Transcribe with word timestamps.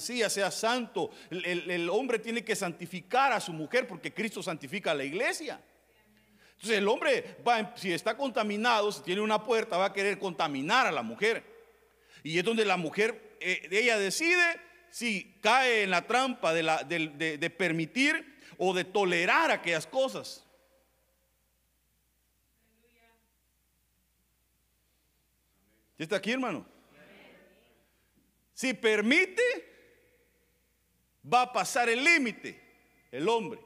sea 0.00 0.50
santo. 0.50 1.10
El, 1.30 1.88
hombre 1.90 2.18
tiene 2.18 2.44
que 2.44 2.56
santificar 2.56 3.32
a 3.32 3.40
su 3.40 3.52
mujer 3.52 3.86
porque 3.86 4.12
Cristo 4.12 4.42
santifica 4.42 4.92
a 4.92 4.94
la 4.94 5.04
iglesia. 5.04 5.60
Entonces 6.52 6.78
el 6.78 6.86
hombre, 6.88 7.36
va, 7.46 7.74
si 7.76 7.92
está 7.92 8.16
contaminado, 8.16 8.92
si 8.92 9.02
tiene 9.02 9.20
una 9.20 9.42
puerta, 9.42 9.76
va 9.76 9.86
a 9.86 9.92
querer 9.92 10.18
contaminar 10.18 10.86
a 10.86 10.92
la 10.92 11.02
mujer. 11.02 11.42
Y 12.22 12.38
es 12.38 12.44
donde 12.44 12.64
la 12.64 12.76
mujer, 12.76 13.36
eh, 13.40 13.68
ella 13.70 13.98
decide 13.98 14.60
si 14.92 15.38
cae 15.40 15.84
en 15.84 15.90
la 15.90 16.06
trampa 16.06 16.52
de, 16.52 17.54
permitir 17.56 18.38
o 18.58 18.74
de 18.74 18.84
tolerar 18.84 19.50
aquellas 19.50 19.86
cosas. 19.86 20.44
¿Ya 25.98 26.04
está 26.04 26.16
aquí, 26.16 26.32
hermano? 26.32 26.66
Si 28.52 28.74
permite, 28.74 29.71
va 31.24 31.42
a 31.42 31.52
pasar 31.52 31.88
el 31.88 32.02
límite 32.02 32.62
el 33.12 33.28
hombre. 33.28 33.60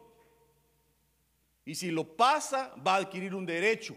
Y 1.65 1.75
si 1.75 1.91
lo 1.91 2.05
pasa, 2.05 2.75
va 2.87 2.97
a 2.97 2.99
adquirir 2.99 3.35
un 3.35 3.47
derecho. 3.47 3.97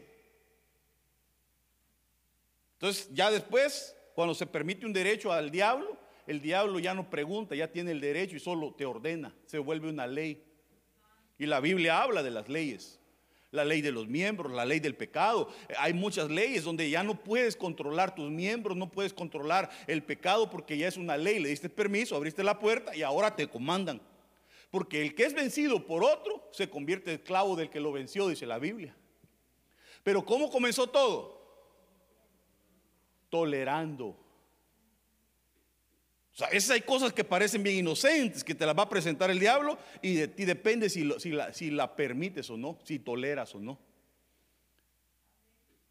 Entonces, 2.73 3.09
ya 3.11 3.29
después, 3.29 3.95
cuando 4.15 4.33
se 4.33 4.45
permite 4.45 4.85
un 4.85 4.93
derecho 4.93 5.33
al 5.33 5.51
diablo, 5.51 5.97
el 6.25 6.39
diablo 6.39 6.79
ya 6.79 6.93
no 6.93 7.09
pregunta, 7.09 7.55
ya 7.55 7.71
tiene 7.71 7.91
el 7.91 7.99
derecho 7.99 8.35
y 8.35 8.39
solo 8.39 8.73
te 8.73 8.85
ordena, 8.85 9.35
se 9.45 9.57
vuelve 9.57 9.89
una 9.89 10.07
ley. 10.07 10.45
Y 11.37 11.45
la 11.45 11.59
Biblia 11.59 12.01
habla 12.01 12.23
de 12.23 12.31
las 12.31 12.47
leyes, 12.47 12.98
la 13.51 13.65
ley 13.65 13.81
de 13.81 13.91
los 13.91 14.07
miembros, 14.07 14.51
la 14.51 14.65
ley 14.65 14.79
del 14.79 14.95
pecado. 14.95 15.49
Hay 15.77 15.93
muchas 15.93 16.29
leyes 16.29 16.63
donde 16.63 16.89
ya 16.89 17.03
no 17.03 17.15
puedes 17.15 17.55
controlar 17.55 18.13
tus 18.13 18.29
miembros, 18.29 18.77
no 18.77 18.89
puedes 18.89 19.13
controlar 19.13 19.69
el 19.87 20.03
pecado 20.03 20.49
porque 20.49 20.77
ya 20.77 20.87
es 20.87 20.97
una 20.97 21.17
ley, 21.17 21.39
le 21.39 21.49
diste 21.49 21.69
permiso, 21.69 22.15
abriste 22.15 22.43
la 22.43 22.59
puerta 22.59 22.95
y 22.95 23.01
ahora 23.01 23.35
te 23.35 23.47
comandan. 23.47 24.01
Porque 24.69 25.01
el 25.01 25.15
que 25.15 25.23
es 25.23 25.33
vencido 25.33 25.85
por 25.85 26.03
otro 26.03 26.47
se 26.51 26.69
convierte 26.69 27.11
en 27.11 27.19
esclavo 27.19 27.55
del 27.55 27.69
que 27.69 27.79
lo 27.79 27.91
venció, 27.91 28.27
dice 28.27 28.45
la 28.45 28.59
Biblia. 28.59 28.95
Pero 30.03 30.23
¿cómo 30.23 30.49
comenzó 30.49 30.87
todo? 30.87 31.39
Tolerando. 33.29 34.15
Sea, 36.39 36.47
esas 36.47 36.71
hay 36.71 36.81
cosas 36.81 37.11
que 37.11 37.25
parecen 37.25 37.61
bien 37.63 37.75
inocentes, 37.75 38.45
que 38.45 38.55
te 38.55 38.65
las 38.65 38.73
va 38.73 38.83
a 38.83 38.89
presentar 38.89 39.29
el 39.29 39.39
diablo 39.39 39.77
y 40.01 40.13
de 40.13 40.29
ti 40.29 40.45
depende 40.45 40.89
si, 40.89 41.03
la, 41.03 41.51
la 41.59 41.95
permites 41.97 42.49
o 42.49 42.55
no, 42.55 42.79
si 42.85 42.99
toleras 42.99 43.53
o 43.55 43.59
no. 43.59 43.77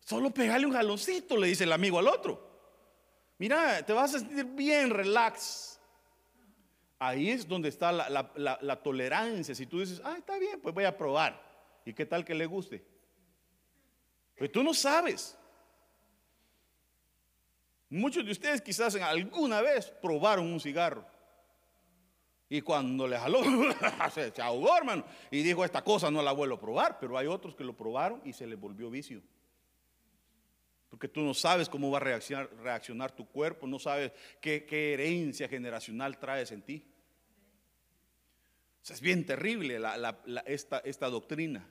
Solo 0.01 0.31
pegarle 0.31 0.67
un 0.67 0.73
jaloncito, 0.73 1.37
le 1.37 1.49
dice 1.49 1.65
el 1.65 1.73
amigo 1.73 1.99
al 1.99 2.09
otro. 2.09 2.49
Mira, 3.37 3.85
te 3.85 3.93
vas 3.93 4.15
a 4.15 4.21
sentir 4.21 4.47
bien, 4.47 4.89
relax. 4.89 5.79
Ahí 6.99 7.29
es 7.29 7.47
donde 7.47 7.69
está 7.69 7.93
la, 7.93 8.83
tolerancia. 8.83 9.55
Si 9.55 9.67
tú 9.67 9.81
dices, 9.81 10.01
ah, 10.03 10.15
está 10.17 10.39
bien, 10.39 10.63
pues 10.63 10.75
voy 10.75 10.85
a 10.85 10.97
probar. 10.97 11.47
¿Y 11.85 11.93
qué 11.93 12.07
tal 12.07 12.25
que 12.25 12.35
le 12.35 12.47
guste? 12.47 12.83
Pues 14.39 14.51
tú 14.51 14.63
no 14.63 14.73
sabes. 14.73 15.37
Muchos 17.91 18.25
de 18.25 18.33
ustedes 18.33 18.61
quizás 18.61 18.95
alguna 18.97 19.63
vez 19.63 19.91
probaron 20.03 20.47
un 20.47 20.61
cigarro. 20.61 21.07
Y 22.51 22.63
cuando 22.63 23.07
le 23.07 23.19
jaló, 23.19 23.43
se, 24.15 24.33
ahogó, 24.41 24.77
hermano. 24.77 25.05
Y 25.31 25.43
dijo, 25.43 25.65
esta 25.65 25.83
cosa 25.85 26.11
no 26.11 26.23
la 26.23 26.33
vuelvo 26.33 26.55
a 26.55 26.61
probar. 26.61 26.99
Pero 26.99 27.19
hay 27.19 27.27
otros 27.27 27.55
que 27.55 27.65
lo 27.65 27.77
probaron 27.77 28.23
y 28.25 28.33
se 28.33 28.47
les 28.47 28.59
volvió 28.59 28.91
vicio. 28.91 29.23
Porque 30.89 31.09
tú 31.09 31.21
no 31.21 31.35
sabes 31.35 31.69
cómo 31.69 31.91
va 31.91 31.99
a 31.99 32.01
reaccionar, 32.01 32.51
reaccionar 32.63 33.13
tu 33.13 33.27
cuerpo, 33.27 33.67
no 33.67 33.79
sabes 33.79 34.13
qué, 34.41 34.65
herencia 34.95 35.47
generacional 35.47 36.19
traes 36.19 36.51
en 36.51 36.63
ti. 36.63 36.83
es 38.89 39.01
bien 39.03 39.27
terrible 39.27 39.79
esta, 40.47 40.79
esta, 40.79 41.11
doctrina. 41.11 41.69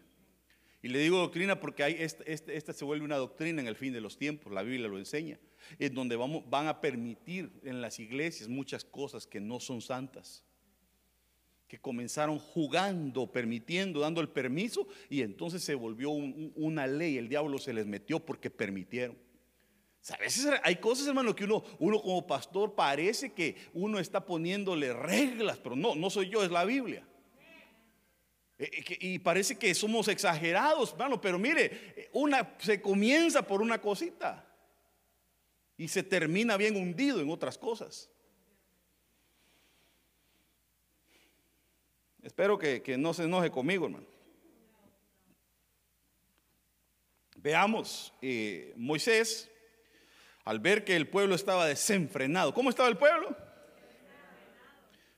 Y 0.88 0.90
le 0.90 1.00
digo 1.00 1.18
doctrina 1.18 1.59
porque 1.59 1.84
hay, 1.84 1.98
esta, 2.00 2.72
se 2.72 2.86
vuelve 2.86 3.03
una 3.03 3.18
doctrina 3.18 3.59
en 3.59 3.68
el 3.68 3.75
fin 3.75 3.92
de 3.92 4.00
los 4.00 4.18
tiempos, 4.18 4.53
la 4.53 4.64
Biblia 4.64 4.88
lo 4.88 4.98
enseña, 4.98 5.38
en 5.80 5.94
donde 5.94 6.16
van 6.16 6.68
a 6.68 6.80
permitir 6.80 7.52
en 7.64 7.81
las 7.81 8.00
iglesias 8.00 8.48
muchas 8.48 8.86
cosas 8.86 9.28
que 9.28 9.42
no 9.42 9.59
son 9.59 9.81
santas 9.81 10.46
que 11.68 11.78
comenzaron 11.78 12.40
jugando, 12.40 13.30
permitiendo, 13.30 14.00
dando 14.00 14.22
el 14.22 14.30
permiso, 14.30 14.88
y 15.09 15.24
entonces 15.24 15.62
se 15.62 15.75
volvió 15.75 16.12
una 16.12 16.88
ley, 16.88 17.18
el 17.18 17.28
diablo 17.28 17.58
se 17.58 17.74
les 17.74 17.86
metió 17.86 18.25
porque 18.25 18.50
permitieron. 18.50 19.18
a 20.09 20.18
veces 20.19 20.48
hay 20.64 20.78
cosas, 20.78 21.06
hermano, 21.06 21.36
que 21.36 21.44
uno, 21.44 21.66
uno 21.80 22.02
como 22.02 22.25
pastor 22.25 22.75
parece 22.75 23.34
que 23.34 23.58
uno 23.74 24.00
está 24.00 24.25
poniéndole 24.25 24.94
reglas, 24.94 25.58
pero 25.58 25.75
no, 25.75 25.96
no 25.96 26.09
soy 26.09 26.30
yo, 26.30 26.46
es 26.46 26.52
la 26.52 26.64
Biblia. 26.64 27.06
Eh, 28.59 28.69
eh, 28.73 28.97
y 29.01 29.19
parece 29.19 29.57
que 29.57 29.73
somos 29.75 30.07
exagerados, 30.07 30.91
hermano, 30.91 31.22
pero 31.22 31.38
mire, 31.38 32.09
una, 32.13 32.56
se 32.59 32.81
comienza 32.81 33.41
por 33.41 33.62
una 33.62 33.79
cosita 33.79 34.45
y 35.78 35.88
se 35.88 36.03
termina 36.03 36.57
bien 36.57 36.75
hundido 36.75 37.22
en 37.22 37.29
otras 37.29 37.57
cosas. 37.57 38.09
Espero 42.23 42.57
que, 42.57 42.97
no 42.97 43.13
se 43.13 43.23
enoje 43.23 43.51
conmigo, 43.51 43.85
hermano. 43.85 44.07
Veamos, 47.38 48.12
eh, 48.22 48.74
Moisés, 48.75 49.50
al 50.44 50.59
ver 50.59 50.84
que 50.84 50.95
el 50.95 51.07
pueblo 51.07 51.35
estaba 51.35 51.68
desenfrenado, 51.68 52.53
¿cómo 52.53 52.69
estaba 52.69 52.89
el 52.89 52.97
pueblo? 52.97 53.38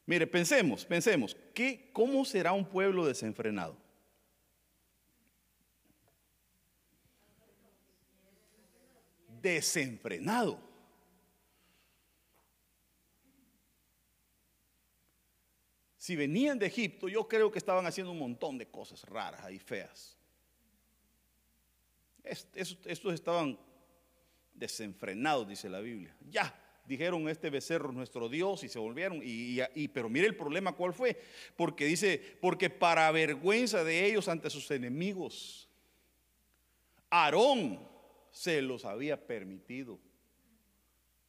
Mire, 0.09 0.25
pensemos, 0.25 0.83
pensemos, 0.85 1.37
¿qué, 1.53 1.91
¿cómo 1.93 2.25
será 2.25 2.51
un 2.51 2.65
pueblo 2.65 3.05
desenfrenado? 3.05 3.77
Desenfrenado. 9.39 10.59
si 15.97 16.15
venían 16.15 16.57
de 16.57 16.65
Egipto, 16.65 17.07
yo 17.07 17.27
creo 17.27 17.51
que 17.51 17.59
estaban 17.59 17.85
haciendo 17.85 18.11
un 18.11 18.17
montón 18.17 18.57
de 18.57 18.65
cosas 18.65 19.03
raras 19.03 19.51
y 19.51 19.59
feas. 19.59 20.17
Estos 22.23 23.13
estaban 23.13 23.59
desenfrenados, 24.55 25.47
dice 25.47 25.69
la 25.69 25.81
Biblia. 25.81 26.15
Ya, 26.31 26.51
dijeron 26.89 27.29
este 27.29 27.51
becerro 27.51 27.89
es 27.89 27.95
nuestro 27.95 28.27
Dios 28.27 28.63
y 28.63 28.69
se 28.69 28.79
volvieron. 28.79 29.21
Y, 29.23 29.59
y, 29.75 29.87
pero 29.89 30.09
mire 30.09 30.25
el 30.25 30.35
problema 30.35 30.73
cuál 30.73 30.93
fue. 30.93 31.21
Porque 31.55 31.85
dice, 31.85 32.19
porque 32.41 32.69
para 32.69 33.09
vergüenza 33.11 33.83
de 33.83 34.05
ellos 34.05 34.27
ante 34.27 34.49
sus 34.49 34.69
enemigos, 34.71 35.69
Aarón 37.09 37.79
se 38.31 38.61
los 38.61 38.85
había 38.85 39.25
permitido. 39.27 39.99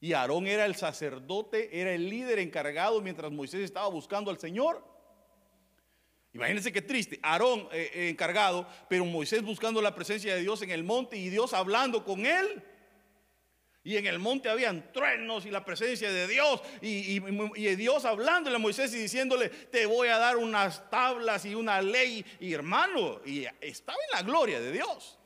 Y 0.01 0.15
Aarón 0.15 0.47
era 0.47 0.65
el 0.65 0.77
sacerdote, 0.77 1.79
era 1.79 1.93
el 1.93 2.09
líder 2.09 2.39
encargado 2.39 3.03
mientras 3.03 3.31
Moisés 3.31 3.61
estaba 3.61 3.89
buscando 3.89 4.31
al 4.31 4.39
Señor. 4.39 4.83
Imagínense 6.33 6.73
qué 6.73 6.81
triste, 6.81 7.19
Aarón 7.23 7.69
eh, 7.73 7.91
eh, 7.93 8.09
encargado, 8.09 8.67
pero 8.89 9.05
Moisés 9.05 9.43
buscando 9.43 9.83
la 9.83 9.95
presencia 9.95 10.35
de 10.35 10.41
Dios 10.41 10.63
en 10.63 10.71
el 10.71 10.85
monte 10.85 11.19
y 11.19 11.29
Dios 11.29 11.53
hablando 11.53 12.03
con 12.03 12.25
él. 12.25 12.63
Y 13.83 13.97
en 13.97 14.07
el 14.07 14.19
monte 14.19 14.51
habían 14.51 14.93
truenos 14.93 15.47
y 15.47 15.51
la 15.51 15.65
presencia 15.65 16.13
de 16.13 16.27
Dios 16.27 16.61
y, 16.83 17.19
Dios 17.77 18.05
hablándole 18.05 18.57
a 18.57 18.59
Moisés 18.59 18.93
y 18.95 18.99
diciéndole, 18.99 19.49
te 19.49 19.87
voy 19.87 20.09
a 20.09 20.19
dar 20.19 20.37
unas 20.37 20.91
tablas 20.91 21.47
y 21.47 21.55
una 21.55 21.81
ley. 21.81 22.25
Y 22.41 22.53
hermano, 22.53 23.23
y 23.25 23.47
estaba 23.61 23.99
en 24.11 24.19
la 24.19 24.23
gloria 24.23 24.61
de 24.61 24.73
Dios, 24.73 25.19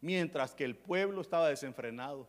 mientras 0.00 0.54
que 0.54 0.64
el 0.64 0.76
pueblo 0.76 1.20
estaba 1.20 1.48
desenfrenado. 1.48 2.28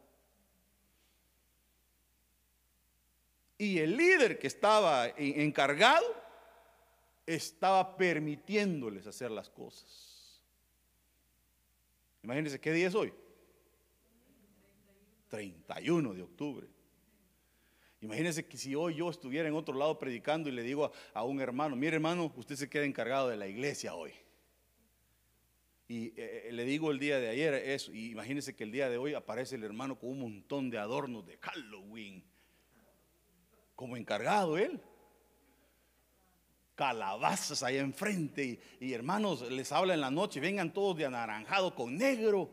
Y 3.60 3.78
el 3.78 3.96
líder 3.96 4.40
que 4.40 4.48
estaba 4.48 5.10
encargado 5.16 6.20
estaba 7.28 7.96
permitiéndoles 7.96 9.06
hacer 9.06 9.30
las 9.30 9.52
cosas. 9.52 10.42
Imagínense 12.24 12.60
qué 12.60 12.72
día 12.72 12.88
es 12.88 12.96
hoy. 12.96 13.14
31 15.32 16.14
de 16.14 16.22
octubre. 16.22 16.68
Imagínense 18.02 18.46
que 18.46 18.58
si 18.58 18.76
hoy 18.76 18.96
yo 18.96 19.10
estuviera 19.10 19.48
en 19.48 19.56
otro 19.56 19.76
lado 19.76 19.98
predicando 19.98 20.50
y 20.50 20.52
le 20.52 20.62
digo 20.62 20.92
a, 21.14 21.24
un 21.24 21.40
hermano, 21.40 21.76
mire 21.76 21.96
hermano, 21.96 22.32
usted 22.36 22.56
se 22.56 22.70
queda 22.70 22.84
encargado 22.84 23.30
de 23.30 23.38
la 23.38 23.48
iglesia 23.48 23.96
hoy. 23.96 24.12
Y 25.88 26.08
eh, 26.08 26.48
eh, 26.48 26.50
le 26.52 26.66
digo 26.66 26.92
el 26.92 27.00
día 27.00 27.20
de 27.20 27.30
ayer 27.30 27.54
eso, 27.54 27.92
y 27.94 28.12
imagínense 28.12 28.56
que 28.56 28.64
el 28.64 28.72
día 28.72 28.90
de 28.90 28.98
hoy 28.98 29.14
aparece 29.14 29.56
el 29.56 29.64
hermano 29.64 29.98
con 29.98 30.10
un 30.10 30.20
montón 30.20 30.70
de 30.70 30.78
adornos 30.78 31.26
de 31.26 31.38
Halloween 31.38 32.24
como 33.76 33.98
encargado 33.98 34.58
él. 34.58 34.82
Calabazas 36.76 37.62
ahí 37.64 37.78
enfrente 37.78 38.60
y, 38.80 38.94
hermanos 38.94 39.50
les 39.52 39.72
habla 39.72 39.94
en 39.94 40.02
la 40.02 40.10
noche, 40.10 40.40
vengan 40.40 40.74
todos 40.74 40.98
de 40.98 41.06
anaranjado 41.06 41.76
con 41.76 41.96
negro. 41.96 42.52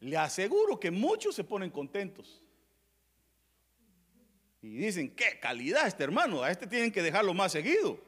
Le 0.00 0.16
aseguro 0.16 0.80
que 0.80 0.90
muchos 0.90 1.34
se 1.34 1.44
ponen 1.44 1.70
contentos. 1.70 2.42
Y 4.62 4.76
dicen, 4.76 5.14
qué 5.14 5.38
calidad 5.40 5.86
este 5.86 6.04
hermano, 6.04 6.42
a 6.42 6.50
este 6.50 6.66
tienen 6.66 6.92
que 6.92 7.02
dejarlo 7.02 7.32
más 7.32 7.52
seguido. 7.52 7.98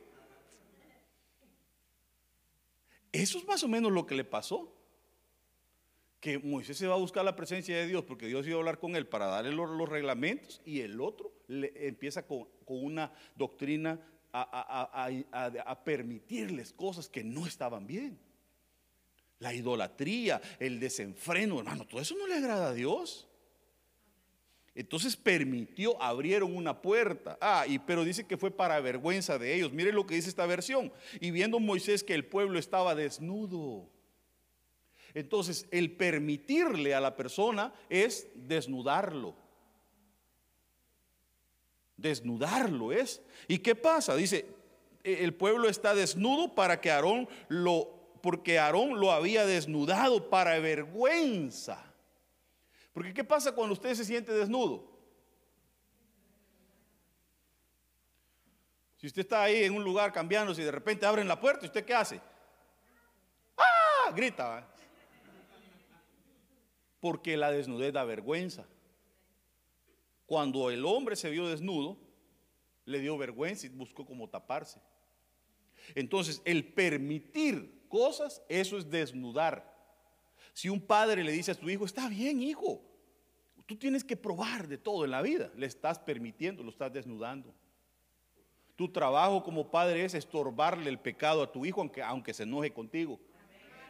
Eso 3.11 3.39
es 3.39 3.47
más 3.47 3.63
o 3.63 3.69
menos 3.69 3.93
lo 3.93 4.07
que 4.07 4.15
le 4.15 4.25
pasó. 4.25 4.75
Que 6.21 6.39
Moisés 6.39 6.79
se 6.79 6.87
va 6.87 6.95
a 6.95 6.99
buscar 6.99 7.25
la 7.25 7.37
presencia 7.37 7.77
de 7.77 7.87
Dios 7.87 8.05
porque 8.05 8.27
Dios 8.27 8.47
iba 8.47 8.57
a 8.57 8.59
hablar 8.59 8.79
con 8.79 8.97
él 8.97 9.07
para 9.07 9.27
darle 9.27 9.53
los, 9.53 9.89
reglamentos 9.89 10.63
y 10.65 10.81
el 10.81 11.01
otro 11.01 11.33
le 11.49 11.73
empieza 11.89 12.27
con, 12.27 12.47
una 12.67 13.13
doctrina 13.35 14.01
a, 14.33 15.11
a 15.67 15.85
permitirles 15.85 16.73
cosas 16.73 17.09
que 17.09 17.25
no 17.25 17.47
estaban 17.47 17.87
bien. 17.87 18.19
La 19.43 19.53
idolatría, 19.53 20.41
el 20.61 20.79
desenfreno, 20.79 21.59
hermano, 21.59 21.85
todo 21.85 22.01
eso 22.01 22.15
no 22.17 22.29
le 22.29 22.37
agrada 22.37 22.69
a 22.69 22.73
Dios. 22.73 23.27
Entonces 24.73 25.17
permitió, 25.17 26.01
abrieron 26.01 26.55
una 26.55 26.81
puerta. 26.81 27.37
Ah, 27.41 27.65
y 27.67 27.81
pero 27.81 28.05
dice 28.05 28.25
que 28.25 28.37
fue 28.37 28.53
para 28.53 28.79
vergüenza 28.79 29.39
de 29.39 29.53
ellos. 29.53 29.73
Mire 29.73 29.93
lo 29.93 30.07
que 30.07 30.15
dice 30.15 30.29
esta 30.29 30.47
versión. 30.47 30.93
Y 31.21 31.33
viendo 31.33 31.59
Moisés 31.59 32.05
que 32.05 32.15
el 32.15 32.25
pueblo 32.25 32.57
estaba 32.57 32.95
desnudo. 32.95 33.91
Entonces, 35.13 35.67
el 35.73 35.91
permitirle 35.91 36.95
a 36.95 37.01
la 37.01 37.17
persona 37.17 37.75
es 37.91 38.29
desnudarlo. 38.35 39.35
Desnudarlo 41.97 42.93
es. 42.93 43.21
¿Y 43.49 43.59
qué 43.59 43.75
pasa? 43.75 44.15
Dice, 44.15 44.47
e, 45.03 45.25
el 45.25 45.35
pueblo 45.35 45.69
está 45.69 45.97
desnudo 45.97 46.55
para 46.55 46.81
que 46.81 46.93
Aarón 46.93 47.29
lo 47.49 48.02
porque 48.23 48.59
Aarón 48.59 49.01
lo 49.01 49.11
había 49.11 49.45
desnudado 49.45 50.31
para 50.31 50.59
vergüenza. 50.61 51.85
Porque 52.93 53.13
¿qué 53.13 53.25
pasa 53.25 53.53
cuando 53.53 53.73
usted 53.73 53.95
se 53.95 54.05
siente 54.05 54.33
desnudo? 54.33 54.91
Si 58.97 59.09
usted 59.09 59.23
está 59.23 59.43
ahí 59.43 59.65
en 59.65 59.75
un 59.75 59.83
lugar 59.83 60.13
cambiándose 60.13 60.63
y 60.63 60.65
de 60.65 60.71
repente 60.71 61.05
abren 61.05 61.27
la 61.27 61.41
puerta, 61.41 61.67
¿usted 61.67 61.85
qué 61.85 61.95
hace? 61.95 62.21
¡Ah! 63.57 64.13
Grita. 64.15 64.69
Porque 67.01 67.37
la 67.37 67.51
desnudez 67.51 67.93
da 67.93 68.05
vergüenza. 68.05 68.65
Cuando 70.25 70.71
el 70.71 70.85
hombre 70.85 71.17
se 71.17 71.31
vio 71.31 71.49
desnudo, 71.49 71.99
le 72.85 73.01
dio 73.01 73.19
vergüenza 73.19 73.67
y 73.67 73.71
buscó 73.71 74.07
como 74.07 74.31
taparse. 74.31 74.81
Entonces, 75.97 76.41
el 76.45 76.73
permitir 76.73 77.82
cosas, 77.93 78.43
eso 78.49 78.79
es 78.79 78.89
desnudar. 78.89 79.71
Si 80.55 80.71
un 80.71 80.81
padre 80.81 81.23
le 81.23 81.31
dice 81.31 81.51
a 81.51 81.55
su 81.55 81.69
hijo, 81.69 81.85
está 81.85 82.09
bien, 82.09 82.43
hijo, 82.43 82.81
tú 83.67 83.77
tienes 83.77 84.03
que 84.03 84.17
probar 84.17 84.67
de 84.67 84.79
todo 84.79 85.05
en 85.05 85.11
la 85.11 85.21
vida, 85.21 85.51
le 85.55 85.67
estás 85.67 85.99
permitiendo, 85.99 86.63
lo 86.63 86.71
estás 86.71 86.91
desnudando. 86.91 87.55
Tu 88.77 88.91
trabajo 88.91 89.43
como 89.43 89.71
padre 89.71 90.07
es 90.07 90.15
estorbarle 90.15 90.89
el 90.89 90.99
pecado 90.99 91.43
a 91.43 91.53
tu 91.53 91.67
hijo, 91.67 91.83
aunque, 91.83 92.03
aunque 92.03 92.33
se 92.33 92.45
enoje 92.45 92.73
contigo. 92.73 93.21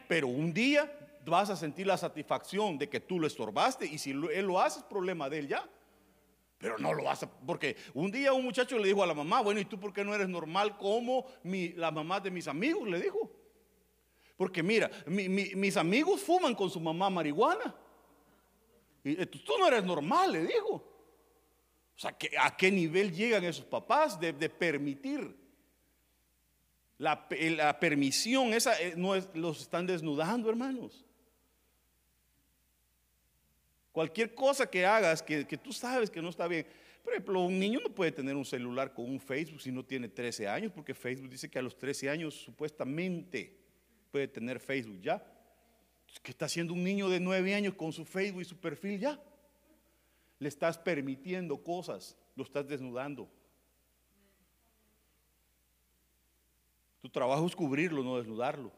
Pero 0.09 0.27
un 0.27 0.53
día 0.53 0.91
vas 1.25 1.49
a 1.49 1.55
sentir 1.55 1.87
la 1.87 1.95
satisfacción 1.95 2.77
de 2.77 2.89
que 2.89 2.99
tú 2.99 3.21
lo 3.21 3.27
estorbaste 3.27 3.85
y 3.85 3.97
si 3.97 4.11
él 4.11 4.45
lo 4.45 4.59
hace 4.59 4.79
es 4.79 4.85
problema 4.85 5.29
de 5.29 5.39
él 5.39 5.47
ya. 5.47 5.65
Pero 6.57 6.77
no 6.77 6.93
lo 6.93 7.09
hace, 7.09 7.25
porque 7.45 7.77
un 7.93 8.11
día 8.11 8.33
un 8.33 8.43
muchacho 8.43 8.77
le 8.77 8.87
dijo 8.89 9.01
a 9.01 9.07
la 9.07 9.13
mamá, 9.13 9.41
bueno, 9.41 9.61
¿y 9.61 9.65
tú 9.65 9.79
por 9.79 9.93
qué 9.93 10.03
no 10.03 10.13
eres 10.13 10.27
normal 10.27 10.77
como 10.77 11.25
mi, 11.43 11.69
la 11.69 11.89
mamá 11.89 12.19
de 12.19 12.31
mis 12.31 12.49
amigos? 12.49 12.85
Le 12.89 12.99
dijo. 12.99 13.32
Porque 14.43 14.61
mira, 14.61 14.91
mis 15.07 15.77
amigos 15.77 16.19
fuman 16.19 16.53
con 16.53 16.69
su 16.69 16.77
mamá 16.77 17.09
marihuana. 17.09 17.73
Y 19.01 19.21
eh, 19.21 19.25
tú 19.25 19.57
no 19.57 19.65
eres 19.69 19.85
normal, 19.85 20.33
le 20.33 20.41
digo. 20.41 20.73
O 21.95 21.97
sea, 21.97 22.13
¿a 22.41 22.57
qué 22.57 22.69
nivel 22.69 23.13
llegan 23.13 23.45
esos 23.45 23.63
papás 23.63 24.19
de, 24.19 24.33
permitir? 24.49 25.33
La, 26.97 27.25
permisión, 27.79 28.53
esa 28.53 28.77
eh, 28.81 28.95
no 28.97 29.15
los 29.33 29.61
están 29.61 29.87
desnudando, 29.87 30.49
hermanos. 30.49 31.05
Cualquier 33.93 34.35
cosa 34.35 34.69
que 34.69 34.85
hagas 34.85 35.23
que, 35.23 35.45
tú 35.57 35.71
sabes 35.71 36.09
que 36.09 36.21
no 36.21 36.27
está 36.27 36.49
bien. 36.49 36.67
Por 37.01 37.13
ejemplo, 37.13 37.39
un 37.39 37.57
niño 37.57 37.79
no 37.81 37.95
puede 37.95 38.11
tener 38.11 38.35
un 38.35 38.43
celular 38.43 38.93
con 38.93 39.09
un 39.09 39.21
Facebook 39.21 39.61
si 39.61 39.71
no 39.71 39.85
tiene 39.85 40.09
13 40.09 40.49
años, 40.49 40.73
porque 40.75 40.93
Facebook 40.93 41.29
dice 41.29 41.49
que 41.49 41.59
a 41.59 41.61
los 41.61 41.77
13 41.77 42.09
años 42.09 42.35
supuestamente 42.35 43.62
puede 44.13 44.27
tener 44.27 44.59
Facebook 44.59 45.01
ya. 45.01 45.25
¿Qué 46.21 46.29
está 46.29 46.45
haciendo 46.45 46.71
un 46.71 46.83
niño 46.83 47.09
de 47.09 47.19
9 47.19 47.55
años 47.55 47.73
con 47.73 47.91
su 47.91 48.05
Facebook 48.05 48.43
y 48.43 48.45
su 48.45 48.55
perfil 48.55 48.99
ya? 48.99 49.19
Le 50.37 50.49
estás 50.49 50.77
permitiendo 50.77 51.57
cosas, 51.63 52.15
lo 52.35 52.43
estás 52.43 52.67
desnudando. 52.67 53.27
Tu 57.01 57.09
trabajo 57.09 57.47
es 57.47 57.55
cubrirlo, 57.55 58.03
no 58.03 58.19
desnudarlo. 58.19 58.71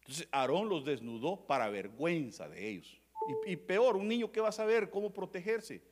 Entonces 0.00 0.26
Aarón 0.32 0.70
los 0.70 0.86
desnudó 0.86 1.46
para 1.46 1.68
vergüenza 1.68 2.48
de 2.48 2.70
ellos. 2.70 2.98
Y, 3.46 3.56
peor, 3.56 3.96
un 3.96 4.08
niño 4.08 4.32
que 4.32 4.40
va 4.40 4.48
a 4.48 4.52
saber 4.52 4.88
cómo 4.88 5.12
protegerse. 5.12 5.82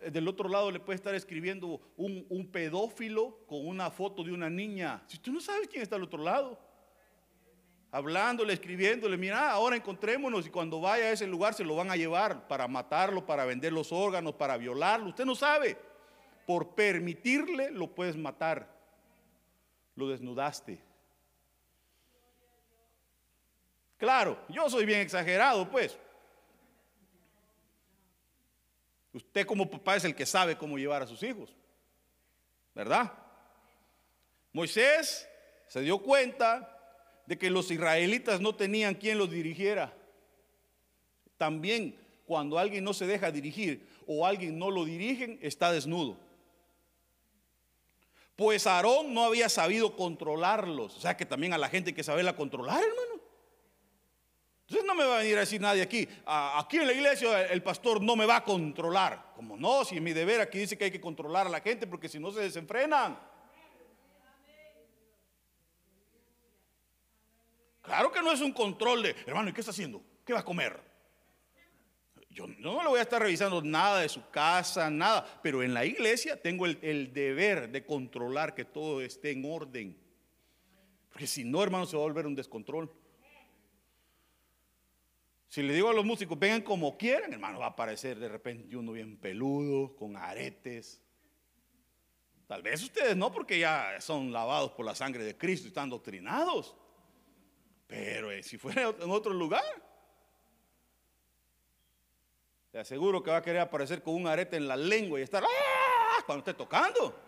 Eh, 0.00 0.10
del 0.10 0.28
otro 0.28 0.48
lado 0.48 0.70
le 0.70 0.80
puede 0.80 0.96
estar 0.96 1.14
escribiendo 1.14 1.80
un, 1.96 2.48
pedófilo 2.52 3.38
con 3.46 3.66
una 3.66 3.90
foto 3.90 4.22
de 4.22 4.32
una 4.32 4.48
niña. 4.48 5.02
Si 5.06 5.18
tú 5.18 5.32
no 5.32 5.40
sabes 5.40 5.68
quién 5.68 5.82
está 5.82 5.96
al 5.96 6.04
otro 6.04 6.22
lado, 6.22 6.58
hablándole, 7.90 8.52
escribiéndole, 8.52 9.16
mira, 9.16 9.50
ahora 9.50 9.76
encontrémonos 9.76 10.46
y 10.46 10.50
cuando 10.50 10.80
vaya 10.80 11.06
a 11.06 11.12
ese 11.12 11.26
lugar 11.26 11.54
se 11.54 11.64
lo 11.64 11.74
van 11.74 11.90
a 11.90 11.96
llevar 11.96 12.46
para 12.46 12.68
matarlo, 12.68 13.26
para 13.26 13.44
vender 13.44 13.72
los 13.72 13.92
órganos, 13.92 14.34
para 14.34 14.56
violarlo. 14.56 15.08
Usted 15.08 15.24
no 15.24 15.34
sabe. 15.34 15.76
Por 16.46 16.74
permitirle 16.74 17.70
lo 17.70 17.94
puedes 17.94 18.16
matar. 18.16 18.74
Lo 19.96 20.08
desnudaste. 20.08 20.80
Claro, 23.98 24.38
yo 24.48 24.70
soy 24.70 24.86
bien 24.86 25.00
exagerado, 25.00 25.68
pues. 25.68 25.98
Usted 29.18 29.46
como 29.46 29.68
papá 29.68 29.96
es 29.96 30.04
el 30.04 30.14
que 30.14 30.24
sabe 30.24 30.56
cómo 30.56 30.78
llevar 30.78 31.02
a 31.02 31.06
sus 31.08 31.20
hijos. 31.24 31.50
¿Verdad? 32.72 33.12
Moisés 34.52 35.28
se 35.66 35.80
dio 35.80 35.98
cuenta 35.98 36.76
de 37.26 37.36
que 37.36 37.50
los 37.50 37.68
israelitas 37.72 38.40
no 38.40 38.54
tenían 38.54 38.94
quien 38.94 39.18
los 39.18 39.28
dirigiera. 39.28 39.92
También 41.36 41.98
cuando 42.26 42.60
alguien 42.60 42.84
no 42.84 42.94
se 42.94 43.08
deja 43.08 43.32
dirigir 43.32 43.88
o 44.06 44.24
alguien 44.24 44.56
no 44.56 44.70
lo 44.70 44.84
dirigen, 44.84 45.36
está 45.42 45.72
desnudo. 45.72 46.16
Pues 48.36 48.68
Aarón 48.68 49.12
no 49.12 49.24
había 49.24 49.48
sabido 49.48 49.96
controlarlos. 49.96 50.96
O 50.96 51.00
sea 51.00 51.16
que 51.16 51.26
también 51.26 51.54
a 51.54 51.58
la 51.58 51.68
gente 51.68 51.90
hay 51.90 51.94
que 51.96 52.04
saberla 52.04 52.36
controlar, 52.36 52.80
hermano. 52.80 53.17
Entonces 54.68 54.86
no 54.86 54.94
me 54.94 55.06
va 55.06 55.14
a 55.14 55.18
venir 55.20 55.34
a 55.38 55.40
decir 55.40 55.62
nadie 55.62 55.80
aquí, 55.80 56.06
aquí 56.26 56.76
en 56.76 56.86
la 56.86 56.92
iglesia 56.92 57.46
el 57.46 57.62
pastor 57.62 58.02
no 58.02 58.14
me 58.16 58.26
va 58.26 58.36
a 58.36 58.44
controlar. 58.44 59.32
Como 59.34 59.56
no, 59.56 59.82
si 59.82 59.98
mi 59.98 60.12
deber 60.12 60.42
aquí 60.42 60.58
dice 60.58 60.76
que 60.76 60.84
hay 60.84 60.90
que 60.90 61.00
controlar 61.00 61.46
a 61.46 61.50
la 61.50 61.62
gente 61.62 61.86
porque 61.86 62.06
si 62.06 62.18
no 62.18 62.30
se 62.30 62.40
desenfrenan. 62.40 63.18
Claro 67.80 68.12
que 68.12 68.20
no 68.20 68.30
es 68.30 68.42
un 68.42 68.52
control 68.52 69.04
de, 69.04 69.16
hermano, 69.24 69.48
¿y 69.48 69.54
qué 69.54 69.60
está 69.60 69.70
haciendo? 69.70 70.02
¿Qué 70.22 70.34
va 70.34 70.40
a 70.40 70.44
comer? 70.44 70.78
Yo 72.28 72.46
no 72.46 72.82
le 72.82 72.88
voy 72.90 72.98
a 72.98 73.02
estar 73.02 73.22
revisando 73.22 73.62
nada 73.62 74.00
de 74.00 74.10
su 74.10 74.28
casa, 74.28 74.90
nada, 74.90 75.40
pero 75.42 75.62
en 75.62 75.72
la 75.72 75.86
iglesia 75.86 76.42
tengo 76.42 76.66
el, 76.66 76.78
el 76.82 77.14
deber 77.14 77.70
de 77.70 77.86
controlar 77.86 78.54
que 78.54 78.66
todo 78.66 79.00
esté 79.00 79.30
en 79.30 79.50
orden. 79.50 79.98
Porque 81.08 81.26
si 81.26 81.42
no, 81.42 81.62
hermano, 81.62 81.86
se 81.86 81.96
va 81.96 82.02
a 82.02 82.06
volver 82.06 82.26
un 82.26 82.34
descontrol. 82.34 82.92
Si 85.48 85.62
le 85.62 85.72
digo 85.72 85.88
a 85.88 85.94
los 85.94 86.04
músicos, 86.04 86.38
vengan 86.38 86.60
como 86.60 86.98
quieran, 86.98 87.32
hermano, 87.32 87.58
va 87.58 87.66
a 87.66 87.70
aparecer 87.70 88.18
de 88.18 88.28
repente 88.28 88.76
uno 88.76 88.92
bien 88.92 89.16
peludo, 89.16 89.96
con 89.96 90.14
aretes. 90.14 91.02
Tal 92.46 92.62
vez 92.62 92.82
ustedes 92.82 93.16
no, 93.16 93.32
porque 93.32 93.58
ya 93.58 93.98
son 94.00 94.30
lavados 94.30 94.72
por 94.72 94.84
la 94.84 94.94
sangre 94.94 95.24
de 95.24 95.38
Cristo 95.38 95.66
y 95.66 95.68
están 95.68 95.88
doctrinados. 95.88 96.76
Pero 97.86 98.30
eh, 98.30 98.42
si 98.42 98.58
fuera 98.58 98.94
en 99.00 99.10
otro 99.10 99.32
lugar, 99.32 99.64
te 102.70 102.78
aseguro 102.78 103.22
que 103.22 103.30
va 103.30 103.38
a 103.38 103.42
querer 103.42 103.62
aparecer 103.62 104.02
con 104.02 104.14
un 104.14 104.26
arete 104.26 104.58
en 104.58 104.68
la 104.68 104.76
lengua 104.76 105.18
y 105.18 105.22
estar 105.22 105.42
¡ah! 105.42 106.22
cuando 106.26 106.40
esté 106.40 106.52
tocando. 106.52 107.18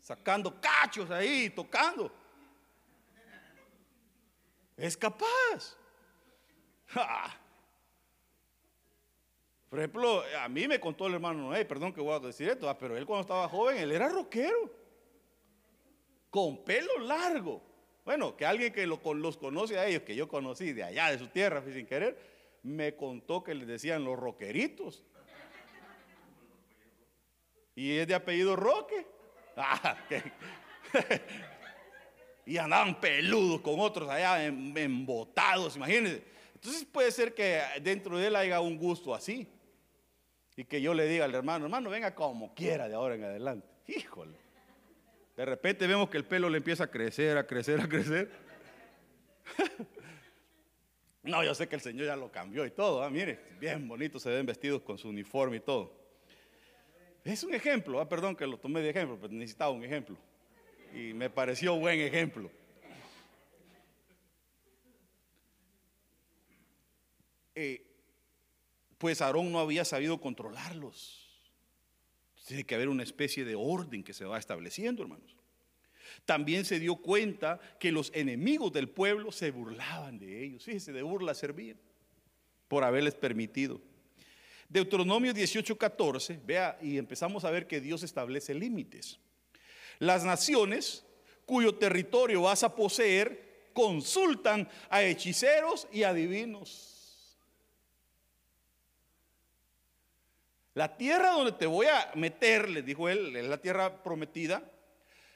Sacando 0.00 0.60
cachos 0.60 1.10
ahí, 1.10 1.50
tocando. 1.50 2.19
Es 4.80 4.96
capaz. 4.96 5.76
Por 9.68 9.78
ejemplo, 9.78 10.24
a 10.40 10.48
mí 10.48 10.66
me 10.66 10.80
contó 10.80 11.06
el 11.06 11.14
hermano 11.14 11.50
Noé, 11.50 11.66
perdón 11.66 11.92
que 11.92 12.00
voy 12.00 12.14
a 12.14 12.18
decir 12.18 12.48
esto, 12.48 12.68
ah, 12.68 12.78
pero 12.78 12.96
él 12.96 13.04
cuando 13.04 13.20
estaba 13.20 13.46
joven, 13.48 13.76
él 13.76 13.92
era 13.92 14.08
rockero. 14.08 14.72
Con 16.30 16.64
pelo 16.64 16.98
largo. 16.98 17.62
Bueno, 18.06 18.34
que 18.34 18.46
alguien 18.46 18.72
que 18.72 18.86
los 18.86 19.00
conoce 19.36 19.78
a 19.78 19.86
ellos, 19.86 20.02
que 20.02 20.16
yo 20.16 20.26
conocí 20.26 20.72
de 20.72 20.82
allá, 20.82 21.10
de 21.10 21.18
su 21.18 21.28
tierra, 21.28 21.62
sin 21.62 21.86
querer, 21.86 22.18
me 22.62 22.96
contó 22.96 23.44
que 23.44 23.54
le 23.54 23.66
decían 23.66 24.02
los 24.02 24.18
roqueritos. 24.18 25.04
Y 27.74 27.98
es 27.98 28.08
de 28.08 28.14
apellido 28.14 28.56
Roque. 28.56 29.06
Ah, 29.56 29.98
y 32.50 32.58
andaban 32.58 33.00
peludos 33.00 33.60
con 33.60 33.78
otros 33.78 34.10
allá 34.10 34.44
embotados, 34.44 35.76
imagínense. 35.76 36.24
Entonces 36.52 36.84
puede 36.84 37.12
ser 37.12 37.32
que 37.32 37.62
dentro 37.80 38.18
de 38.18 38.26
él 38.26 38.34
haya 38.34 38.60
un 38.60 38.76
gusto 38.76 39.14
así. 39.14 39.46
Y 40.56 40.64
que 40.64 40.82
yo 40.82 40.92
le 40.92 41.06
diga 41.06 41.26
al 41.26 41.34
hermano, 41.34 41.66
hermano, 41.66 41.90
venga 41.90 42.12
como 42.12 42.52
quiera 42.52 42.88
de 42.88 42.96
ahora 42.96 43.14
en 43.14 43.22
adelante. 43.22 43.68
Híjole. 43.86 44.36
De 45.36 45.44
repente 45.44 45.86
vemos 45.86 46.10
que 46.10 46.16
el 46.16 46.24
pelo 46.24 46.50
le 46.50 46.58
empieza 46.58 46.82
a 46.84 46.90
crecer, 46.90 47.38
a 47.38 47.46
crecer, 47.46 47.80
a 47.80 47.88
crecer. 47.88 48.30
No, 51.22 51.44
yo 51.44 51.54
sé 51.54 51.68
que 51.68 51.74
el 51.74 51.82
Señor 51.82 52.06
ya 52.06 52.16
lo 52.16 52.32
cambió 52.32 52.64
y 52.64 52.70
todo. 52.70 53.02
¿ah? 53.02 53.10
Mire, 53.10 53.38
bien 53.60 53.86
bonito 53.86 54.18
se 54.18 54.30
ven 54.30 54.46
vestidos 54.46 54.80
con 54.80 54.96
su 54.96 55.10
uniforme 55.10 55.58
y 55.58 55.60
todo. 55.60 55.92
Es 57.22 57.44
un 57.44 57.52
ejemplo, 57.52 58.00
¿ah? 58.00 58.08
perdón 58.08 58.34
que 58.34 58.46
lo 58.46 58.56
tomé 58.56 58.80
de 58.80 58.88
ejemplo, 58.88 59.18
pero 59.20 59.30
necesitaba 59.30 59.70
un 59.70 59.84
ejemplo. 59.84 60.16
Y 60.94 61.14
me 61.14 61.30
pareció 61.30 61.76
buen 61.76 62.00
ejemplo. 62.00 62.50
Eh, 67.54 67.86
pues 68.98 69.20
Aarón 69.20 69.52
no 69.52 69.60
había 69.60 69.84
sabido 69.84 70.20
controlarlos. 70.20 71.28
Tiene 72.46 72.64
que 72.64 72.74
haber 72.74 72.88
una 72.88 73.02
especie 73.02 73.44
de 73.44 73.54
orden 73.54 74.02
que 74.02 74.12
se 74.12 74.24
va 74.24 74.38
estableciendo, 74.38 75.02
hermanos. 75.02 75.36
También 76.24 76.64
se 76.64 76.80
dio 76.80 76.96
cuenta 76.96 77.60
que 77.78 77.92
los 77.92 78.10
enemigos 78.14 78.72
del 78.72 78.88
pueblo 78.88 79.30
se 79.32 79.50
burlaban 79.50 80.18
de 80.18 80.44
ellos. 80.44 80.64
Fíjese, 80.64 80.92
de 80.92 81.02
burla 81.02 81.34
servían 81.34 81.78
por 82.68 82.84
haberles 82.84 83.14
permitido. 83.14 83.80
Deuteronomio 84.68 85.32
18:14, 85.32 86.40
vea, 86.44 86.78
y 86.80 86.98
empezamos 86.98 87.44
a 87.44 87.50
ver 87.50 87.66
que 87.66 87.80
Dios 87.80 88.02
establece 88.02 88.54
límites. 88.54 89.18
Las 90.00 90.24
naciones 90.24 91.04
cuyo 91.46 91.76
territorio 91.76 92.42
vas 92.42 92.64
a 92.64 92.74
poseer 92.74 93.70
consultan 93.72 94.68
a 94.88 95.02
hechiceros 95.02 95.86
y 95.92 96.02
adivinos. 96.02 97.38
La 100.74 100.96
tierra 100.96 101.30
donde 101.30 101.52
te 101.52 101.66
voy 101.66 101.86
a 101.86 102.10
meter, 102.14 102.68
le 102.70 102.82
dijo 102.82 103.08
él, 103.08 103.36
es 103.36 103.44
la 103.44 103.60
tierra 103.60 104.02
prometida, 104.02 104.62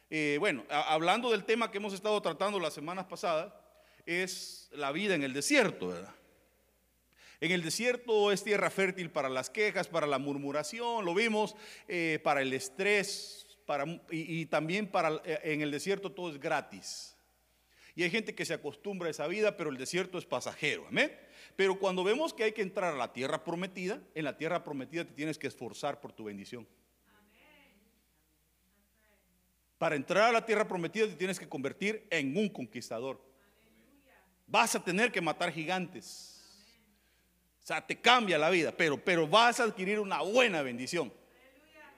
eh, 0.09 0.37
bueno, 0.39 0.65
hablando 0.71 1.31
del 1.31 1.45
tema 1.45 1.71
que 1.71 1.79
hemos 1.79 1.93
estado 1.93 2.21
tratando 2.23 2.61
las 2.61 2.73
semanas 2.73 3.07
pasadas, 3.07 3.53
es 4.07 4.69
la 4.73 4.93
vida 4.93 5.15
en 5.15 5.23
el 5.23 5.33
desierto, 5.33 5.89
¿verdad? 5.89 6.15
En 7.41 7.51
el 7.51 7.63
desierto 7.63 8.31
es 8.31 8.45
tierra 8.45 8.71
fértil 8.71 9.11
para 9.11 9.29
las 9.29 9.51
quejas, 9.51 9.89
para 9.89 10.07
la 10.07 10.19
murmuración, 10.19 11.05
lo 11.05 11.15
vimos, 11.15 11.57
eh, 11.89 12.21
para 12.23 12.41
el 12.41 12.53
estrés, 12.53 13.44
para, 13.67 13.85
y, 14.11 14.47
también 14.47 14.87
para, 14.87 15.21
eh, 15.25 15.41
en 15.45 15.63
el 15.63 15.71
desierto 15.71 16.13
todo 16.13 16.31
es 16.31 16.39
gratis. 16.39 17.17
Y 17.95 18.03
hay 18.03 18.11
gente 18.11 18.35
que 18.35 18.45
se 18.45 18.55
acostumbra 18.55 19.09
a 19.09 19.11
esa 19.11 19.27
vida, 19.27 19.57
pero 19.57 19.71
el 19.71 19.79
desierto 19.79 20.19
es 20.19 20.27
pasajero, 20.27 20.87
amén. 20.89 21.17
Pero 21.57 21.79
cuando 21.79 22.03
vemos 22.03 22.35
que 22.35 22.45
hay 22.45 22.53
que 22.53 22.63
entrar 22.63 22.93
a 22.93 22.97
la 22.97 23.13
tierra 23.13 23.45
prometida, 23.45 24.03
en 24.15 24.25
la 24.25 24.37
tierra 24.37 24.65
prometida 24.65 25.05
te 25.05 25.13
tienes 25.13 25.39
que 25.39 25.47
esforzar 25.47 26.01
por 26.01 26.13
tu 26.13 26.25
bendición. 26.25 26.67
Para 29.79 29.97
entrar 29.97 30.31
a 30.31 30.33
la 30.33 30.45
tierra 30.45 30.67
prometida 30.67 31.07
te 31.07 31.15
tienes 31.15 31.39
que 31.39 31.49
convertir 31.49 32.07
en 32.11 32.37
un 32.37 32.49
conquistador. 32.49 33.23
Vas 34.47 34.75
a 34.75 34.83
tener 34.83 35.13
que 35.13 35.21
matar 35.21 35.53
gigantes. 35.53 36.35
O 37.63 37.67
sea, 37.67 37.87
te 37.87 37.99
cambia 37.99 38.37
la 38.37 38.51
vida, 38.51 38.73
pero, 38.77 39.03
pero 39.03 39.27
vas 39.27 39.61
a 39.61 39.65
adquirir 39.65 39.99
una 40.01 40.21
buena 40.21 40.63
bendición. 40.63 41.13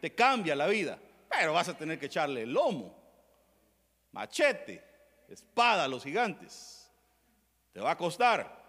Te 0.00 0.14
cambia 0.14 0.54
la 0.54 0.66
vida, 0.68 0.98
pero 1.28 1.52
vas 1.52 1.68
a 1.68 1.76
tener 1.76 1.98
que 1.98 2.06
echarle 2.06 2.42
el 2.42 2.52
lomo, 2.52 2.96
machete, 4.12 4.82
espada 5.28 5.84
a 5.84 5.88
los 5.88 6.04
gigantes. 6.04 6.90
Te 7.72 7.80
va 7.80 7.92
a 7.92 7.96
costar. 7.98 8.64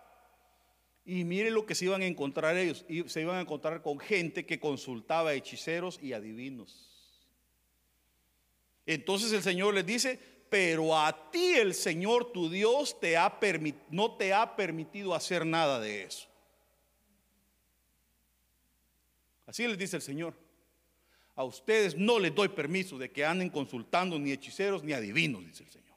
Y 1.06 1.24
mire 1.24 1.50
lo 1.52 1.66
que 1.66 1.76
se 1.76 1.86
iban 1.86 2.02
a 2.02 2.06
encontrar 2.06 2.58
ellos. 2.58 2.86
Se 3.08 3.22
iban 3.22 3.38
a 3.38 3.42
encontrar 3.42 3.82
con 3.82 4.00
gente 4.00 4.46
que 4.46 4.60
consultaba 4.60 5.34
hechiceros 5.34 6.00
y 6.02 6.14
adivinos. 6.14 6.88
Entonces 8.86 9.32
el 9.32 9.42
Señor 9.42 9.74
les 9.74 9.86
dice, 9.86 10.20
pero 10.50 10.98
a 10.98 11.32
ti 11.32 11.54
el 11.56 11.74
Señor 11.74 12.32
tu 12.32 12.50
Dios 12.50 13.00
te 13.00 13.18
ha 13.18 13.40
no 13.90 14.16
te 14.16 14.34
ha 14.34 14.56
permitido 14.56 15.14
hacer 15.14 15.46
nada 15.46 15.80
de 15.80 16.04
eso. 16.04 16.28
Así 19.46 19.66
les 19.66 19.78
dice 19.78 19.96
el 19.96 20.02
Señor. 20.02 20.47
A 21.38 21.44
ustedes 21.44 21.96
no 21.96 22.18
les 22.18 22.34
doy 22.34 22.50
permiso 22.50 22.98
de 22.98 23.12
que 23.12 23.24
anden 23.24 23.52
consultando 23.52 24.18
ni 24.18 24.32
hechiceros 24.32 24.84
ni 24.84 24.92
adivinos, 24.92 25.46
dice 25.46 25.64
el 25.64 25.70
Señor. 25.70 25.96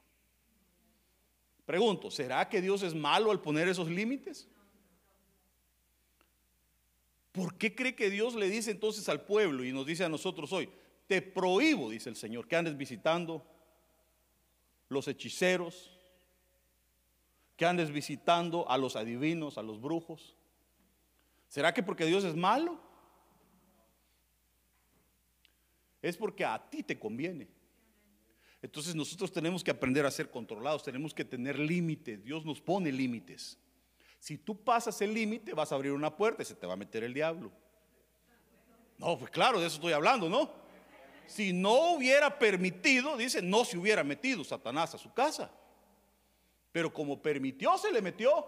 Pregunto, 1.65 2.11
¿será 2.11 2.47
que 2.47 2.61
Dios 2.61 2.83
es 2.83 2.93
malo 2.93 3.31
al 3.31 3.41
poner 3.41 3.67
esos 3.67 3.89
límites? 3.89 4.47
¿Por 7.31 7.57
qué 7.57 7.73
cree 7.73 7.95
que 7.95 8.11
Dios 8.11 8.35
le 8.35 8.49
dice 8.49 8.69
entonces 8.69 9.09
al 9.09 9.21
pueblo 9.25 9.65
y 9.65 9.71
nos 9.71 9.87
dice 9.87 10.03
a 10.03 10.09
nosotros 10.09 10.53
hoy, 10.53 10.69
te 11.07 11.23
prohíbo, 11.23 11.89
dice 11.89 12.09
el 12.09 12.15
Señor, 12.15 12.47
que 12.47 12.55
andes 12.55 12.77
visitando 12.77 13.43
los 14.89 15.07
hechiceros, 15.07 15.97
que 17.57 17.65
andes 17.65 17.89
visitando 17.89 18.69
a 18.69 18.77
los 18.77 18.95
adivinos, 18.95 19.57
a 19.57 19.63
los 19.63 19.81
brujos. 19.81 20.35
¿Será 21.47 21.73
que 21.73 21.81
porque 21.81 22.05
Dios 22.05 22.25
es 22.25 22.35
malo? 22.35 22.90
Es 26.01 26.17
porque 26.17 26.45
a 26.45 26.69
ti 26.69 26.83
te 26.83 26.97
conviene. 26.97 27.47
Entonces 28.61 28.93
nosotros 28.93 29.31
tenemos 29.31 29.63
que 29.63 29.71
aprender 29.71 30.05
a 30.05 30.11
ser 30.11 30.29
controlados, 30.29 30.83
tenemos 30.83 31.13
que 31.13 31.25
tener 31.25 31.57
límites. 31.57 32.23
Dios 32.23 32.45
nos 32.45 32.61
pone 32.61 32.91
límites. 32.91 33.57
Si 34.19 34.37
tú 34.37 34.63
pasas 34.63 35.01
el 35.01 35.13
límite, 35.13 35.53
vas 35.53 35.71
a 35.71 35.75
abrir 35.75 35.91
una 35.91 36.15
puerta 36.15 36.43
y 36.43 36.45
se 36.45 36.55
te 36.55 36.67
va 36.67 36.73
a 36.73 36.77
meter 36.77 37.03
el 37.03 37.13
diablo. 37.13 37.51
No, 38.99 39.17
pues 39.17 39.31
claro, 39.31 39.59
de 39.59 39.65
eso 39.65 39.77
estoy 39.77 39.93
hablando, 39.93 40.29
¿no? 40.29 40.61
si 41.31 41.53
no 41.53 41.93
hubiera 41.93 42.37
permitido, 42.37 43.15
dice, 43.15 43.41
no 43.41 43.63
se 43.63 43.77
hubiera 43.77 44.03
metido 44.03 44.43
Satanás 44.43 44.93
a 44.93 44.97
su 44.97 45.13
casa. 45.13 45.49
Pero 46.73 46.93
como 46.93 47.21
permitió, 47.21 47.77
se 47.77 47.91
le 47.91 48.01
metió. 48.01 48.45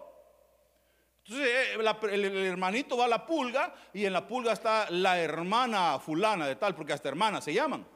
Entonces 1.26 1.48
eh, 1.48 2.14
el, 2.14 2.24
hermanito 2.24 2.96
va 2.96 3.06
a 3.06 3.08
la 3.08 3.24
pulga 3.24 3.74
y 3.92 4.04
en 4.04 4.12
la 4.12 4.26
pulga 4.26 4.52
está 4.52 4.90
la 4.90 5.18
hermana 5.18 5.98
fulana 5.98 6.46
de 6.46 6.56
tal, 6.56 6.74
porque 6.74 6.92
hasta 6.92 7.08
hermanas 7.08 7.44
se 7.44 7.54
llaman. 7.54 7.86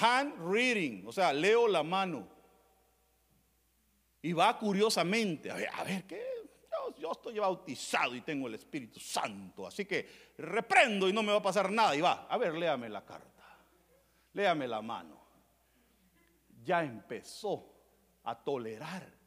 Hand 0.00 0.34
reading, 0.50 1.04
o 1.06 1.12
sea, 1.12 1.32
leo 1.32 1.68
la 1.68 1.82
mano. 1.82 2.26
Y 4.22 4.32
va 4.32 4.56
curiosamente, 4.58 5.50
a 5.50 5.54
ver, 5.54 5.68
a 5.72 5.84
ver, 5.84 6.04
¿qué? 6.04 6.32
yo 6.98 7.12
estoy 7.12 7.38
bautizado 7.38 8.14
y 8.14 8.20
tengo 8.22 8.48
el 8.48 8.54
Espíritu 8.54 9.00
Santo, 9.00 9.66
así 9.66 9.84
que 9.84 10.32
reprendo 10.38 11.08
y 11.08 11.12
no 11.12 11.22
me 11.22 11.32
va 11.32 11.38
a 11.38 11.42
pasar 11.42 11.70
nada. 11.70 11.94
Y 11.94 12.00
va, 12.00 12.26
a 12.28 12.38
ver, 12.38 12.54
léame 12.54 12.88
la 12.88 13.04
carta, 13.04 13.44
léame 14.32 14.66
la 14.66 14.82
mano. 14.82 15.20
Ya 16.64 16.82
empezó 16.82 17.72
a 18.24 18.36
tolerar. 18.42 19.21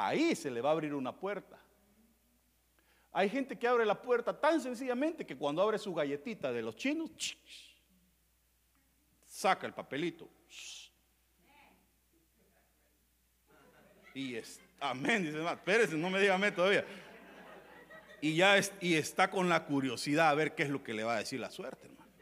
Ahí 0.00 0.36
se 0.36 0.50
le 0.50 0.60
va 0.60 0.70
a 0.70 0.72
abrir 0.72 0.94
una 0.94 1.12
puerta. 1.12 1.58
Hay 3.12 3.28
gente 3.28 3.58
que 3.58 3.66
abre 3.66 3.84
la 3.84 4.00
puerta 4.00 4.38
tan 4.38 4.60
sencillamente 4.60 5.26
que 5.26 5.36
cuando 5.36 5.60
abre 5.62 5.78
su 5.78 5.92
galletita 5.92 6.52
de 6.52 6.62
los 6.62 6.76
chinos, 6.76 7.10
saca 9.26 9.66
el 9.66 9.74
papelito. 9.74 10.28
Y 14.14 14.36
está 14.36 14.68
Amén, 14.80 15.24
dice. 15.24 15.42
Espérese, 15.42 15.96
no 15.96 16.10
me 16.10 16.20
diga 16.20 16.38
todavía. 16.54 16.84
Y 18.20 18.36
ya 18.36 18.58
y 18.80 18.94
está 18.94 19.30
con 19.30 19.48
la 19.48 19.64
curiosidad 19.64 20.28
a 20.28 20.34
ver 20.34 20.54
qué 20.54 20.64
es 20.64 20.70
lo 20.70 20.82
que 20.82 20.94
le 20.94 21.04
va 21.04 21.16
a 21.16 21.18
decir 21.18 21.40
la 21.40 21.50
suerte, 21.50 21.86
hermano. 21.86 22.12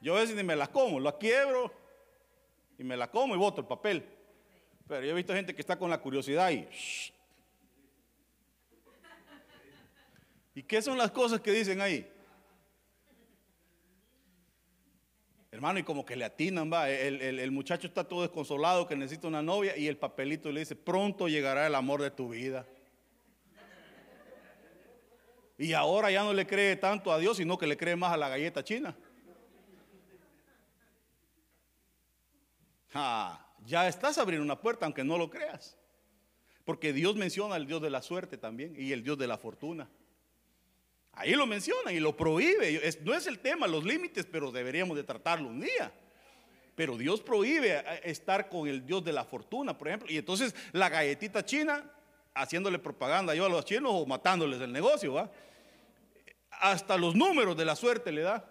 Yo 0.00 0.16
a 0.16 0.20
veces 0.20 0.34
ni 0.34 0.42
me 0.42 0.56
la 0.56 0.68
como, 0.68 0.98
la 0.98 1.16
quiebro 1.18 1.79
y 2.80 2.84
me 2.84 2.96
la 2.96 3.10
como 3.10 3.34
y 3.34 3.38
boto 3.38 3.60
el 3.60 3.66
papel. 3.66 4.02
Pero 4.88 5.04
yo 5.04 5.10
he 5.10 5.14
visto 5.14 5.34
gente 5.34 5.54
que 5.54 5.60
está 5.60 5.78
con 5.78 5.90
la 5.90 6.00
curiosidad 6.00 6.50
y. 6.50 6.66
¿Y 10.54 10.62
qué 10.62 10.80
son 10.80 10.96
las 10.96 11.10
cosas 11.10 11.42
que 11.42 11.52
dicen 11.52 11.82
ahí? 11.82 12.10
Hermano, 15.50 15.78
y 15.78 15.82
como 15.82 16.06
que 16.06 16.16
le 16.16 16.24
atinan, 16.24 16.72
va. 16.72 16.88
El, 16.88 17.50
muchacho 17.50 17.86
está 17.86 18.02
todo 18.02 18.22
desconsolado 18.22 18.88
que 18.88 18.96
necesita 18.96 19.28
una 19.28 19.42
novia 19.42 19.76
y 19.76 19.86
el 19.86 19.98
papelito 19.98 20.50
le 20.50 20.60
dice, 20.60 20.74
pronto 20.74 21.28
llegará 21.28 21.66
el 21.66 21.74
amor 21.74 22.00
de 22.00 22.10
tu 22.10 22.30
vida. 22.30 22.66
Y 25.58 25.74
ahora 25.74 26.10
ya 26.10 26.24
no 26.24 26.32
le 26.32 26.46
cree 26.46 26.76
tanto 26.76 27.12
a 27.12 27.18
Dios, 27.18 27.36
sino 27.36 27.58
que 27.58 27.66
le 27.66 27.76
cree 27.76 27.94
más 27.94 28.14
a 28.14 28.16
la 28.16 28.30
galleta 28.30 28.64
china. 28.64 28.96
Ya 32.92 33.88
estás 33.88 34.18
abriendo 34.18 34.44
una 34.44 34.60
puerta, 34.60 34.86
aunque 34.86 35.04
no 35.04 35.18
lo 35.18 35.30
creas. 35.30 35.76
Porque 36.64 36.92
Dios 36.92 37.16
menciona 37.16 37.54
al 37.54 37.66
Dios 37.66 37.80
de 37.82 37.90
la 37.90 38.02
suerte 38.02 38.36
también 38.36 38.74
y 38.76 38.92
el 38.92 39.02
Dios 39.02 39.18
de 39.18 39.26
la 39.26 39.38
fortuna. 39.38 39.88
Ahí 41.12 41.34
lo 41.34 41.46
menciona 41.46 41.92
y 41.92 42.00
lo 42.00 42.16
prohíbe. 42.16 42.80
no 43.02 43.14
es 43.14 43.26
el 43.26 43.40
tema, 43.40 43.66
los 43.66 43.84
límites, 43.84 44.26
pero 44.30 44.50
deberíamos 44.50 44.96
de 44.96 45.04
tratarlo 45.04 45.48
un 45.48 45.60
día. 45.60 45.92
Pero 46.74 46.96
Dios 46.96 47.20
prohíbe 47.20 47.76
eh, 47.76 48.00
estar 48.04 48.48
con 48.48 48.68
el 48.68 48.86
Dios 48.86 49.04
de 49.04 49.12
la 49.12 49.24
fortuna, 49.24 49.76
por 49.76 49.88
ejemplo. 49.88 50.10
Y 50.10 50.16
entonces 50.16 50.54
la 50.72 50.88
galletita 50.88 51.44
china, 51.44 51.84
haciéndole 52.34 52.78
propaganda 52.78 53.34
yo 53.34 53.46
a 53.46 53.48
los 53.48 53.64
chinos 53.64 53.92
o 53.94 54.06
matándoles 54.06 54.60
el 54.60 54.72
negocio, 54.72 55.14
¿va? 55.14 55.30
Hasta 56.50 56.96
los 56.96 57.14
números 57.14 57.56
de 57.56 57.64
la 57.64 57.76
suerte 57.76 58.12
le 58.12 58.22
da. 58.22 58.49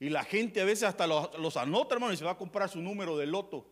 Y 0.00 0.08
la 0.08 0.24
gente 0.24 0.62
a 0.62 0.64
veces 0.64 0.84
hasta 0.84 1.06
los, 1.06 1.56
anota, 1.58 1.94
hermano, 1.94 2.14
y 2.14 2.16
se 2.16 2.24
va 2.24 2.30
a 2.30 2.38
comprar 2.38 2.70
su 2.70 2.80
número 2.80 3.18
de 3.18 3.26
loto. 3.26 3.70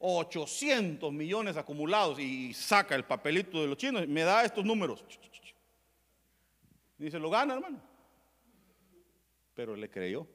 800 0.00 1.12
millones 1.12 1.56
acumulados 1.56 2.18
y 2.18 2.52
saca 2.52 2.96
el 2.96 3.04
papelito 3.04 3.62
de 3.62 3.68
los 3.68 3.78
chinos 3.78 4.02
y 4.02 4.08
me 4.08 4.22
da 4.22 4.44
estos 4.44 4.64
números. 4.64 5.04
Y 6.98 7.08
se 7.08 7.20
lo 7.20 7.30
gana, 7.30 7.54
hermano. 7.54 7.80
Pero 9.54 9.76
le 9.76 9.88
creyó. 9.88 10.26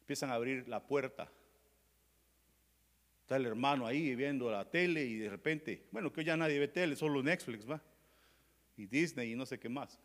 Empiezan 0.00 0.30
a 0.30 0.34
abrir 0.34 0.68
la 0.68 0.84
puerta. 0.84 1.30
Está 3.20 3.36
el 3.36 3.46
hermano 3.46 3.86
ahí 3.86 4.16
viendo 4.16 4.50
la 4.50 4.68
tele 4.68 5.04
y 5.04 5.16
de 5.16 5.30
repente, 5.30 5.86
bueno, 5.92 6.12
que 6.12 6.24
ya 6.24 6.36
nadie 6.36 6.58
ve 6.58 6.66
tele, 6.66 6.96
solo 6.96 7.22
Netflix, 7.22 7.70
va. 7.70 7.80
Y 8.76 8.86
Disney 8.86 9.32
y 9.32 9.36
no 9.36 9.46
sé 9.46 9.60
qué 9.60 9.68
más. 9.68 10.00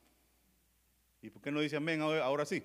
¿Y 1.19 1.31
por 1.31 1.41
qué 1.41 1.51
no 1.51 1.61
dice 1.61 1.77
amén 1.77 2.01
ahora 2.01 2.45
sí? 2.45 2.63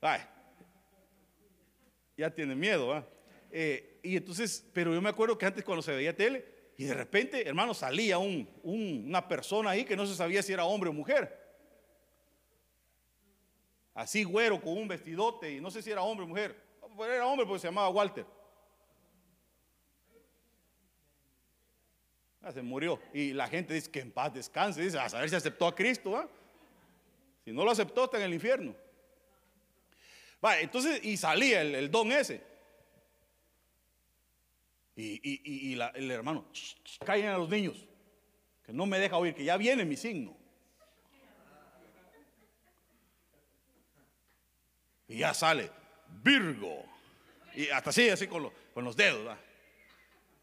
Ay, 0.00 0.20
ya 2.16 2.30
tiene 2.30 2.54
miedo. 2.54 3.04
Eh, 3.50 4.00
y 4.02 4.16
entonces, 4.16 4.64
pero 4.72 4.92
yo 4.92 5.00
me 5.00 5.08
acuerdo 5.08 5.36
que 5.36 5.46
antes 5.46 5.64
cuando 5.64 5.82
se 5.82 5.94
veía 5.94 6.14
tele, 6.14 6.44
y 6.76 6.84
de 6.84 6.94
repente, 6.94 7.46
hermano, 7.46 7.74
salía 7.74 8.18
un, 8.18 8.48
una 8.62 9.26
persona 9.26 9.70
ahí 9.70 9.84
que 9.84 9.96
no 9.96 10.06
se 10.06 10.14
sabía 10.14 10.42
si 10.42 10.52
era 10.52 10.64
hombre 10.64 10.90
o 10.90 10.92
mujer. 10.92 11.36
Así 13.94 14.22
güero 14.22 14.60
con 14.60 14.78
un 14.78 14.86
vestidote 14.86 15.54
y 15.54 15.60
no 15.60 15.72
sé 15.72 15.82
si 15.82 15.90
era 15.90 16.02
hombre 16.02 16.24
o 16.24 16.28
mujer. 16.28 16.54
Pero 16.96 17.12
era 17.12 17.26
hombre 17.26 17.44
porque 17.44 17.60
se 17.60 17.66
llamaba 17.66 17.88
Walter. 17.88 18.24
Ah, 22.40 22.52
se 22.52 22.62
murió. 22.62 23.00
Y 23.12 23.32
la 23.32 23.48
gente 23.48 23.74
dice 23.74 23.90
que 23.90 23.98
en 23.98 24.12
paz 24.12 24.32
descanse. 24.32 24.80
Dice, 24.80 25.00
a 25.00 25.08
saber 25.08 25.28
si 25.28 25.34
aceptó 25.34 25.66
a 25.66 25.74
Cristo. 25.74 26.12
¿va? 26.12 26.28
Si 27.44 27.50
no 27.50 27.64
lo 27.64 27.72
aceptó, 27.72 28.04
está 28.04 28.18
en 28.18 28.22
el 28.22 28.34
infierno. 28.34 28.76
Entonces, 30.42 31.04
y 31.04 31.16
salía 31.16 31.62
el, 31.62 31.90
don 31.90 32.12
ese. 32.12 32.42
Y, 34.96 35.74
el 35.74 36.10
hermano, 36.10 36.46
callen 37.04 37.28
a 37.28 37.38
los 37.38 37.48
niños, 37.48 37.86
que 38.64 38.72
no 38.72 38.86
me 38.86 38.98
deja 38.98 39.16
oír, 39.16 39.34
que 39.34 39.44
ya 39.44 39.56
viene 39.56 39.84
mi 39.84 39.96
signo. 39.96 40.36
Y 45.08 45.18
ya 45.18 45.32
sale, 45.32 45.70
Virgo. 46.22 46.84
Y 47.54 47.68
hasta 47.68 47.90
así, 47.90 48.08
así 48.08 48.26
con, 48.26 48.50
con 48.74 48.84
los 48.84 48.96
dedos. 48.96 49.36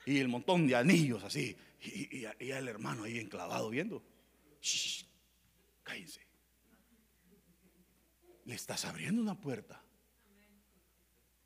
Y 0.06 0.20
el 0.20 0.28
montón 0.28 0.68
de 0.68 0.76
anillos 0.76 1.24
así. 1.24 1.56
Y, 1.82 2.26
y, 2.40 2.52
el 2.52 2.68
hermano 2.68 3.04
ahí 3.04 3.20
enclavado 3.20 3.70
viendo. 3.70 4.04
cállense. 5.84 6.22
Le 8.46 8.56
estás 8.56 8.86
abriendo 8.86 9.22
una 9.22 9.40
puerta. 9.40 9.85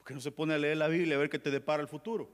Porque 0.10 0.16
no 0.16 0.22
se 0.22 0.32
pone 0.32 0.56
a 0.56 0.58
leer 0.58 0.76
la 0.78 0.88
Biblia 0.88 1.18
a 1.18 1.20
ver 1.20 1.30
qué 1.30 1.38
te 1.38 1.52
depara 1.52 1.84
el 1.84 1.88
futuro. 1.88 2.28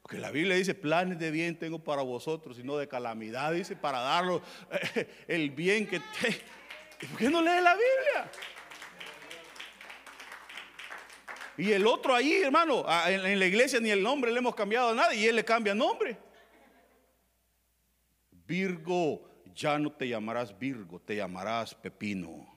Porque 0.00 0.16
la 0.16 0.30
Biblia 0.30 0.56
dice, 0.56 0.74
planes 0.74 1.18
de 1.18 1.30
bien 1.30 1.58
tengo 1.58 1.84
para 1.84 2.00
vosotros, 2.00 2.58
y 2.58 2.62
no 2.62 2.78
de 2.78 2.88
calamidad, 2.88 3.52
dice, 3.52 3.76
para 3.76 3.98
darlo 3.98 4.40
el 5.28 5.50
bien 5.50 5.86
que 5.86 6.00
te... 6.00 7.06
¿Por 7.06 7.18
qué 7.18 7.28
no 7.28 7.42
lee 7.42 7.60
la 7.62 7.74
Biblia? 7.74 8.30
Y 11.58 11.72
el 11.72 11.86
otro 11.86 12.14
ahí, 12.14 12.32
hermano, 12.32 12.86
en 13.08 13.38
la 13.38 13.44
iglesia 13.44 13.78
ni 13.78 13.90
el 13.90 14.02
nombre 14.02 14.32
le 14.32 14.38
hemos 14.38 14.54
cambiado 14.54 14.88
a 14.88 14.94
nada 14.94 15.14
y 15.14 15.26
él 15.26 15.36
le 15.36 15.44
cambia 15.44 15.74
nombre. 15.74 16.16
Virgo, 18.30 19.28
ya 19.54 19.78
no 19.78 19.92
te 19.92 20.08
llamarás 20.08 20.58
Virgo, 20.58 20.98
te 20.98 21.14
llamarás 21.14 21.74
Pepino. 21.74 22.53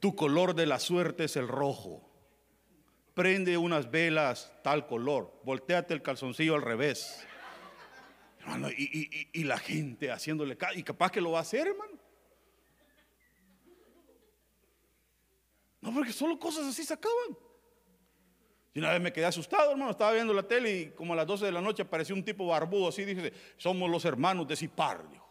Tu 0.00 0.16
color 0.16 0.54
de 0.54 0.66
la 0.66 0.78
suerte 0.78 1.24
es 1.24 1.36
el 1.36 1.46
rojo. 1.46 2.10
Prende 3.14 3.58
unas 3.58 3.90
velas 3.90 4.52
tal 4.64 4.86
color. 4.86 5.40
Volteate 5.44 5.92
el 5.92 6.02
calzoncillo 6.02 6.54
al 6.54 6.62
revés. 6.62 7.22
Hermano, 8.40 8.68
y, 8.70 9.44
la 9.44 9.58
gente 9.58 10.10
haciéndole 10.10 10.56
y 10.74 10.82
capaz 10.82 11.10
que 11.10 11.20
lo 11.20 11.32
va 11.32 11.40
a 11.40 11.42
hacer, 11.42 11.66
hermano. 11.66 11.98
No, 15.82 15.92
porque 15.94 16.12
solo 16.12 16.38
cosas 16.38 16.66
así 16.66 16.84
se 16.84 16.94
acaban. 16.94 17.36
Y 18.72 18.78
una 18.78 18.92
vez 18.92 19.00
me 19.00 19.12
quedé 19.12 19.26
asustado, 19.26 19.72
hermano. 19.72 19.90
Estaba 19.90 20.12
viendo 20.12 20.32
la 20.32 20.42
tele 20.42 20.78
y 20.78 20.90
como 20.90 21.12
a 21.12 21.16
las 21.16 21.26
12 21.26 21.44
de 21.46 21.52
la 21.52 21.60
noche 21.60 21.82
apareció 21.82 22.14
un 22.14 22.24
tipo 22.24 22.46
barbudo 22.46 22.88
así. 22.88 23.04
Dice: 23.04 23.32
Somos 23.56 23.90
los 23.90 24.04
hermanos 24.04 24.46
de 24.46 24.56
Cipar. 24.56 25.08
Dijo. 25.10 25.28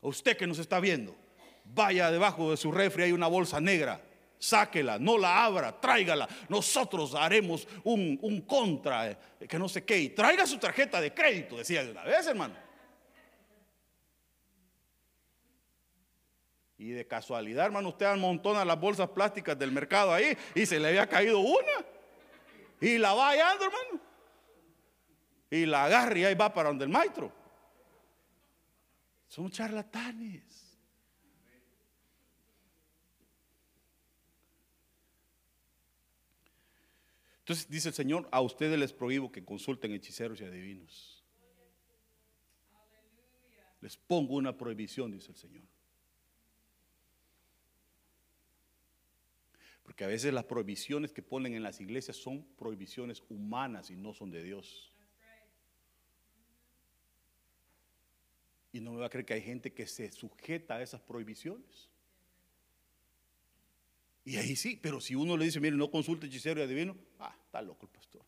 Usted 0.00 0.36
que 0.36 0.46
nos 0.46 0.58
está 0.58 0.80
viendo, 0.80 1.16
vaya 1.64 2.10
debajo 2.10 2.50
de 2.50 2.56
su 2.56 2.70
refri, 2.70 3.04
hay 3.04 3.12
una 3.12 3.26
bolsa 3.26 3.60
negra. 3.60 4.00
Sáquela, 4.38 4.98
no 4.98 5.16
la 5.16 5.44
abra, 5.44 5.80
tráigala. 5.80 6.28
Nosotros 6.48 7.14
haremos 7.14 7.66
un, 7.82 8.18
un 8.20 8.42
contra, 8.42 9.10
eh, 9.10 9.18
que 9.48 9.58
no 9.58 9.68
sé 9.68 9.84
qué. 9.84 9.98
Y 9.98 10.08
traiga 10.10 10.46
su 10.46 10.58
tarjeta 10.58 11.00
de 11.00 11.14
crédito, 11.14 11.56
decía 11.56 11.82
de 11.82 11.92
una 11.92 12.04
vez, 12.04 12.26
hermano. 12.26 12.54
Y 16.76 16.90
de 16.90 17.06
casualidad, 17.06 17.66
hermano, 17.66 17.88
usted 17.88 18.04
amontona 18.04 18.64
las 18.64 18.78
bolsas 18.78 19.08
plásticas 19.08 19.58
del 19.58 19.72
mercado 19.72 20.12
ahí 20.12 20.36
y 20.54 20.66
se 20.66 20.78
le 20.78 20.88
había 20.88 21.08
caído 21.08 21.38
una. 21.38 21.86
Y 22.80 22.98
la 22.98 23.14
va 23.14 23.30
hallando, 23.30 23.64
hermano. 23.64 24.00
Y 25.50 25.64
la 25.64 25.84
agarra 25.84 26.18
y 26.18 26.24
ahí 26.24 26.34
va 26.34 26.52
para 26.52 26.68
donde 26.68 26.84
el 26.84 26.90
maestro. 26.90 27.32
Son 29.28 29.50
charlatanes. 29.50 30.53
Entonces 37.44 37.68
dice 37.68 37.88
el 37.88 37.94
Señor, 37.94 38.26
a 38.32 38.40
ustedes 38.40 38.78
les 38.78 38.94
prohíbo 38.94 39.30
que 39.30 39.44
consulten 39.44 39.92
hechiceros 39.92 40.40
y 40.40 40.44
adivinos. 40.44 41.22
Les 43.82 43.98
pongo 43.98 44.36
una 44.36 44.56
prohibición, 44.56 45.12
dice 45.12 45.30
el 45.30 45.36
Señor. 45.36 45.62
Porque 49.82 50.04
a 50.04 50.06
veces 50.06 50.32
las 50.32 50.44
prohibiciones 50.44 51.12
que 51.12 51.20
ponen 51.20 51.52
en 51.52 51.62
las 51.62 51.82
iglesias 51.82 52.16
son 52.16 52.42
prohibiciones 52.56 53.22
humanas 53.28 53.90
y 53.90 53.96
no 53.96 54.14
son 54.14 54.30
de 54.30 54.42
Dios. 54.42 54.90
Y 58.72 58.80
no 58.80 58.92
me 58.92 59.00
va 59.00 59.06
a 59.06 59.10
creer 59.10 59.26
que 59.26 59.34
hay 59.34 59.42
gente 59.42 59.74
que 59.74 59.86
se 59.86 60.10
sujeta 60.10 60.76
a 60.76 60.82
esas 60.82 61.02
prohibiciones. 61.02 61.90
Y 64.24 64.36
ahí 64.36 64.56
sí, 64.56 64.78
pero 64.80 65.00
si 65.00 65.14
uno 65.14 65.36
le 65.36 65.44
dice, 65.44 65.60
mire, 65.60 65.76
no 65.76 65.90
consulte 65.90 66.26
hechicero 66.26 66.60
y 66.60 66.64
adivino, 66.64 66.96
ah, 67.18 67.36
está 67.44 67.60
loco 67.60 67.86
el 67.86 67.92
pastor. 67.92 68.22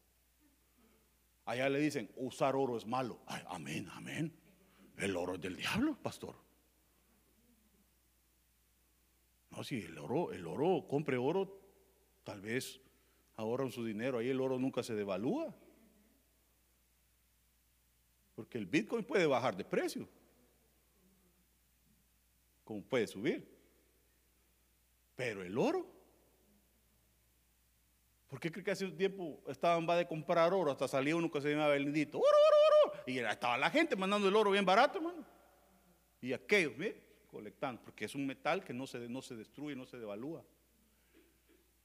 Allá 1.47 1.69
le 1.71 1.79
dicen, 1.79 2.11
usar 2.17 2.55
oro 2.55 2.77
es 2.77 2.87
malo. 2.87 3.21
amén, 3.27 3.89
amén. 3.93 4.33
El 4.97 5.17
oro 5.17 5.35
es 5.37 5.41
del 5.41 5.57
diablo, 5.57 5.97
pastor. 6.03 6.37
No, 9.51 9.65
si 9.65 9.77
el 9.77 9.97
oro, 9.97 10.33
el 10.33 10.47
oro, 10.47 10.87
compre 10.87 11.17
oro, 11.17 11.63
tal 12.25 12.43
vez 12.43 12.81
ahorran 13.37 13.71
su 13.71 13.85
dinero, 13.85 14.19
ahí 14.19 14.29
el 14.29 14.41
oro 14.41 14.59
nunca 14.59 14.83
se 14.83 14.95
devalúa. 14.95 15.55
Porque 18.35 18.59
el 18.59 18.67
Bitcoin 18.67 19.05
puede 19.05 19.25
bajar 19.27 19.57
de 19.57 19.65
precio, 19.65 20.07
como 22.65 22.83
puede 22.83 23.07
subir. 23.07 23.56
Pero 25.17 25.43
el 25.43 25.57
oro, 25.57 25.87
¿por 28.29 28.39
qué 28.39 28.53
cree 28.53 28.63
que 28.63 28.71
hace 28.71 28.85
un 28.85 28.97
tiempo 28.97 29.43
estaban 29.49 29.89
va 29.89 29.97
de 29.97 30.07
comprar 30.07 30.53
oro? 30.53 30.71
Hasta 30.71 30.87
salía 30.87 31.17
uno 31.17 31.31
que 31.31 31.41
se 31.41 31.51
llamaba 31.51 31.71
bendito, 31.71 32.19
oro, 32.19 32.27
oro, 32.29 32.93
oro. 32.93 33.03
Y 33.07 33.19
estaba 33.19 33.57
la 33.57 33.71
gente 33.71 33.97
mandando 33.97 34.29
el 34.29 34.37
oro 34.37 34.51
bien 34.51 34.67
barato, 34.67 34.99
hermano. 34.99 35.27
Y 36.21 36.35
aquellos, 36.35 36.77
mire, 36.77 37.03
colectando, 37.27 37.83
porque 37.83 38.05
es 38.05 38.15
un 38.15 38.27
metal 38.27 38.63
que 38.63 38.75
no 38.75 38.87
se, 38.87 39.09
no 39.09 39.23
se 39.23 39.37
destruye, 39.37 39.75
no 39.75 39.87
se 39.87 39.99
devalúa. 39.99 40.45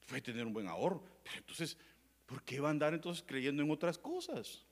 Puede 0.06 0.20
tener 0.20 0.46
un 0.46 0.52
buen 0.52 0.68
ahorro. 0.68 1.02
Pero 1.22 1.38
entonces, 1.38 1.78
¿por 2.26 2.42
qué 2.42 2.60
va 2.60 2.68
a 2.68 2.70
andar 2.70 2.92
entonces 2.92 3.24
creyendo 3.26 3.62
en 3.62 3.70
otras 3.70 3.96
cosas? 3.96 4.66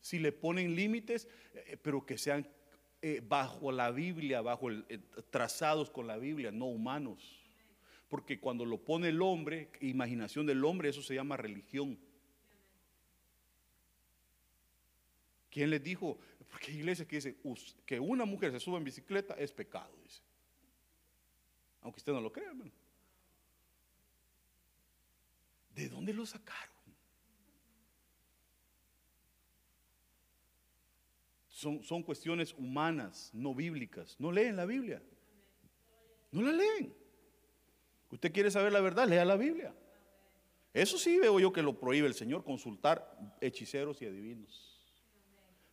Si 0.00 0.18
le 0.18 0.32
ponen 0.32 0.76
límites, 0.76 1.26
eh, 1.54 1.78
pero 1.80 2.04
que 2.04 2.18
sean 2.18 2.46
eh, 3.00 3.22
bajo 3.26 3.70
la 3.72 3.90
Biblia, 3.90 4.40
bajo 4.40 4.68
el, 4.68 4.84
eh, 4.88 4.98
trazados 5.30 5.90
con 5.90 6.06
la 6.06 6.16
Biblia, 6.16 6.50
no 6.50 6.66
humanos. 6.66 7.37
Porque 8.08 8.40
cuando 8.40 8.64
lo 8.64 8.78
pone 8.78 9.08
el 9.08 9.20
hombre, 9.20 9.70
imaginación 9.80 10.46
del 10.46 10.64
hombre, 10.64 10.88
eso 10.88 11.02
se 11.02 11.14
llama 11.14 11.36
religión. 11.36 11.98
¿Quién 15.50 15.70
les 15.70 15.82
dijo? 15.82 16.18
Porque 16.50 16.70
hay 16.70 16.78
iglesias 16.78 17.06
que 17.06 17.16
dicen 17.16 17.36
que 17.84 18.00
una 18.00 18.24
mujer 18.24 18.52
se 18.52 18.60
suba 18.60 18.78
en 18.78 18.84
bicicleta 18.84 19.34
es 19.34 19.52
pecado, 19.52 19.94
dice. 20.02 20.22
Aunque 21.82 21.98
usted 21.98 22.12
no 22.12 22.20
lo 22.20 22.32
crea, 22.32 22.48
hermano. 22.48 22.72
¿De 25.74 25.88
dónde 25.88 26.12
lo 26.12 26.26
sacaron? 26.26 26.76
Son, 31.48 31.82
son 31.82 32.02
cuestiones 32.02 32.54
humanas, 32.54 33.30
no 33.34 33.54
bíblicas. 33.54 34.16
No 34.18 34.32
leen 34.32 34.56
la 34.56 34.64
Biblia. 34.64 35.02
No 36.30 36.42
la 36.42 36.52
leen. 36.52 36.97
Usted 38.10 38.32
quiere 38.32 38.50
saber 38.50 38.72
la 38.72 38.80
verdad, 38.80 39.06
lea 39.06 39.24
la 39.24 39.36
Biblia. 39.36 39.74
Eso 40.72 40.98
sí 40.98 41.18
veo 41.18 41.40
yo 41.40 41.52
que 41.52 41.62
lo 41.62 41.78
prohíbe 41.78 42.06
el 42.06 42.14
Señor, 42.14 42.44
consultar 42.44 43.16
hechiceros 43.40 44.00
y 44.02 44.06
adivinos. 44.06 44.78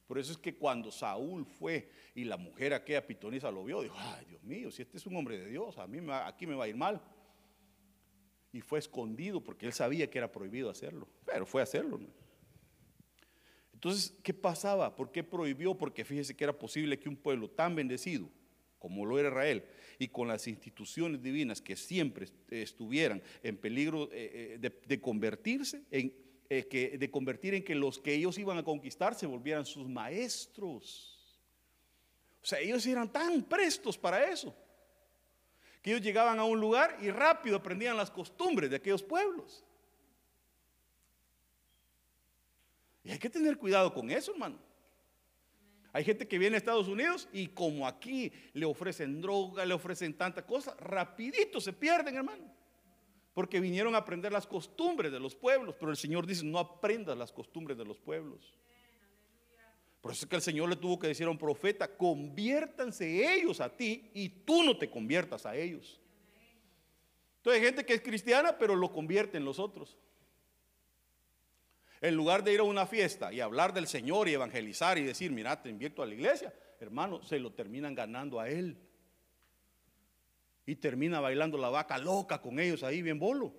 Por 0.08 0.20
eso 0.20 0.32
es 0.32 0.38
que 0.38 0.56
cuando 0.56 0.92
Saúl 0.92 1.46
fue 1.46 1.90
y 2.14 2.26
la 2.26 2.38
mujer 2.38 2.74
aquella 2.74 3.06
pitonisa 3.06 3.50
lo 3.52 3.64
vio, 3.64 3.82
dijo, 3.82 3.96
ay 3.98 4.26
Dios 4.26 4.44
mío, 4.44 4.72
si 4.72 4.84
este 4.84 4.98
es 4.98 5.06
un 5.06 5.16
hombre 5.16 5.38
de 5.38 5.50
Dios, 5.50 5.78
a 5.78 5.88
mí 5.88 6.00
aquí 6.26 6.46
me 6.46 6.56
va 6.56 6.66
a 6.66 6.68
ir 6.68 6.76
mal. 6.76 7.02
Y 8.52 8.62
fue 8.62 8.80
escondido 8.80 9.44
porque 9.44 9.66
él 9.66 9.74
sabía 9.74 10.10
que 10.10 10.18
era 10.18 10.32
prohibido 10.32 10.70
hacerlo, 10.70 11.08
pero 11.26 11.46
fue 11.46 11.62
a 11.62 11.64
hacerlo. 11.64 12.00
Entonces, 13.74 14.18
¿qué 14.24 14.34
pasaba? 14.34 14.96
¿Por 14.96 15.12
qué 15.12 15.24
prohibió? 15.24 15.76
Porque 15.76 16.06
fíjese 16.06 16.36
que 16.36 16.44
era 16.44 16.58
posible 16.58 17.00
que 17.00 17.10
un 17.10 17.18
pueblo 17.18 17.50
tan 17.50 17.76
bendecido 17.76 18.30
como 18.86 19.04
lo 19.04 19.18
era 19.18 19.30
Israel, 19.30 19.66
y 19.98 20.10
con 20.10 20.28
las 20.28 20.48
instituciones 20.48 21.20
divinas 21.20 21.60
que 21.60 21.76
siempre 21.76 22.28
estuvieran 22.52 23.20
en 23.42 23.58
peligro 23.58 24.12
eh, 24.12 24.60
eh, 24.62 24.72
de, 24.86 25.02
convertirse, 25.02 25.82
en, 25.90 26.14
eh, 26.48 26.68
que, 26.68 26.96
de 26.96 27.10
convertir 27.10 27.56
en 27.56 27.64
que 27.64 27.74
los 27.74 27.98
que 27.98 28.14
ellos 28.14 28.38
iban 28.38 28.60
a 28.60 28.64
conquistar 28.64 29.16
se 29.16 29.26
volvieran 29.26 29.66
sus 29.66 29.90
maestros. 29.90 31.36
O 32.44 32.46
sea, 32.46 32.60
ellos 32.60 32.86
eran 32.86 33.12
tan 33.12 33.42
prestos 33.42 33.98
para 33.98 34.30
eso, 34.30 34.56
que 35.82 35.90
ellos 35.90 36.04
llegaban 36.04 36.38
a 36.38 36.44
un 36.44 36.60
lugar 36.60 37.00
y 37.02 37.10
rápido 37.10 37.56
aprendían 37.56 37.98
las 37.98 38.12
costumbres 38.12 38.70
de 38.70 38.76
aquellos 38.76 39.02
pueblos. 39.02 39.64
Y 43.04 43.10
hay 43.10 43.18
que 43.18 43.32
tener 43.32 43.58
cuidado 43.58 43.92
con 43.92 44.12
eso, 44.12 44.32
hermano. 44.32 44.60
Hay 45.96 46.04
gente 46.04 46.28
que 46.28 46.38
viene 46.38 46.56
a 46.56 46.58
Estados 46.58 46.90
Unidos 46.90 47.30
y 47.32 47.48
como 47.48 47.88
aquí 47.88 48.30
le 48.52 48.66
ofrecen 48.66 49.22
droga, 49.22 49.64
le 49.64 49.74
ofrecen 49.74 50.14
tantas 50.14 50.44
cosas, 50.44 50.76
rapidito 50.78 51.62
se 51.62 51.72
pierden, 51.72 52.18
hermano. 52.18 52.44
Porque 53.34 53.62
vinieron 53.62 53.96
a 53.96 54.00
aprender 54.00 54.34
las 54.34 54.46
costumbres 54.46 55.10
de 55.10 55.22
los 55.22 55.38
pueblos, 55.38 55.74
pero 55.80 55.92
el 55.92 55.96
Señor 55.96 56.28
dice, 56.28 56.44
no 56.44 56.60
aprendas 56.60 57.18
las 57.18 57.32
costumbres 57.32 57.78
de 57.78 57.86
los 57.86 57.98
pueblos. 57.98 58.54
Por 60.02 60.12
eso 60.12 60.26
es 60.26 60.30
que 60.30 60.36
el 60.36 60.42
Señor 60.42 60.68
le 60.68 60.76
tuvo 60.76 61.00
que 61.00 61.08
decir 61.08 61.28
a 61.28 61.30
un 61.30 61.38
profeta, 61.38 61.88
conviértanse 61.88 63.34
ellos 63.34 63.62
a 63.62 63.70
ti 63.70 64.12
y 64.14 64.28
tú 64.28 64.64
no 64.64 64.78
te 64.78 64.90
conviertas 64.90 65.46
a 65.46 65.56
ellos. 65.56 66.02
Entonces 67.38 67.62
hay 67.62 67.68
gente 67.68 67.86
que 67.86 67.94
es 67.94 68.02
cristiana, 68.02 68.58
pero 68.58 68.76
lo 68.76 68.92
convierte 68.92 69.38
en 69.38 69.46
los 69.46 69.60
otros. 69.60 69.96
En 72.02 72.16
lugar 72.16 72.44
de 72.44 72.54
ir 72.54 72.60
a 72.60 72.64
una 72.64 72.86
fiesta 72.86 73.32
y 73.32 73.40
hablar 73.40 73.74
del 73.74 73.88
Señor 73.88 74.28
y 74.28 74.34
evangelizar 74.34 74.98
y 74.98 75.04
decir, 75.04 75.32
mira, 75.32 75.62
te 75.62 75.70
invierto 75.70 76.04
a 76.04 76.06
la 76.06 76.14
iglesia, 76.14 76.54
hermano, 76.80 77.24
se 77.24 77.40
lo 77.40 77.54
terminan 77.54 77.96
ganando 77.96 78.40
a 78.40 78.50
él. 78.50 78.78
Y 80.66 80.76
termina 80.76 81.20
bailando 81.20 81.58
la 81.58 81.70
vaca 81.70 81.98
loca 81.98 82.42
con 82.42 82.60
ellos 82.60 82.84
ahí 82.84 83.02
bien 83.02 83.20
bolo. 83.20 83.54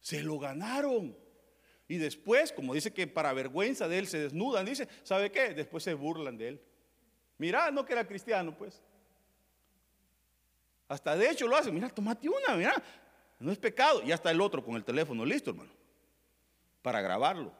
Se 0.00 0.22
lo 0.22 0.38
ganaron. 0.38 1.16
Y 1.88 1.96
después, 1.96 2.52
como 2.52 2.74
dice 2.74 2.92
que 2.92 3.06
para 3.06 3.32
vergüenza 3.32 3.88
de 3.88 3.98
él 3.98 4.06
se 4.06 4.18
desnudan, 4.18 4.66
dice, 4.66 4.86
¿sabe 5.02 5.32
qué? 5.32 5.54
Después 5.54 5.82
se 5.82 5.94
burlan 5.94 6.36
de 6.36 6.48
él. 6.48 6.62
Mira, 7.38 7.70
no 7.70 7.84
que 7.84 7.94
era 7.94 8.06
cristiano, 8.06 8.56
pues. 8.56 8.82
Hasta 10.86 11.16
de 11.16 11.30
hecho 11.30 11.48
lo 11.48 11.56
hacen, 11.56 11.74
mira, 11.74 11.88
tomate 11.88 12.28
una, 12.28 12.56
mira, 12.56 12.82
no 13.40 13.50
es 13.50 13.58
pecado. 13.58 14.02
Y 14.02 14.12
hasta 14.12 14.30
el 14.30 14.40
otro 14.40 14.62
con 14.62 14.76
el 14.76 14.84
teléfono, 14.84 15.24
listo, 15.24 15.50
hermano 15.50 15.77
para 16.82 17.00
grabarlo. 17.00 17.52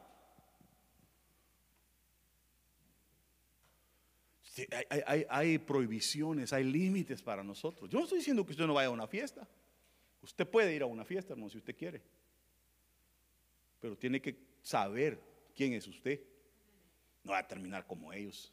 hay, 5.29 5.57
prohibiciones, 5.57 6.53
hay 6.53 6.63
límites 6.63 7.21
para 7.21 7.43
nosotros. 7.43 7.89
Yo 7.89 7.97
no 7.97 8.03
estoy 8.03 8.19
diciendo 8.19 8.45
que 8.45 8.51
usted 8.51 8.65
no 8.65 8.73
vaya 8.73 8.87
a 8.87 8.91
una 8.91 9.07
fiesta. 9.07 9.47
Usted 10.21 10.47
puede 10.47 10.73
ir 10.73 10.81
a 10.81 10.85
una 10.85 11.05
fiesta, 11.05 11.33
hermano, 11.33 11.49
si 11.49 11.57
usted 11.57 11.75
quiere. 11.75 12.01
Pero 13.79 13.97
tiene 13.97 14.21
que 14.21 14.37
saber 14.61 15.19
quién 15.55 15.73
es 15.73 15.87
usted. 15.87 16.19
No 17.23 17.31
va 17.31 17.39
a 17.39 17.47
terminar 17.47 17.85
como 17.87 18.11
ellos. 18.11 18.51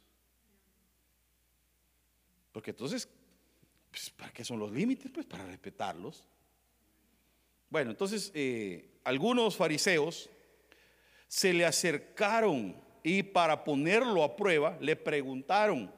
Porque 2.51 2.71
entonces, 2.71 3.09
pues, 3.91 4.09
¿para 4.11 4.31
qué 4.31 4.45
son 4.45 4.59
los 4.59 4.71
límites? 4.71 5.11
Pues 5.11 5.25
para 5.25 5.45
respetarlos. 5.45 6.27
Bueno, 7.69 7.91
entonces, 7.91 8.31
eh, 8.33 8.99
algunos 9.03 9.57
fariseos 9.57 10.29
se 11.27 11.53
le 11.53 11.65
acercaron 11.65 12.75
y 13.03 13.23
para 13.23 13.63
ponerlo 13.63 14.23
a 14.23 14.35
prueba 14.35 14.77
le 14.79 14.95
preguntaron, 14.95 15.93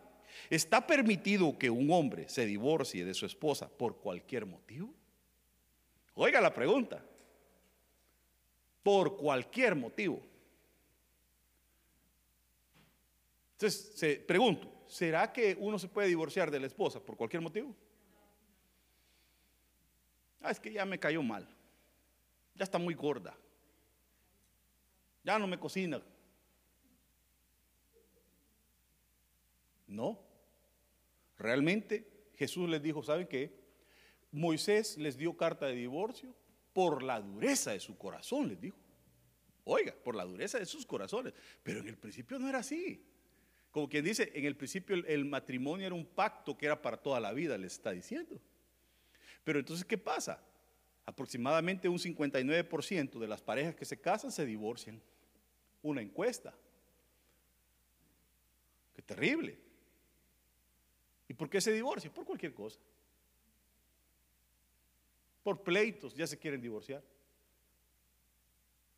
¿está 0.49 0.85
permitido 0.85 1.57
que 1.57 1.69
un 1.69 1.91
hombre 1.91 2.27
se 2.27 2.45
divorcie 2.45 3.05
de 3.05 3.13
su 3.13 3.25
esposa 3.25 3.69
por 3.69 3.97
cualquier 3.97 4.45
motivo? 4.45 4.93
Oiga 6.15 6.41
la 6.41 6.53
pregunta, 6.53 7.03
por 8.83 9.17
cualquier 9.17 9.75
motivo. 9.75 10.21
Entonces, 13.53 13.91
se, 13.95 14.15
pregunto, 14.15 14.83
¿será 14.87 15.31
que 15.31 15.55
uno 15.59 15.77
se 15.77 15.87
puede 15.87 16.07
divorciar 16.07 16.49
de 16.49 16.59
la 16.59 16.67
esposa 16.67 16.99
por 16.99 17.15
cualquier 17.15 17.41
motivo? 17.41 17.75
Ah, 20.41 20.51
es 20.51 20.59
que 20.59 20.71
ya 20.71 20.85
me 20.85 20.97
cayó 20.97 21.21
mal, 21.21 21.47
ya 22.55 22.63
está 22.63 22.77
muy 22.77 22.93
gorda 22.93 23.35
ya 25.29 25.37
no 25.37 25.45
me 25.45 25.59
cocina. 25.59 26.01
No. 29.85 30.19
Realmente 31.37 32.31
Jesús 32.35 32.67
les 32.67 32.81
dijo, 32.81 33.03
¿saben 33.03 33.27
qué? 33.27 33.53
Moisés 34.31 34.97
les 34.97 35.17
dio 35.17 35.37
carta 35.37 35.67
de 35.67 35.75
divorcio 35.75 36.33
por 36.73 37.03
la 37.03 37.21
dureza 37.21 37.73
de 37.73 37.79
su 37.79 37.95
corazón, 37.95 38.47
les 38.47 38.59
dijo. 38.59 38.79
Oiga, 39.65 39.93
por 40.03 40.15
la 40.15 40.25
dureza 40.25 40.57
de 40.57 40.65
sus 40.65 40.83
corazones. 40.83 41.35
Pero 41.61 41.81
en 41.81 41.89
el 41.89 41.97
principio 41.99 42.39
no 42.39 42.49
era 42.49 42.57
así. 42.59 43.05
Como 43.69 43.87
quien 43.87 44.03
dice, 44.03 44.31
en 44.33 44.45
el 44.45 44.57
principio 44.57 44.95
el, 44.95 45.05
el 45.05 45.25
matrimonio 45.25 45.85
era 45.85 45.93
un 45.93 46.07
pacto 46.07 46.57
que 46.57 46.65
era 46.65 46.81
para 46.81 46.97
toda 46.97 47.19
la 47.19 47.33
vida, 47.33 47.55
les 47.55 47.73
está 47.73 47.91
diciendo. 47.91 48.41
Pero 49.43 49.59
entonces, 49.59 49.85
¿qué 49.85 49.99
pasa? 49.99 50.43
Aproximadamente 51.05 51.87
un 51.87 51.99
59% 51.99 53.19
de 53.19 53.27
las 53.27 53.43
parejas 53.43 53.75
que 53.75 53.85
se 53.85 54.01
casan 54.01 54.31
se 54.31 54.43
divorcian 54.43 54.99
una 55.81 56.01
encuesta. 56.01 56.53
Qué 58.95 59.01
terrible. 59.01 59.57
¿Y 61.27 61.33
por 61.33 61.49
qué 61.49 61.61
se 61.61 61.71
divorcia? 61.71 62.11
Por 62.11 62.25
cualquier 62.25 62.53
cosa. 62.53 62.79
Por 65.43 65.61
pleitos, 65.63 66.13
ya 66.15 66.27
se 66.27 66.37
quieren 66.37 66.61
divorciar. 66.61 67.03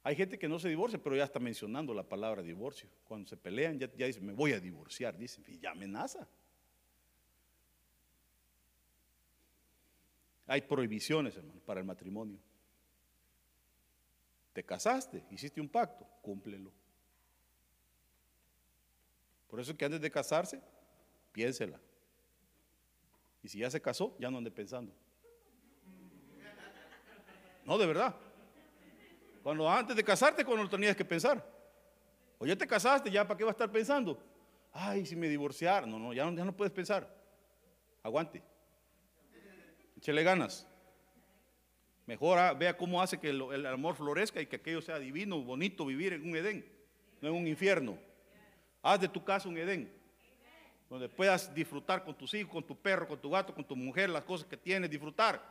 Hay 0.03 0.15
gente 0.15 0.39
que 0.39 0.47
no 0.47 0.57
se 0.57 0.67
divorcia, 0.67 1.01
pero 1.01 1.15
ya 1.15 1.25
está 1.25 1.39
mencionando 1.39 1.93
la 1.93 2.03
palabra 2.03 2.41
divorcio. 2.41 2.89
Cuando 3.03 3.29
se 3.29 3.37
pelean, 3.37 3.77
ya, 3.77 3.87
dicen, 3.87 4.25
me 4.25 4.33
voy 4.33 4.53
a 4.53 4.59
divorciar, 4.59 5.15
dicen, 5.15 5.43
y 5.47 5.59
ya 5.59 5.71
amenaza. 5.71 6.27
Hay 10.47 10.61
prohibiciones, 10.61 11.35
hermano, 11.37 11.61
para 11.61 11.79
el 11.79 11.85
matrimonio. 11.85 12.39
Te 14.53 14.63
casaste, 14.63 15.23
hiciste 15.31 15.61
un 15.61 15.69
pacto, 15.69 16.05
cúmplelo. 16.21 16.71
Por 19.47 19.59
eso 19.59 19.71
es 19.71 19.77
que 19.77 19.85
antes 19.85 20.01
de 20.01 20.11
casarse, 20.11 20.61
piénsela. 21.31 21.79
Y 23.43 23.47
si 23.47 23.59
ya 23.59 23.69
se 23.69 23.81
casó, 23.81 24.15
ya 24.19 24.29
no 24.29 24.37
ande 24.37 24.51
pensando. 24.51 24.93
No, 27.65 27.77
de 27.77 27.85
verdad. 27.85 28.15
Cuando 29.43 29.69
antes 29.69 29.95
de 29.95 30.03
casarte, 30.03 30.45
cuando 30.45 30.63
lo 30.63 30.69
tenías 30.69 30.95
que 30.95 31.05
pensar. 31.05 31.45
O 32.37 32.45
ya 32.45 32.55
te 32.55 32.67
casaste, 32.67 33.09
ya 33.09 33.27
para 33.27 33.37
qué 33.37 33.43
va 33.43 33.51
a 33.51 33.53
estar 33.53 33.71
pensando. 33.71 34.21
Ay, 34.71 35.05
si 35.05 35.15
me 35.15 35.27
divorciar. 35.27 35.87
No, 35.87 35.99
no, 35.99 36.13
ya 36.13 36.25
no, 36.25 36.35
ya 36.35 36.45
no 36.45 36.55
puedes 36.55 36.71
pensar. 36.71 37.13
Aguante. 38.03 38.41
Échele 39.97 40.23
ganas. 40.23 40.67
Mejor 42.05 42.57
vea 42.57 42.75
cómo 42.75 43.01
hace 43.01 43.19
que 43.19 43.29
el, 43.29 43.65
amor 43.65 43.95
florezca 43.95 44.41
y 44.41 44.45
que 44.45 44.57
aquello 44.57 44.81
sea 44.81 44.99
divino, 44.99 45.41
bonito, 45.41 45.85
vivir 45.85 46.13
en 46.13 46.27
un 46.27 46.35
Edén, 46.35 46.65
no 47.21 47.29
en 47.29 47.35
un 47.35 47.47
infierno. 47.47 47.97
Haz 48.81 49.01
de 49.01 49.07
tu 49.07 49.23
casa 49.23 49.47
un 49.47 49.57
Edén, 49.57 49.91
donde 50.89 51.07
puedas 51.07 51.53
disfrutar 51.53 52.03
con 52.03 52.17
tus 52.17 52.33
hijos, 52.33 52.51
con 52.51 52.63
tu 52.63 52.75
perro, 52.75 53.07
con 53.07 53.19
tu 53.19 53.29
gato, 53.29 53.53
con 53.53 53.63
tu 53.63 53.75
mujer, 53.75 54.09
las 54.09 54.23
cosas 54.23 54.47
que 54.47 54.57
tienes, 54.57 54.89
disfrutar. 54.89 55.41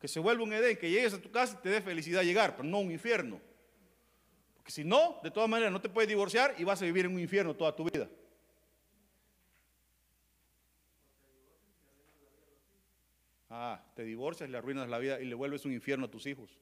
Que 0.00 0.08
se 0.08 0.18
vuelva 0.18 0.42
un 0.42 0.52
Edén, 0.52 0.76
que 0.76 0.90
llegues 0.90 1.14
a 1.14 1.20
tu 1.20 1.30
casa 1.30 1.56
y 1.58 1.62
te 1.62 1.68
dé 1.68 1.80
felicidad 1.80 2.22
llegar, 2.22 2.56
pero 2.56 2.68
no 2.68 2.80
un 2.80 2.90
infierno. 2.90 3.40
Porque 4.56 4.72
si 4.72 4.84
no, 4.84 5.20
de 5.22 5.30
todas 5.30 5.48
maneras, 5.48 5.72
no 5.72 5.80
te 5.80 5.88
puedes 5.88 6.08
divorciar 6.08 6.54
y 6.58 6.64
vas 6.64 6.82
a 6.82 6.84
vivir 6.84 7.06
en 7.06 7.14
un 7.14 7.20
infierno 7.20 7.54
toda 7.54 7.74
tu 7.74 7.84
vida. 7.84 8.08
Ah, 13.62 13.78
te 13.94 14.04
divorcias, 14.04 14.48
le 14.48 14.56
arruinas 14.56 14.88
la 14.88 14.98
vida 14.98 15.20
y 15.20 15.26
le 15.26 15.34
vuelves 15.34 15.66
un 15.66 15.72
infierno 15.74 16.06
a 16.06 16.10
tus 16.10 16.24
hijos. 16.24 16.58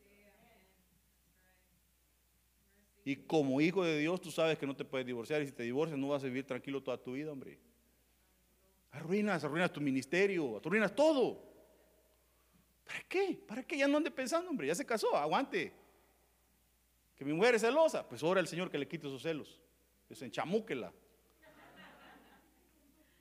Y 3.04 3.14
como 3.14 3.60
hijo 3.60 3.84
de 3.84 4.00
Dios, 4.00 4.20
tú 4.20 4.32
sabes 4.32 4.58
que 4.58 4.66
no 4.66 4.74
te 4.74 4.84
puedes 4.84 5.06
divorciar. 5.06 5.40
Y 5.40 5.46
si 5.46 5.52
te 5.52 5.62
divorcias, 5.62 5.96
no 5.96 6.08
vas 6.08 6.24
a 6.24 6.26
vivir 6.26 6.44
tranquilo 6.44 6.82
toda 6.82 7.00
tu 7.00 7.12
vida, 7.12 7.30
hombre. 7.30 7.56
Arruinas, 8.90 9.44
arruinas 9.44 9.72
tu 9.72 9.80
ministerio, 9.80 10.56
arruinas 10.56 10.92
todo. 10.92 11.40
¿Para 12.84 13.00
qué? 13.02 13.40
¿Para 13.46 13.62
qué? 13.62 13.78
Ya 13.78 13.86
no 13.86 13.98
ande 13.98 14.10
pensando, 14.10 14.50
hombre. 14.50 14.66
Ya 14.66 14.74
se 14.74 14.84
casó, 14.84 15.16
aguante. 15.16 15.72
Que 17.14 17.24
mi 17.24 17.32
mujer 17.32 17.54
es 17.54 17.60
celosa. 17.60 18.08
Pues 18.08 18.24
ora 18.24 18.40
al 18.40 18.48
Señor 18.48 18.72
que 18.72 18.78
le 18.78 18.88
quite 18.88 19.06
esos 19.06 19.22
celos. 19.22 19.60
Que 20.08 20.24
enchamuquela. 20.24 20.92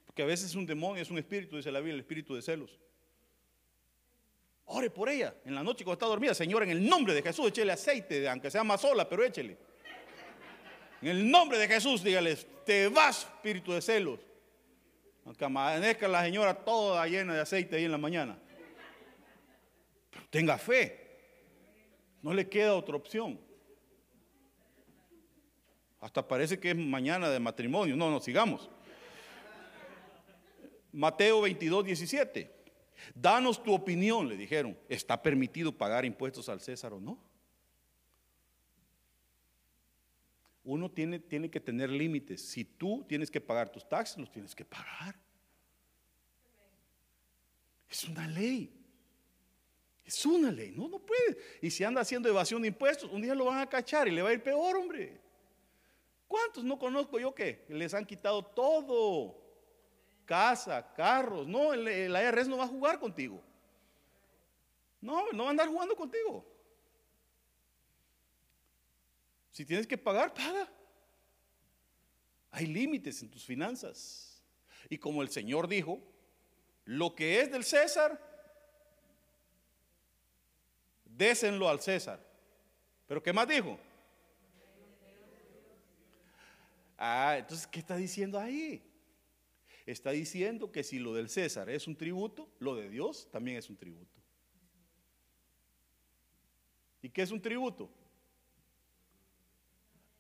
Porque 0.08 0.24
a 0.24 0.26
veces 0.26 0.50
es 0.50 0.56
un 0.56 0.66
demonio, 0.66 1.00
es 1.00 1.12
un 1.12 1.20
espíritu, 1.20 1.58
dice 1.58 1.72
la 1.72 1.78
Biblia, 1.78 1.94
el 1.94 2.00
espíritu 2.00 2.34
de 2.34 2.42
celos. 2.42 2.80
Ore 4.68 4.90
por 4.90 5.08
ella. 5.10 5.34
En 5.46 5.56
la 5.56 5.64
noche 5.64 5.84
cuando 5.84 5.94
está 5.94 6.06
dormida, 6.08 6.34
Señor, 6.34 6.64
en 6.64 6.72
el 6.72 6.88
nombre 6.88 7.14
de 7.14 7.22
Jesús, 7.22 7.48
échele 7.48 7.72
aceite, 7.72 8.28
aunque 8.28 8.52
sea 8.52 8.64
más 8.64 8.82
sola, 8.82 9.08
pero 9.08 9.24
échele. 9.24 9.58
En 11.02 11.08
el 11.10 11.32
nombre 11.32 11.58
de 11.58 11.68
Jesús, 11.68 12.04
dígales, 12.04 12.46
te 12.66 12.90
vas, 12.90 13.22
espíritu 13.22 13.72
de 13.72 13.82
celos. 13.82 14.20
Aunque 15.26 15.46
amanezca 15.46 16.08
la 16.08 16.24
señora 16.24 16.54
toda 16.54 17.06
llena 17.08 17.34
de 17.34 17.42
aceite 17.42 17.78
ahí 17.78 17.86
en 17.86 17.92
la 17.92 17.98
mañana. 17.98 18.38
tenga 20.30 20.58
fe. 20.58 21.06
No 22.22 22.34
le 22.34 22.50
queda 22.50 22.76
otra 22.76 22.96
opción. 22.96 23.40
Hasta 26.02 26.28
parece 26.28 26.60
que 26.60 26.72
es 26.72 26.76
mañana 26.76 27.30
de 27.30 27.40
matrimonio. 27.40 27.96
No, 27.96 28.12
no, 28.12 28.20
sigamos. 28.20 28.70
Mateo 30.92 31.42
22, 31.42 31.86
17. 31.86 32.57
Danos 33.16 33.62
tu 33.64 33.74
opinión, 33.74 34.28
le 34.28 34.38
dijeron. 34.38 34.78
¿Está 34.90 35.22
permitido 35.22 35.72
pagar 35.72 36.06
impuestos 36.06 36.50
al 36.50 36.62
César 36.62 36.94
o 36.94 37.00
no? 37.00 37.18
uno 40.68 40.92
tiene, 40.92 41.18
tiene 41.18 41.50
que 41.50 41.62
tener 41.62 41.90
límites. 41.90 42.42
Si 42.42 42.66
tú 42.66 43.06
tienes 43.08 43.32
que 43.32 43.40
pagar 43.40 43.70
tus 43.70 43.88
taxes, 43.88 44.18
los 44.18 44.30
tienes 44.30 44.54
que 44.54 44.66
pagar. 44.66 45.16
Es 47.90 48.04
una 48.04 48.28
ley. 48.28 48.74
Es 50.04 50.26
una 50.26 50.52
ley. 50.52 50.74
No, 50.76 50.90
no 50.90 51.00
puede. 51.00 51.38
Y 51.62 51.72
si 51.72 51.86
anda 51.86 52.02
haciendo 52.02 52.28
evasión 52.28 52.62
de 52.62 52.68
impuestos, 52.68 53.10
un 53.10 53.22
día 53.22 53.34
lo 53.34 53.46
van 53.46 53.60
a 53.60 53.70
cachar 53.70 54.10
y 54.10 54.12
le 54.12 54.22
va 54.22 54.30
a 54.30 54.34
ir 54.34 54.44
peor, 54.44 54.76
hombre. 54.76 55.22
¿Cuántos 56.28 56.66
no 56.66 56.78
conozco 56.78 57.18
yo 57.18 57.34
que 57.34 57.66
les 57.70 57.94
han 57.94 58.06
quitado 58.06 58.44
todo? 58.44 59.47
Casa, 60.28 60.94
carros. 60.94 61.48
No, 61.48 61.74
el, 61.74 61.88
el 61.88 62.12
IRS 62.12 62.48
no 62.48 62.58
va 62.58 62.66
a 62.66 62.68
jugar 62.68 63.00
contigo. 63.00 63.42
No, 65.02 65.32
no 65.32 65.44
va 65.44 65.50
a 65.50 65.52
andar 65.52 65.68
jugando 65.68 65.96
contigo. 65.96 66.46
Si 69.52 69.66
tienes 69.66 69.88
que 69.88 69.98
pagar, 69.98 70.34
paga. 70.34 70.70
Hay 72.52 72.68
límites 72.68 73.22
en 73.22 73.32
tus 73.32 73.46
finanzas. 73.46 74.44
Y 74.90 74.98
como 74.98 75.22
el 75.22 75.30
Señor 75.30 75.68
dijo, 75.68 76.00
lo 76.84 77.16
que 77.16 77.42
es 77.42 77.52
del 77.52 77.64
César, 77.64 78.22
désenlo 81.06 81.70
al 81.70 81.80
César. 81.80 82.20
Pero 83.08 83.24
¿qué 83.24 83.32
más 83.32 83.48
dijo? 83.48 83.80
Ah, 86.98 87.36
entonces, 87.38 87.66
¿qué 87.68 87.80
está 87.80 87.96
diciendo 87.96 88.38
ahí? 88.38 88.84
Está 89.88 90.12
diciendo 90.12 90.72
que 90.72 90.84
si 90.84 91.00
lo 91.00 91.16
del 91.16 91.30
César 91.30 91.72
es 91.72 91.88
un 91.88 91.96
tributo, 91.96 92.48
lo 92.60 92.76
de 92.76 92.90
Dios 92.90 93.28
también 93.32 93.58
es 93.58 93.68
un 93.72 93.78
tributo. 93.78 94.22
¿Y 97.02 97.10
qué 97.10 97.24
es 97.24 97.32
un 97.32 97.42
tributo? 97.42 97.90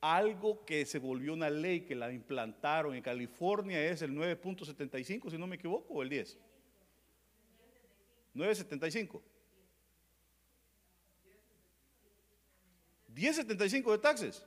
algo 0.01 0.63
que 0.63 0.86
se 0.86 0.99
volvió 0.99 1.34
una 1.34 1.49
ley 1.49 1.82
que 1.82 1.95
la 1.95 2.12
implantaron 2.12 2.95
en 2.95 3.01
California 3.01 3.84
es 3.84 4.01
el 4.01 4.12
9.75, 4.12 5.32
si 5.32 5.38
no 5.38 5.47
me 5.47 5.56
equivoco, 5.56 5.93
o 5.93 6.03
el 6.03 6.10
10. 6.10 6.38
9.75. 8.36 9.21
10.75 13.13 13.91
de 13.91 13.97
taxes. 13.97 14.45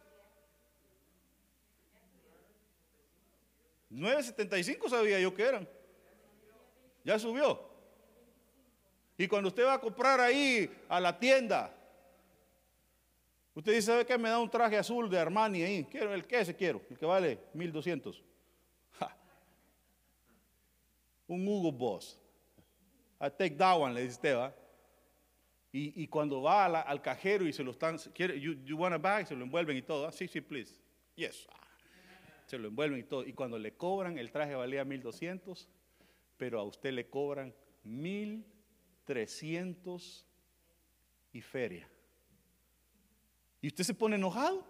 9.75 3.91 4.89
sabía 4.89 5.19
yo 5.21 5.35
que 5.35 5.43
eran. 5.43 5.69
Ya 7.05 7.19
subió. 7.19 7.69
Y 9.17 9.27
cuando 9.29 9.49
usted 9.49 9.65
va 9.65 9.75
a 9.75 9.81
comprar 9.81 10.21
ahí 10.21 10.71
a 10.89 11.01
la 11.01 11.19
tienda, 11.19 11.75
Usted 13.55 13.73
dice, 13.73 13.87
¿sabe 13.89 14.07
qué? 14.07 14.17
Me 14.17 14.29
da 14.29 14.39
un 14.39 14.49
traje 14.49 14.77
azul 14.79 15.11
de 15.11 15.19
Armani 15.19 15.63
ahí. 15.63 15.85
Quiero 15.85 16.15
el 16.15 16.27
que 16.27 16.41
ese 16.41 16.55
quiero, 16.55 16.81
el 16.89 16.97
que 16.97 17.05
vale 17.05 17.39
1200. 17.53 18.23
Un 21.27 21.47
Hugo 21.47 21.73
Boss. 21.73 22.19
I 23.21 23.29
take 23.29 23.57
that 23.57 23.77
le 23.93 24.03
dice 24.03 24.15
usted, 24.15 24.37
¿va? 24.37 24.55
Y, 25.73 26.09
cuando 26.09 26.43
va 26.43 26.65
al 26.65 27.01
cajero 27.01 27.47
y 27.47 27.53
se 27.53 27.63
lo 27.63 27.71
están, 27.71 27.97
¿quiere, 28.13 28.41
you, 28.41 28.55
you 28.65 28.77
want 28.77 28.95
a 28.95 28.99
bag? 28.99 29.29
Se 29.29 29.37
lo 29.37 29.45
envuelven 29.45 29.77
y 29.77 29.83
todo. 29.83 30.11
Sí, 30.11 30.27
sí, 30.27 30.41
please. 30.41 30.81
Yes. 31.15 31.47
Se 32.51 32.59
lo 32.59 32.67
envuelven 32.67 32.99
y 32.99 33.05
todo. 33.05 33.25
Y 33.25 33.33
cuando 33.33 33.61
le 33.61 33.77
cobran, 33.77 34.19
el 34.19 34.33
traje 34.33 34.57
valía 34.57 34.85
1200, 34.85 35.69
pero 36.37 36.59
a 36.59 36.65
usted 36.65 36.93
le 36.93 37.09
cobran 37.09 37.55
1300 37.85 40.27
y 41.33 41.41
feria. 41.43 41.89
Y 43.61 43.69
usted 43.69 43.85
se 43.85 43.95
pone 43.95 44.17
enojado. 44.17 44.67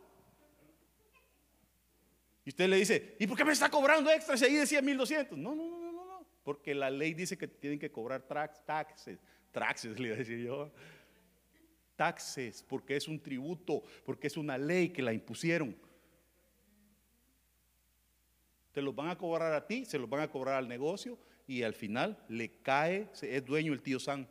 Y 2.45 2.51
usted 2.51 2.69
le 2.69 2.77
dice, 2.77 3.17
¿y 3.19 3.27
por 3.27 3.39
qué 3.39 3.47
me 3.47 3.53
está 3.53 3.71
cobrando 3.71 4.11
extra 4.11 4.37
si 4.37 4.45
ahí 4.45 4.57
decía 4.57 4.83
1200? 4.83 5.39
No, 5.39 5.55
no, 5.55 5.67
no, 5.67 5.81
no, 5.81 5.91
no. 5.91 6.27
Porque 6.43 6.75
la 6.75 6.91
ley 6.91 7.15
dice 7.15 7.39
que 7.39 7.49
tienen 7.49 7.79
que 7.79 7.91
cobrar 7.91 8.29
taxes. 8.67 9.19
Taxes, 9.53 9.99
le 9.99 10.09
iba 10.09 10.17
a 10.17 10.19
decir 10.19 10.45
yo. 10.45 10.71
Taxes, 11.97 12.63
porque 12.63 12.97
es 12.97 13.09
un 13.09 13.19
tributo, 13.19 13.83
porque 14.05 14.27
es 14.27 14.37
una 14.37 14.59
ley 14.59 14.91
que 14.91 15.01
la 15.01 15.15
impusieron. 15.15 15.75
Te 18.73 18.83
los 18.83 18.95
van 18.95 19.09
a 19.09 19.19
cobrar 19.19 19.53
a 19.53 19.67
ti, 19.67 19.85
se 19.85 19.99
los 19.99 20.09
van 20.09 20.21
a 20.21 20.31
cobrar 20.31 20.57
al 20.57 20.69
negocio 20.69 21.19
y 21.47 21.63
al 21.63 21.75
final 21.75 22.23
le 22.29 22.61
cae, 22.63 23.09
es 23.21 23.45
dueño 23.45 23.73
el 23.73 23.83
tío 23.83 23.99
San. 23.99 24.29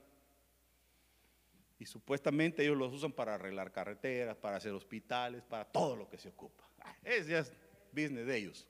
Y 1.77 1.85
supuestamente 1.85 2.63
ellos 2.63 2.77
los 2.77 2.93
usan 2.93 3.11
para 3.11 3.35
arreglar 3.35 3.71
carreteras, 3.71 4.37
para 4.37 4.57
hacer 4.57 4.73
hospitales, 4.73 5.43
para 5.43 5.65
todo 5.65 5.95
lo 5.95 6.09
que 6.09 6.17
se 6.17 6.29
ocupa. 6.29 6.69
Ah, 6.81 6.95
ese 7.03 7.37
es 7.37 7.53
business 7.91 8.25
de 8.25 8.37
ellos. 8.37 8.67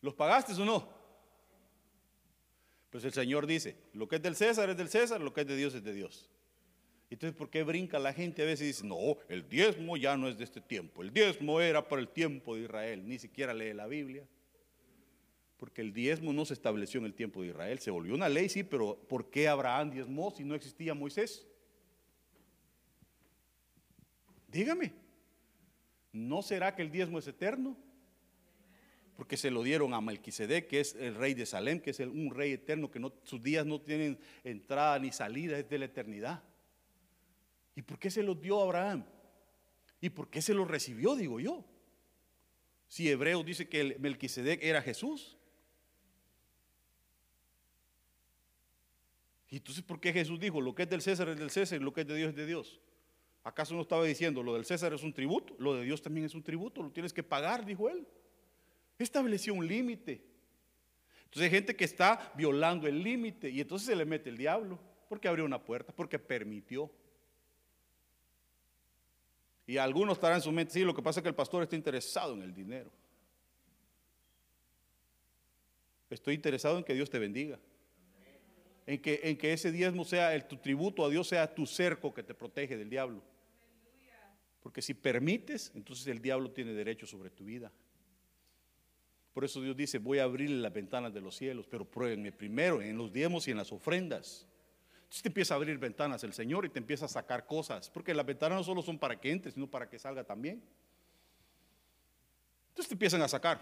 ¿Los 0.00 0.14
pagaste 0.14 0.52
o 0.54 0.64
no? 0.64 0.98
Pues 2.90 3.04
el 3.04 3.12
Señor 3.12 3.46
dice, 3.46 3.76
lo 3.92 4.08
que 4.08 4.16
es 4.16 4.22
del 4.22 4.36
César 4.36 4.70
es 4.70 4.76
del 4.76 4.88
César, 4.88 5.20
lo 5.20 5.32
que 5.32 5.42
es 5.42 5.46
de 5.46 5.56
Dios 5.56 5.74
es 5.74 5.82
de 5.82 5.92
Dios. 5.92 6.28
Entonces, 7.10 7.36
¿por 7.36 7.48
qué 7.48 7.62
brinca 7.62 7.98
la 7.98 8.12
gente 8.12 8.42
a 8.42 8.44
veces 8.44 8.64
y 8.64 8.66
dice, 8.68 8.86
no, 8.86 9.16
el 9.28 9.48
diezmo 9.48 9.96
ya 9.96 10.16
no 10.16 10.28
es 10.28 10.36
de 10.36 10.44
este 10.44 10.60
tiempo, 10.60 11.02
el 11.02 11.12
diezmo 11.12 11.60
era 11.60 11.88
para 11.88 12.02
el 12.02 12.08
tiempo 12.08 12.54
de 12.54 12.62
Israel, 12.62 13.08
ni 13.08 13.18
siquiera 13.18 13.54
lee 13.54 13.72
la 13.72 13.86
Biblia? 13.86 14.26
Porque 15.56 15.80
el 15.80 15.92
diezmo 15.92 16.32
no 16.32 16.44
se 16.44 16.54
estableció 16.54 17.00
en 17.00 17.06
el 17.06 17.14
tiempo 17.14 17.42
de 17.42 17.48
Israel. 17.48 17.80
Se 17.80 17.90
volvió 17.90 18.14
una 18.14 18.28
ley, 18.28 18.48
sí, 18.48 18.62
pero 18.62 18.96
¿por 19.08 19.28
qué 19.28 19.48
Abraham 19.48 19.90
diezmó 19.90 20.30
si 20.30 20.44
no 20.44 20.54
existía 20.54 20.94
Moisés? 20.94 21.48
Dígame, 24.46 24.92
¿no 26.12 26.42
será 26.42 26.76
que 26.76 26.82
el 26.82 26.92
diezmo 26.92 27.18
es 27.18 27.26
eterno? 27.26 27.76
Porque 29.16 29.36
se 29.36 29.50
lo 29.50 29.64
dieron 29.64 29.94
a 29.94 30.00
Melquisedec, 30.00 30.68
que 30.68 30.78
es 30.78 30.94
el 30.94 31.16
rey 31.16 31.34
de 31.34 31.44
Salem, 31.44 31.80
que 31.80 31.90
es 31.90 31.98
un 31.98 32.32
rey 32.32 32.52
eterno, 32.52 32.88
que 32.88 33.00
sus 33.24 33.42
días 33.42 33.66
no 33.66 33.80
tienen 33.80 34.16
entrada 34.44 34.96
ni 35.00 35.10
salida, 35.10 35.58
es 35.58 35.68
de 35.68 35.78
la 35.78 35.86
eternidad. 35.86 36.44
¿Y 37.78 37.82
por 37.82 37.96
qué 37.96 38.10
se 38.10 38.24
lo 38.24 38.34
dio 38.34 38.58
a 38.58 38.64
Abraham? 38.64 39.04
¿Y 40.00 40.10
por 40.10 40.28
qué 40.28 40.42
se 40.42 40.52
lo 40.52 40.64
recibió, 40.64 41.14
digo 41.14 41.38
yo? 41.38 41.64
Si 42.88 43.08
Hebreo 43.08 43.44
dice 43.44 43.68
que 43.68 43.96
Melquisedec 44.00 44.60
era 44.64 44.82
Jesús. 44.82 45.38
Y 49.48 49.58
entonces, 49.58 49.84
¿por 49.84 50.00
qué 50.00 50.12
Jesús 50.12 50.40
dijo, 50.40 50.60
lo 50.60 50.74
que 50.74 50.82
es 50.82 50.90
del 50.90 51.02
César 51.02 51.28
es 51.28 51.38
del 51.38 51.50
César 51.50 51.80
y 51.80 51.84
lo 51.84 51.92
que 51.92 52.00
es 52.00 52.08
de 52.08 52.16
Dios 52.16 52.30
es 52.30 52.34
de 52.34 52.46
Dios? 52.46 52.80
¿Acaso 53.44 53.76
no 53.76 53.82
estaba 53.82 54.04
diciendo, 54.04 54.42
lo 54.42 54.54
del 54.54 54.64
César 54.64 54.92
es 54.92 55.04
un 55.04 55.12
tributo, 55.12 55.54
lo 55.60 55.76
de 55.76 55.84
Dios 55.84 56.02
también 56.02 56.26
es 56.26 56.34
un 56.34 56.42
tributo, 56.42 56.82
lo 56.82 56.90
tienes 56.90 57.12
que 57.12 57.22
pagar, 57.22 57.64
dijo 57.64 57.88
él? 57.88 58.08
Estableció 58.98 59.54
un 59.54 59.68
límite. 59.68 60.20
Entonces 61.26 61.44
hay 61.44 61.50
gente 61.50 61.76
que 61.76 61.84
está 61.84 62.32
violando 62.34 62.88
el 62.88 63.04
límite 63.04 63.48
y 63.50 63.60
entonces 63.60 63.86
se 63.86 63.94
le 63.94 64.04
mete 64.04 64.30
el 64.30 64.36
diablo 64.36 64.80
porque 65.08 65.28
abrió 65.28 65.44
una 65.44 65.62
puerta, 65.62 65.94
porque 65.94 66.18
permitió. 66.18 66.90
Y 69.68 69.76
algunos 69.76 70.16
estarán 70.16 70.38
en 70.38 70.42
su 70.42 70.50
mente, 70.50 70.72
sí, 70.72 70.80
lo 70.80 70.94
que 70.94 71.02
pasa 71.02 71.20
es 71.20 71.22
que 71.22 71.28
el 71.28 71.34
pastor 71.34 71.62
está 71.62 71.76
interesado 71.76 72.32
en 72.32 72.40
el 72.40 72.54
dinero. 72.54 72.90
Estoy 76.08 76.36
interesado 76.36 76.78
en 76.78 76.84
que 76.84 76.94
Dios 76.94 77.10
te 77.10 77.18
bendiga. 77.18 77.58
En 78.86 79.02
que, 79.02 79.20
en 79.22 79.36
que 79.36 79.52
ese 79.52 79.70
diezmo 79.70 80.06
sea, 80.06 80.34
el, 80.34 80.46
tu 80.46 80.56
tributo 80.56 81.04
a 81.04 81.10
Dios 81.10 81.28
sea 81.28 81.54
tu 81.54 81.66
cerco 81.66 82.14
que 82.14 82.22
te 82.22 82.32
protege 82.32 82.78
del 82.78 82.88
diablo. 82.88 83.22
Porque 84.62 84.80
si 84.80 84.94
permites, 84.94 85.70
entonces 85.74 86.06
el 86.06 86.22
diablo 86.22 86.50
tiene 86.50 86.72
derecho 86.72 87.06
sobre 87.06 87.28
tu 87.28 87.44
vida. 87.44 87.70
Por 89.34 89.44
eso 89.44 89.60
Dios 89.60 89.76
dice, 89.76 89.98
voy 89.98 90.18
a 90.18 90.24
abrirle 90.24 90.62
las 90.62 90.72
ventanas 90.72 91.12
de 91.12 91.20
los 91.20 91.36
cielos, 91.36 91.66
pero 91.66 91.84
pruébenme 91.84 92.32
primero 92.32 92.80
en 92.80 92.96
los 92.96 93.12
diezmos 93.12 93.46
y 93.46 93.50
en 93.50 93.58
las 93.58 93.70
ofrendas. 93.70 94.47
Entonces 95.08 95.22
te 95.22 95.28
empieza 95.28 95.54
a 95.54 95.56
abrir 95.56 95.78
ventanas 95.78 96.22
el 96.22 96.34
Señor 96.34 96.66
y 96.66 96.68
te 96.68 96.78
empieza 96.78 97.06
a 97.06 97.08
sacar 97.08 97.46
cosas, 97.46 97.88
porque 97.88 98.12
las 98.12 98.26
ventanas 98.26 98.58
no 98.58 98.64
solo 98.64 98.82
son 98.82 98.98
para 98.98 99.18
que 99.18 99.30
entre, 99.30 99.50
sino 99.50 99.66
para 99.66 99.88
que 99.88 99.98
salga 99.98 100.22
también. 100.22 100.62
Entonces 102.68 102.88
te 102.88 102.94
empiezan 102.94 103.22
a 103.22 103.28
sacar. 103.28 103.58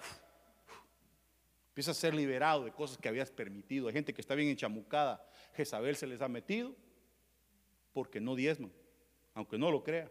Empiezas 1.68 1.96
a 1.96 2.00
ser 2.00 2.14
liberado 2.14 2.64
de 2.64 2.72
cosas 2.72 2.98
que 2.98 3.08
habías 3.08 3.30
permitido. 3.30 3.86
Hay 3.86 3.92
gente 3.92 4.12
que 4.12 4.20
está 4.20 4.34
bien 4.34 4.48
enchamucada. 4.48 5.24
Jezabel 5.54 5.94
se 5.94 6.08
les 6.08 6.20
ha 6.20 6.26
metido 6.26 6.74
porque 7.92 8.20
no 8.20 8.34
diezman, 8.34 8.72
aunque 9.32 9.56
no 9.56 9.70
lo 9.70 9.84
crea. 9.84 10.10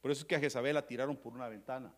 Por 0.00 0.10
eso 0.10 0.22
es 0.22 0.24
que 0.24 0.36
a 0.36 0.40
Jezabel 0.40 0.74
la 0.74 0.86
tiraron 0.86 1.18
por 1.18 1.34
una 1.34 1.48
ventana. 1.48 1.94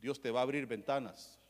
Dios 0.00 0.20
te 0.20 0.30
va 0.30 0.40
a 0.40 0.42
abrir 0.44 0.64
ventanas 0.66 1.40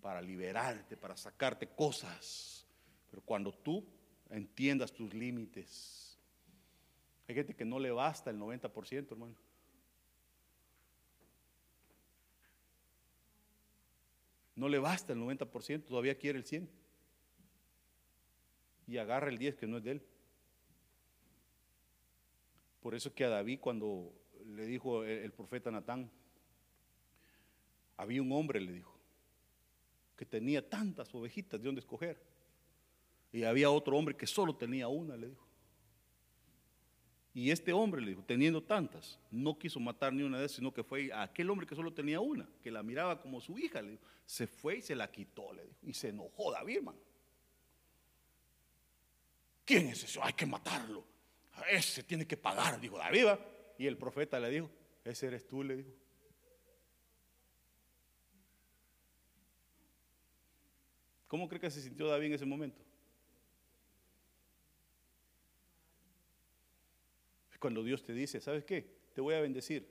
para 0.00 0.22
liberarte, 0.22 0.96
para 0.96 1.14
sacarte 1.14 1.68
cosas. 1.68 2.66
Pero 3.10 3.20
cuando 3.22 3.52
tú 3.52 3.84
entiendas 4.30 4.92
tus 4.92 5.12
límites. 5.14 6.18
Hay 7.26 7.34
gente 7.34 7.54
que 7.54 7.64
no 7.64 7.78
le 7.78 7.90
basta 7.90 8.30
el 8.30 8.38
90%, 8.38 9.12
hermano. 9.12 9.34
No 14.54 14.68
le 14.68 14.78
basta 14.78 15.12
el 15.12 15.20
90%, 15.20 15.84
todavía 15.84 16.18
quiere 16.18 16.38
el 16.38 16.44
100%. 16.44 16.68
Y 18.88 18.96
agarra 18.96 19.28
el 19.28 19.38
10 19.38 19.56
que 19.56 19.66
no 19.66 19.76
es 19.76 19.84
de 19.84 19.90
él. 19.92 20.02
Por 22.80 22.94
eso 22.94 23.14
que 23.14 23.24
a 23.24 23.28
David 23.28 23.60
cuando 23.60 24.12
le 24.46 24.66
dijo 24.66 25.04
el, 25.04 25.30
profeta 25.32 25.70
Natán, 25.70 26.10
había 27.96 28.22
un 28.22 28.32
hombre, 28.32 28.60
le 28.60 28.72
dijo, 28.72 28.98
que 30.16 30.24
tenía 30.24 30.68
tantas 30.68 31.14
ovejitas 31.14 31.60
de 31.60 31.66
donde 31.66 31.80
escoger. 31.80 32.20
Y 33.32 33.44
había 33.44 33.70
otro 33.70 33.96
hombre 33.96 34.16
que 34.16 34.26
solo 34.26 34.56
tenía 34.56 34.88
una, 34.88 35.16
le 35.16 35.28
dijo. 35.28 35.48
Y 37.34 37.50
este 37.50 37.72
hombre, 37.72 38.00
le 38.00 38.08
dijo, 38.08 38.24
teniendo 38.24 38.62
tantas, 38.62 39.18
no 39.30 39.58
quiso 39.58 39.78
matar 39.78 40.12
ni 40.12 40.22
una 40.22 40.38
de 40.38 40.46
esas, 40.46 40.56
sino 40.56 40.72
que 40.72 40.82
fue 40.82 41.12
a 41.12 41.22
aquel 41.22 41.48
hombre 41.50 41.66
que 41.66 41.76
solo 41.76 41.92
tenía 41.92 42.20
una, 42.20 42.48
que 42.62 42.70
la 42.70 42.82
miraba 42.82 43.20
como 43.20 43.40
su 43.40 43.56
hija, 43.58 43.80
le 43.80 43.92
dijo, 43.92 44.02
se 44.26 44.46
fue 44.46 44.78
y 44.78 44.82
se 44.82 44.96
la 44.96 45.10
quitó, 45.10 45.52
le 45.52 45.62
dijo. 45.62 45.78
Y 45.82 45.92
se 45.92 46.08
enojó 46.08 46.50
David, 46.50 46.78
hermano. 46.78 46.98
¿Quién 49.64 49.86
es 49.88 50.02
ese? 50.02 50.18
Hay 50.22 50.32
que 50.32 50.46
matarlo. 50.46 51.04
Ese 51.70 52.02
tiene 52.02 52.26
que 52.26 52.36
pagar, 52.36 52.80
dijo 52.80 52.98
David. 52.98 53.26
Y 53.78 53.86
el 53.86 53.96
profeta 53.96 54.40
le 54.40 54.50
dijo, 54.50 54.70
ese 55.04 55.26
eres 55.26 55.46
tú, 55.46 55.62
le 55.62 55.76
dijo. 55.76 55.90
¿Cómo 61.28 61.46
cree 61.46 61.60
que 61.60 61.70
se 61.70 61.82
sintió 61.82 62.08
David 62.08 62.26
en 62.26 62.32
ese 62.32 62.46
momento? 62.46 62.87
Cuando 67.58 67.82
Dios 67.82 68.02
te 68.02 68.12
dice, 68.12 68.40
¿sabes 68.40 68.64
qué? 68.64 68.98
Te 69.14 69.20
voy 69.20 69.34
a 69.34 69.40
bendecir. 69.40 69.88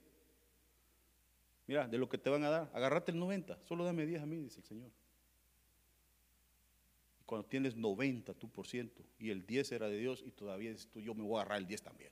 Mira, 1.68 1.88
de 1.88 1.98
lo 1.98 2.08
que 2.08 2.18
te 2.18 2.30
van 2.30 2.44
a 2.46 2.50
dar, 2.50 2.72
agárrate 2.74 3.12
el 3.12 3.20
90, 3.20 3.60
solo 3.66 3.84
dame 3.84 4.06
10 4.06 4.22
a 4.22 4.26
mí, 4.26 4.38
dice 4.38 4.62
el 4.62 4.66
Señor. 4.66 4.92
Y 7.20 7.24
cuando 7.26 7.46
tienes 7.46 7.76
90 7.76 8.34
tú 8.34 8.50
por 8.50 8.68
ciento 8.68 9.04
y 9.20 9.32
el 9.32 9.46
10 9.46 9.74
era 9.74 9.90
de 9.90 9.98
Dios 9.98 10.24
y 10.26 10.32
todavía 10.32 10.72
dices 10.72 10.90
yo 10.96 11.14
me 11.14 11.24
voy 11.24 11.38
a 11.38 11.42
agarrar 11.42 11.58
el 11.60 11.68
10 11.68 11.82
también. 11.82 12.12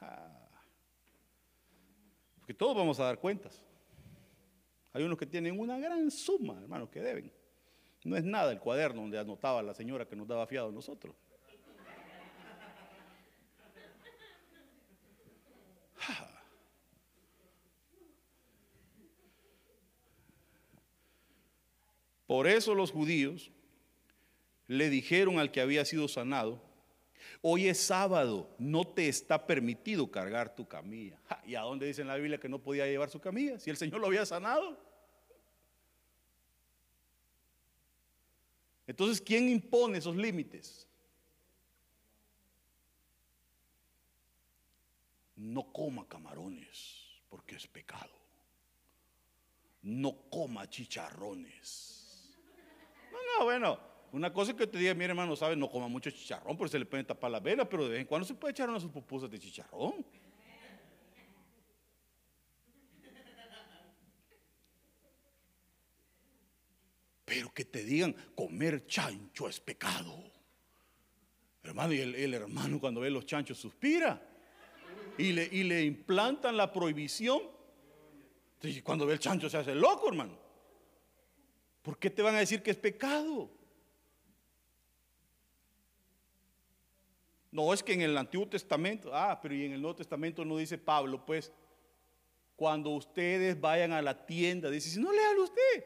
Ah. 0.00 0.50
Porque 2.36 2.52
todos 2.52 2.76
vamos 2.76 3.00
a 3.00 3.04
dar 3.04 3.18
cuentas. 3.18 3.64
Hay 4.92 5.02
unos 5.02 5.18
que 5.18 5.26
tienen 5.26 5.58
una 5.58 5.78
gran 5.78 6.10
suma, 6.10 6.60
hermanos, 6.60 6.90
que 6.90 7.00
deben. 7.00 7.32
No 8.04 8.16
es 8.16 8.24
nada 8.24 8.52
el 8.52 8.60
cuaderno 8.60 9.00
donde 9.00 9.18
anotaba 9.18 9.62
la 9.62 9.72
señora 9.72 10.06
que 10.06 10.14
nos 10.14 10.28
daba 10.28 10.46
fiado 10.46 10.68
a 10.68 10.72
nosotros. 10.72 11.16
Por 22.34 22.48
eso 22.48 22.74
los 22.74 22.90
judíos 22.90 23.52
le 24.66 24.90
dijeron 24.90 25.38
al 25.38 25.52
que 25.52 25.60
había 25.60 25.84
sido 25.84 26.08
sanado, 26.08 26.60
hoy 27.42 27.68
es 27.68 27.78
sábado, 27.78 28.52
no 28.58 28.84
te 28.84 29.06
está 29.06 29.46
permitido 29.46 30.10
cargar 30.10 30.52
tu 30.52 30.66
camilla. 30.66 31.16
¿Y 31.46 31.54
a 31.54 31.60
dónde 31.60 31.86
dice 31.86 32.00
en 32.00 32.08
la 32.08 32.16
Biblia 32.16 32.40
que 32.40 32.48
no 32.48 32.60
podía 32.60 32.86
llevar 32.86 33.08
su 33.08 33.20
camilla? 33.20 33.60
Si 33.60 33.70
el 33.70 33.76
Señor 33.76 34.00
lo 34.00 34.08
había 34.08 34.26
sanado. 34.26 34.76
Entonces, 38.88 39.20
¿quién 39.20 39.48
impone 39.48 39.98
esos 39.98 40.16
límites? 40.16 40.88
No 45.36 45.72
coma 45.72 46.08
camarones 46.08 47.00
porque 47.28 47.54
es 47.54 47.68
pecado. 47.68 48.18
No 49.82 50.16
coma 50.28 50.68
chicharrones 50.68 52.03
no, 53.38 53.44
bueno, 53.44 53.78
una 54.12 54.32
cosa 54.32 54.54
que 54.54 54.66
te 54.66 54.78
diga, 54.78 54.94
mi 54.94 55.04
hermano, 55.04 55.34
sabes, 55.34 55.58
no 55.58 55.68
coma 55.68 55.88
mucho 55.88 56.10
chicharrón, 56.10 56.56
porque 56.56 56.70
se 56.70 56.78
le 56.78 56.86
pueden 56.86 57.04
tapar 57.04 57.30
la 57.30 57.40
vela, 57.40 57.68
pero 57.68 57.84
de 57.84 57.90
vez 57.90 58.00
en 58.00 58.06
cuando 58.06 58.26
se 58.26 58.34
puede 58.34 58.52
echar 58.52 58.68
unas 58.68 58.84
pupusas 58.84 59.30
de 59.30 59.38
chicharrón. 59.38 60.06
Pero 67.24 67.52
que 67.52 67.64
te 67.64 67.82
digan, 67.82 68.14
comer 68.36 68.86
chancho 68.86 69.48
es 69.48 69.58
pecado. 69.58 70.30
Hermano, 71.64 71.94
y 71.94 72.00
el, 72.00 72.34
hermano 72.34 72.78
cuando 72.78 73.00
ve 73.00 73.10
los 73.10 73.26
chanchos 73.26 73.58
suspira. 73.58 74.22
Y 75.16 75.32
le, 75.32 75.48
y 75.50 75.64
le 75.64 75.82
implantan 75.82 76.56
la 76.56 76.72
prohibición. 76.72 77.40
Entonces, 78.56 78.82
cuando 78.82 79.06
ve 79.06 79.14
el 79.14 79.18
chancho 79.18 79.48
se 79.48 79.56
hace 79.56 79.74
loco, 79.74 80.08
hermano. 80.08 80.43
¿Por 81.84 81.98
qué 81.98 82.08
te 82.08 82.22
van 82.22 82.34
a 82.34 82.38
decir 82.38 82.62
que 82.62 82.70
es 82.70 82.78
pecado? 82.78 83.50
No, 87.52 87.74
es 87.74 87.82
que 87.82 87.92
en 87.92 88.00
el 88.00 88.16
Antiguo 88.16 88.48
Testamento, 88.48 89.14
ah, 89.14 89.38
pero 89.40 89.54
y 89.54 89.66
en 89.66 89.72
el 89.72 89.82
Nuevo 89.82 89.96
Testamento 89.96 90.46
no 90.46 90.56
dice 90.56 90.78
Pablo, 90.78 91.24
pues, 91.26 91.52
cuando 92.56 92.88
ustedes 92.88 93.60
vayan 93.60 93.92
a 93.92 94.00
la 94.00 94.24
tienda, 94.24 94.70
dice, 94.70 94.88
si 94.88 94.98
no 94.98 95.12
le 95.12 95.22
habla 95.22 95.42
usted, 95.42 95.84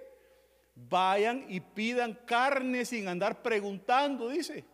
vayan 0.77 1.45
y 1.49 1.59
pidan 1.59 2.15
carne 2.25 2.85
sin 2.85 3.09
andar 3.09 3.43
preguntando, 3.43 4.29
dice. 4.29 4.65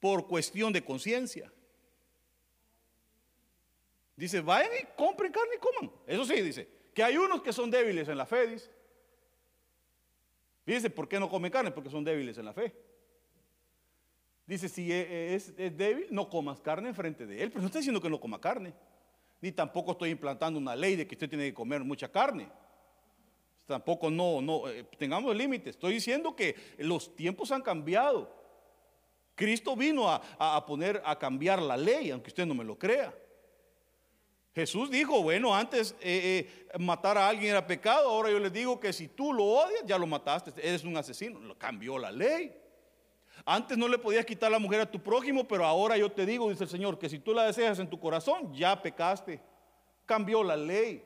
Por 0.00 0.26
cuestión 0.26 0.72
de 0.72 0.82
conciencia. 0.82 1.52
Dice, 4.22 4.40
vayan 4.40 4.70
y 4.80 4.86
compren 4.96 5.32
carne 5.32 5.56
y 5.56 5.58
coman. 5.58 5.92
Eso 6.06 6.24
sí, 6.24 6.40
dice, 6.42 6.68
que 6.94 7.02
hay 7.02 7.16
unos 7.16 7.42
que 7.42 7.52
son 7.52 7.68
débiles 7.72 8.08
en 8.08 8.16
la 8.16 8.24
fe, 8.24 8.46
dice. 8.46 8.70
Dice, 10.64 10.90
¿por 10.90 11.08
qué 11.08 11.18
no 11.18 11.28
comen 11.28 11.50
carne? 11.50 11.72
Porque 11.72 11.90
son 11.90 12.04
débiles 12.04 12.38
en 12.38 12.44
la 12.44 12.52
fe. 12.52 12.72
Dice, 14.46 14.68
si 14.68 14.92
e, 14.92 15.00
e, 15.00 15.34
es, 15.34 15.56
débil, 15.56 16.06
no 16.12 16.28
comas 16.28 16.60
carne 16.60 16.94
frente 16.94 17.26
de 17.26 17.42
él. 17.42 17.50
Pero 17.50 17.62
no 17.62 17.66
estoy 17.66 17.80
diciendo 17.80 18.00
que 18.00 18.08
no 18.08 18.20
coma 18.20 18.40
carne. 18.40 18.72
Ni 19.40 19.50
tampoco 19.50 19.90
estoy 19.90 20.10
implantando 20.10 20.56
una 20.56 20.76
ley 20.76 20.94
de 20.94 21.04
que 21.04 21.16
usted 21.16 21.28
tiene 21.28 21.46
que 21.46 21.54
comer 21.54 21.82
mucha 21.82 22.08
carne. 22.08 22.48
Tampoco 23.66 24.08
no, 24.08 24.40
no, 24.40 24.68
eh, 24.68 24.84
tengamos 25.00 25.34
límites. 25.34 25.74
Estoy 25.74 25.94
diciendo 25.94 26.36
que 26.36 26.54
los 26.78 27.16
tiempos 27.16 27.50
han 27.50 27.62
cambiado. 27.62 28.32
Cristo 29.34 29.74
vino 29.74 30.08
a, 30.08 30.22
a 30.38 30.64
poner, 30.64 31.02
a 31.04 31.18
cambiar 31.18 31.60
la 31.60 31.76
ley, 31.76 32.12
aunque 32.12 32.28
usted 32.28 32.46
no 32.46 32.54
me 32.54 32.62
lo 32.62 32.78
crea. 32.78 33.12
Jesús 34.54 34.90
dijo, 34.90 35.22
bueno, 35.22 35.54
antes 35.54 35.94
eh, 36.00 36.46
eh, 36.74 36.78
matar 36.78 37.16
a 37.16 37.26
alguien 37.26 37.52
era 37.52 37.66
pecado, 37.66 38.10
ahora 38.10 38.30
yo 38.30 38.38
les 38.38 38.52
digo 38.52 38.78
que 38.78 38.92
si 38.92 39.08
tú 39.08 39.32
lo 39.32 39.44
odias, 39.44 39.82
ya 39.86 39.96
lo 39.96 40.06
mataste, 40.06 40.52
eres 40.56 40.84
un 40.84 40.96
asesino. 40.96 41.56
Cambió 41.56 41.96
la 41.98 42.12
ley. 42.12 42.54
Antes 43.46 43.78
no 43.78 43.88
le 43.88 43.98
podías 43.98 44.26
quitar 44.26 44.50
la 44.50 44.58
mujer 44.58 44.82
a 44.82 44.90
tu 44.90 45.02
prójimo, 45.02 45.48
pero 45.48 45.64
ahora 45.64 45.96
yo 45.96 46.12
te 46.12 46.26
digo, 46.26 46.50
dice 46.50 46.64
el 46.64 46.70
Señor, 46.70 46.98
que 46.98 47.08
si 47.08 47.18
tú 47.18 47.32
la 47.32 47.44
deseas 47.46 47.78
en 47.78 47.88
tu 47.88 47.98
corazón, 47.98 48.52
ya 48.54 48.80
pecaste. 48.80 49.40
Cambió 50.04 50.44
la 50.44 50.56
ley. 50.56 51.02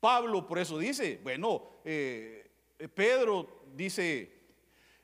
Pablo 0.00 0.44
por 0.44 0.58
eso 0.58 0.78
dice, 0.78 1.20
bueno, 1.22 1.62
eh, 1.84 2.50
Pedro 2.92 3.62
dice, 3.72 4.32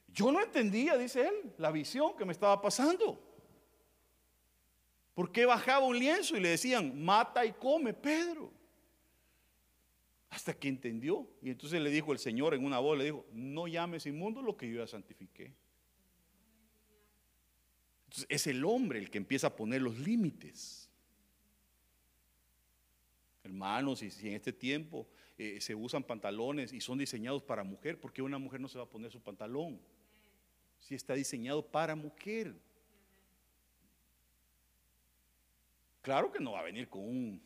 yo 0.08 0.32
no 0.32 0.40
entendía, 0.40 0.96
dice 0.96 1.28
él, 1.28 1.54
la 1.58 1.70
visión 1.70 2.16
que 2.16 2.24
me 2.24 2.32
estaba 2.32 2.60
pasando. 2.60 3.27
¿Por 5.18 5.32
qué 5.32 5.46
bajaba 5.46 5.84
un 5.84 5.98
lienzo 5.98 6.36
y 6.36 6.40
le 6.40 6.50
decían, 6.50 7.04
mata 7.04 7.44
y 7.44 7.52
come, 7.52 7.92
Pedro? 7.92 8.52
Hasta 10.30 10.54
que 10.54 10.68
entendió. 10.68 11.28
Y 11.42 11.50
entonces 11.50 11.82
le 11.82 11.90
dijo 11.90 12.12
el 12.12 12.20
Señor 12.20 12.54
en 12.54 12.64
una 12.64 12.78
voz, 12.78 12.96
le 12.96 13.06
dijo, 13.06 13.26
no 13.32 13.66
llames 13.66 14.06
inmundo 14.06 14.40
lo 14.42 14.56
que 14.56 14.70
yo 14.70 14.78
ya 14.78 14.86
santifiqué. 14.86 15.52
Entonces 18.04 18.26
es 18.28 18.46
el 18.46 18.64
hombre 18.64 19.00
el 19.00 19.10
que 19.10 19.18
empieza 19.18 19.48
a 19.48 19.56
poner 19.56 19.82
los 19.82 19.98
límites. 19.98 20.88
Hermanos, 23.42 24.04
y 24.04 24.12
si 24.12 24.28
en 24.28 24.34
este 24.34 24.52
tiempo 24.52 25.08
eh, 25.36 25.60
se 25.60 25.74
usan 25.74 26.04
pantalones 26.04 26.72
y 26.72 26.80
son 26.80 26.96
diseñados 26.96 27.42
para 27.42 27.64
mujer, 27.64 27.98
¿por 27.98 28.12
qué 28.12 28.22
una 28.22 28.38
mujer 28.38 28.60
no 28.60 28.68
se 28.68 28.78
va 28.78 28.84
a 28.84 28.88
poner 28.88 29.10
su 29.10 29.20
pantalón? 29.20 29.80
Si 30.78 30.94
está 30.94 31.14
diseñado 31.14 31.66
para 31.66 31.96
mujer. 31.96 32.67
Claro 36.02 36.30
que 36.30 36.40
no 36.40 36.52
va 36.52 36.60
a 36.60 36.64
venir 36.64 36.88
con 36.88 37.02
un 37.02 37.42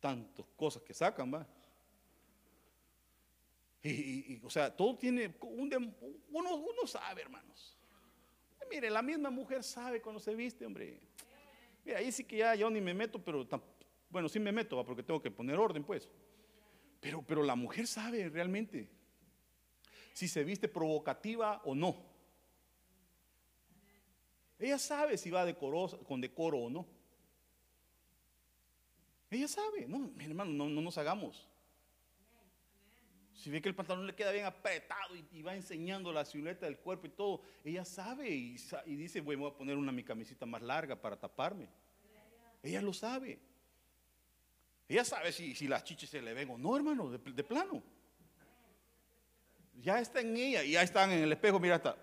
tantas 0.00 0.46
cosas 0.56 0.82
que 0.82 0.94
sacan, 0.94 1.32
va. 1.32 1.46
Y, 3.82 4.40
o 4.42 4.50
sea, 4.50 4.74
todo 4.74 4.96
tiene 4.96 5.34
un, 5.40 5.94
uno, 6.30 6.56
uno 6.56 6.86
sabe, 6.86 7.22
hermanos. 7.22 7.76
Mire, 8.68 8.90
la 8.90 9.02
misma 9.02 9.30
mujer 9.30 9.62
sabe 9.62 10.00
cuando 10.00 10.20
se 10.20 10.34
viste, 10.34 10.66
hombre. 10.66 10.98
Mira, 11.84 11.98
ahí 11.98 12.10
sí 12.10 12.24
que 12.24 12.38
ya 12.38 12.54
yo 12.56 12.68
ni 12.68 12.80
me 12.80 12.92
meto, 12.92 13.22
pero 13.22 13.46
bueno, 14.10 14.28
sí 14.28 14.40
me 14.40 14.50
meto, 14.50 14.84
porque 14.84 15.04
tengo 15.04 15.22
que 15.22 15.30
poner 15.30 15.56
orden, 15.56 15.84
pues. 15.84 16.08
Pero, 17.00 17.22
pero 17.22 17.42
la 17.44 17.54
mujer 17.54 17.86
sabe 17.86 18.28
realmente 18.28 18.88
si 20.12 20.26
se 20.26 20.42
viste 20.42 20.66
provocativa 20.66 21.62
o 21.64 21.74
no. 21.74 22.15
Ella 24.58 24.78
sabe 24.78 25.18
si 25.18 25.30
va 25.30 25.44
decorosa, 25.44 25.98
con 25.98 26.20
decoro 26.20 26.58
o 26.58 26.70
no. 26.70 26.86
Ella 29.30 29.48
sabe, 29.48 29.86
no, 29.86 30.10
hermano, 30.20 30.52
no, 30.52 30.68
no 30.68 30.80
nos 30.80 30.96
hagamos. 30.98 31.46
Si 33.34 33.50
ve 33.50 33.60
que 33.60 33.68
el 33.68 33.74
pantalón 33.74 34.06
le 34.06 34.14
queda 34.14 34.32
bien 34.32 34.46
apretado 34.46 35.14
y, 35.14 35.42
va 35.42 35.54
enseñando 35.54 36.12
la 36.12 36.24
silueta 36.24 36.64
del 36.64 36.78
cuerpo 36.78 37.06
y 37.06 37.10
todo, 37.10 37.42
ella 37.64 37.84
sabe 37.84 38.30
y, 38.30 38.56
dice, 38.86 39.20
voy 39.20 39.36
a 39.44 39.50
poner 39.50 39.76
una 39.76 39.92
mi 39.92 40.02
camisita 40.02 40.46
más 40.46 40.62
larga 40.62 41.00
para 41.00 41.16
taparme. 41.16 41.68
Ella 42.62 42.80
lo 42.80 42.94
sabe. 42.94 43.38
Ella 44.88 45.04
sabe 45.04 45.32
si, 45.32 45.54
si 45.54 45.68
las 45.68 45.84
chiches 45.84 46.08
se 46.08 46.22
le 46.22 46.32
ven 46.32 46.50
o 46.50 46.56
no, 46.58 46.76
hermano, 46.76 47.10
de, 47.10 47.44
plano. 47.44 47.82
Ya 49.82 50.00
está 50.00 50.20
en 50.20 50.34
ella 50.36 50.64
y 50.64 50.72
ya 50.72 50.82
están 50.82 51.10
en 51.12 51.22
el 51.22 51.32
espejo, 51.32 51.60
mira, 51.60 51.76
está. 51.76 51.96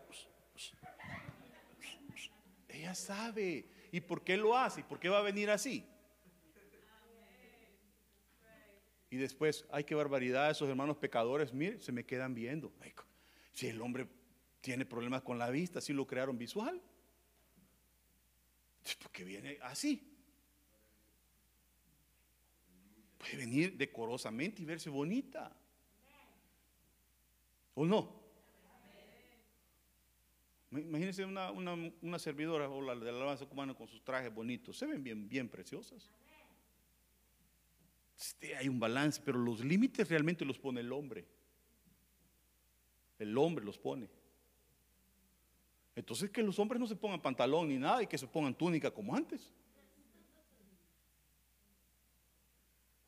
Sabe. 2.96 3.66
¿Y 3.92 4.02
por 4.02 4.24
qué 4.24 4.38
lo 4.38 4.58
hace? 4.58 4.82
¿Y 4.82 4.84
por 4.84 5.00
qué 5.00 5.10
va 5.10 5.20
a 5.20 5.24
venir 5.24 5.50
así? 5.50 5.86
Y 9.10 9.18
después, 9.18 9.66
ay, 9.72 9.84
qué 9.84 9.94
barbaridad, 9.94 10.50
esos 10.50 10.68
hermanos 10.68 10.98
pecadores, 10.98 11.54
mire, 11.54 11.80
se 11.80 11.92
me 11.92 12.04
quedan 12.04 12.34
viendo. 12.34 12.74
si 13.52 13.68
el 13.68 13.80
hombre 13.80 14.08
tiene 14.60 14.86
problemas 14.86 15.22
con 15.22 15.38
la 15.38 15.52
vista, 15.52 15.82
si 15.82 15.94
lo 15.94 16.08
crearon 16.08 16.38
visual. 16.38 16.82
Porque 19.02 19.24
viene 19.24 19.60
así. 19.62 20.10
Puede 23.20 23.38
venir 23.38 23.78
decorosamente 23.78 24.64
y 24.64 24.66
verse 24.66 24.90
bonita. 24.90 25.56
¿O 27.76 27.86
no? 27.86 28.23
Imagínense 30.80 31.26
una, 31.26 31.52
una, 31.52 32.20
servidora 32.20 32.70
o 32.70 32.82
la 32.82 32.96
de 32.96 33.12
la 33.12 33.18
alabanza 33.18 33.46
cubana 33.46 33.74
con 33.74 33.88
sus 33.88 34.04
trajes 34.04 34.34
bonitos. 34.34 34.78
Se 34.78 34.86
ven 34.86 35.04
bien, 35.04 35.28
bien 35.30 35.50
preciosas. 35.50 36.10
Este, 38.18 38.56
hay 38.56 38.68
un 38.68 38.80
balance, 38.80 39.22
pero 39.24 39.38
los 39.38 39.64
límites 39.64 40.10
realmente 40.10 40.46
los 40.46 40.58
pone 40.58 40.82
el 40.82 40.92
hombre. 40.92 41.26
El 43.20 43.38
hombre 43.38 43.64
los 43.64 43.78
pone. 43.78 44.10
Entonces 45.96 46.30
que 46.32 46.42
los 46.42 46.58
hombres 46.60 46.80
no 46.80 46.88
se 46.88 46.96
pongan 46.96 47.22
pantalón 47.22 47.68
ni 47.68 47.78
nada 47.78 48.02
y 48.02 48.08
que 48.08 48.18
se 48.18 48.28
pongan 48.28 48.56
túnica 48.56 48.92
como 48.92 49.16
antes. 49.16 49.52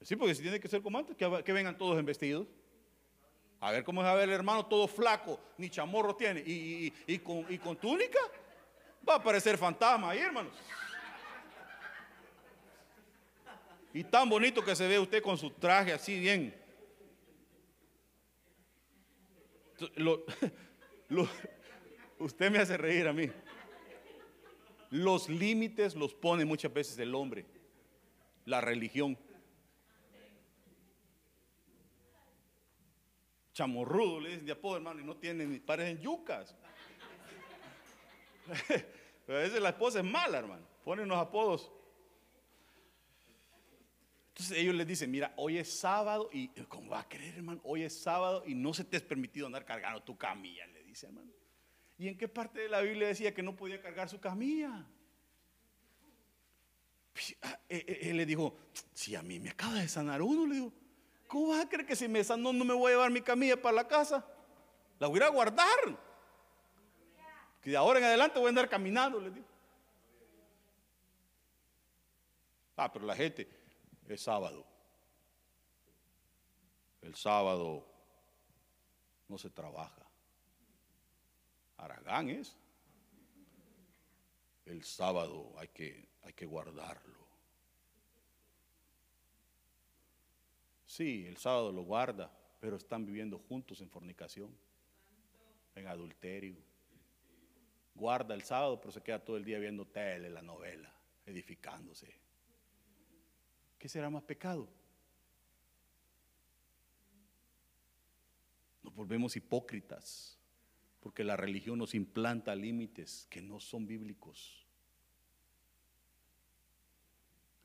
Sí, 0.02 0.16
porque 0.16 0.36
si 0.36 0.44
tiene 0.44 0.60
que 0.60 0.68
ser 0.68 0.84
como 0.84 1.00
antes, 1.00 1.16
que, 1.16 1.52
vengan 1.52 1.78
todos 1.80 1.98
en 1.98 2.06
vestidos. 2.06 2.48
A 3.66 3.72
ver 3.72 3.84
cómo 3.84 4.04
es 4.04 4.08
a 4.08 4.14
ver 4.14 4.30
el 4.30 4.36
hermano 4.36 4.68
todo 4.68 4.88
flaco, 4.88 5.40
ni 5.58 5.72
chamorro 5.72 6.16
tiene, 6.16 6.44
y, 6.46 7.18
con, 7.18 7.48
y 7.50 7.58
con 7.58 7.76
túnica, 7.76 8.20
va 9.10 9.16
a 9.16 9.24
parecer 9.24 9.58
fantasma 9.58 10.12
ahí, 10.12 10.20
hermanos. 10.20 10.54
Y 13.92 14.04
tan 14.04 14.30
bonito 14.30 14.64
que 14.64 14.76
se 14.76 14.88
ve 14.88 15.00
usted 15.00 15.20
con 15.20 15.36
su 15.36 15.50
traje 15.50 15.94
así 15.94 16.20
bien. 16.20 16.56
usted 22.20 22.52
me 22.52 22.60
hace 22.60 22.78
reír 22.78 23.08
a 23.08 23.14
mí. 23.14 23.32
Los 24.92 25.28
límites 25.28 25.96
los 25.96 26.14
pone 26.14 26.46
muchas 26.46 26.72
veces 26.72 27.00
el 27.00 27.16
hombre, 27.16 27.48
la 28.46 28.62
religión. 28.62 29.18
Chamorrudo, 33.56 34.20
le 34.20 34.30
dicen 34.30 34.46
de 34.46 34.52
apodo, 34.52 34.76
hermano, 34.76 35.00
y 35.00 35.04
no 35.04 35.18
tienen, 35.18 35.60
parecen 35.66 36.00
yucas. 36.00 36.54
a 39.28 39.32
veces 39.32 39.60
la 39.60 39.70
esposa 39.70 40.00
es 40.00 40.06
mala, 40.06 40.38
hermano. 40.38 40.68
Pone 40.84 41.02
unos 41.02 41.18
apodos 41.18 41.72
entonces 44.36 44.58
ellos 44.58 44.76
les 44.76 44.86
dicen, 44.86 45.10
mira, 45.10 45.34
hoy 45.38 45.58
es 45.58 45.80
sábado 45.80 46.30
y, 46.34 46.50
¿cómo 46.68 46.90
va 46.90 47.00
a 47.00 47.08
creer, 47.08 47.36
hermano? 47.36 47.62
Hoy 47.64 47.84
es 47.84 47.98
sábado 47.98 48.44
y 48.46 48.54
no 48.54 48.74
se 48.74 48.84
te 48.84 48.98
es 48.98 49.04
permitido 49.04 49.46
andar 49.46 49.64
cargando 49.64 50.04
tu 50.04 50.18
camilla, 50.18 50.68
le 50.68 50.84
dice, 50.84 51.06
hermano. 51.06 51.32
¿Y 51.98 52.10
en 52.10 52.18
qué 52.18 52.28
parte 52.28 52.60
de 52.60 52.68
la 52.68 52.82
Biblia 52.82 53.08
decía 53.08 53.34
que 53.34 53.42
no 53.42 53.56
podía 53.56 53.82
cargar 53.82 54.10
su 54.10 54.20
camilla? 54.20 54.86
Pues, 57.14 57.34
ah, 57.44 57.58
eh, 57.70 57.86
eh, 57.88 58.00
él 58.10 58.18
le 58.18 58.26
dijo, 58.26 58.58
si 58.94 59.16
a 59.16 59.22
mí 59.22 59.40
me 59.40 59.52
acaba 59.52 59.76
de 59.76 59.88
sanar 59.88 60.22
uno, 60.22 60.46
le 60.46 60.56
digo, 60.56 60.74
¿cómo 61.36 61.50
vas 61.50 61.66
a 61.66 61.68
creer 61.68 61.86
que 61.86 61.98
si 61.98 62.08
me 62.08 62.24
sanó 62.24 62.54
no 62.54 62.64
me 62.64 62.74
voy 62.74 62.94
a 62.94 62.96
llevar 62.96 63.12
mi 63.12 63.22
camilla 63.22 63.62
para 63.62 63.76
la 63.76 63.86
casa? 63.86 64.26
La 65.00 65.08
voy 65.08 65.20
a 65.20 65.28
guardar. 65.28 65.78
Que 67.62 67.72
de 67.72 67.76
ahora 67.76 68.00
en 68.00 68.06
adelante 68.06 68.40
voy 68.40 68.46
a 68.46 68.50
andar 68.50 68.70
caminando, 68.70 69.20
le 69.20 69.32
digo. 69.32 69.46
Ah, 72.78 72.90
pero 72.90 73.06
la 73.06 73.18
gente, 73.18 73.50
es 74.08 74.22
sábado. 74.22 74.66
El 77.02 77.16
sábado 77.16 77.86
no 79.28 79.38
se 79.38 79.50
trabaja. 79.50 80.08
Aragán 81.76 82.30
es. 82.30 82.56
El 84.66 84.86
sábado 84.86 85.54
hay 85.58 85.68
que, 85.68 86.08
hay 86.24 86.32
que 86.32 86.46
guardarlo. 86.46 87.25
Sí, 90.96 91.26
el 91.28 91.36
sábado 91.36 91.74
lo 91.74 91.82
guarda, 91.82 92.32
pero 92.62 92.78
están 92.78 93.06
viviendo 93.06 93.38
juntos 93.38 93.82
en 93.82 93.90
fornicación, 93.90 94.50
en 95.76 95.88
adulterio. 95.88 96.56
Guarda 97.94 98.34
el 98.34 98.44
sábado, 98.44 98.80
pero 98.80 98.94
se 98.94 99.02
queda 99.04 99.20
todo 99.20 99.36
el 99.36 99.44
día 99.44 99.60
viendo 99.60 99.86
tele, 99.86 100.30
la 100.30 100.42
novela, 100.42 100.90
edificándose. 101.26 102.18
¿qué 103.78 103.90
será 103.90 104.10
más 104.10 104.24
pecado? 104.24 104.70
Nos 108.82 108.96
volvemos 108.96 109.36
hipócritas 109.36 110.40
porque 111.02 111.26
la 111.26 111.36
religión 111.36 111.78
nos 111.78 111.94
implanta 111.94 112.56
límites 112.56 113.28
que 113.30 113.42
no 113.42 113.60
son 113.60 113.86
bíblicos. 113.86 114.66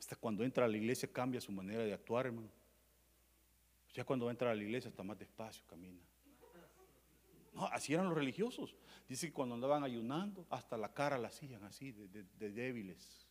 Hasta 0.01 0.17
cuando 0.17 0.43
entra 0.43 0.65
a 0.65 0.69
la 0.69 0.77
iglesia 0.77 1.09
cambia 1.13 1.41
su 1.41 1.53
manera 1.53 1.85
de 1.85 1.93
actuar, 1.93 2.27
hermano. 2.27 2.60
Ya 3.95 4.05
cuando 4.05 4.31
entra 4.31 4.51
a 4.51 4.55
la 4.55 4.63
iglesia 4.63 4.89
está 4.89 5.03
más 5.03 5.19
despacio, 5.19 5.65
camina. 5.67 6.01
No, 7.53 7.67
así 7.67 7.93
eran 7.93 8.07
los 8.07 8.15
religiosos. 8.15 8.77
Dice 9.09 9.27
que 9.27 9.33
cuando 9.33 9.55
andaban 9.55 9.83
ayunando, 9.83 10.47
hasta 10.51 10.77
la 10.77 10.93
cara 10.93 11.19
la 11.19 11.29
hacían 11.29 11.65
así, 11.65 11.93
de 11.93 12.51
débiles 12.51 13.27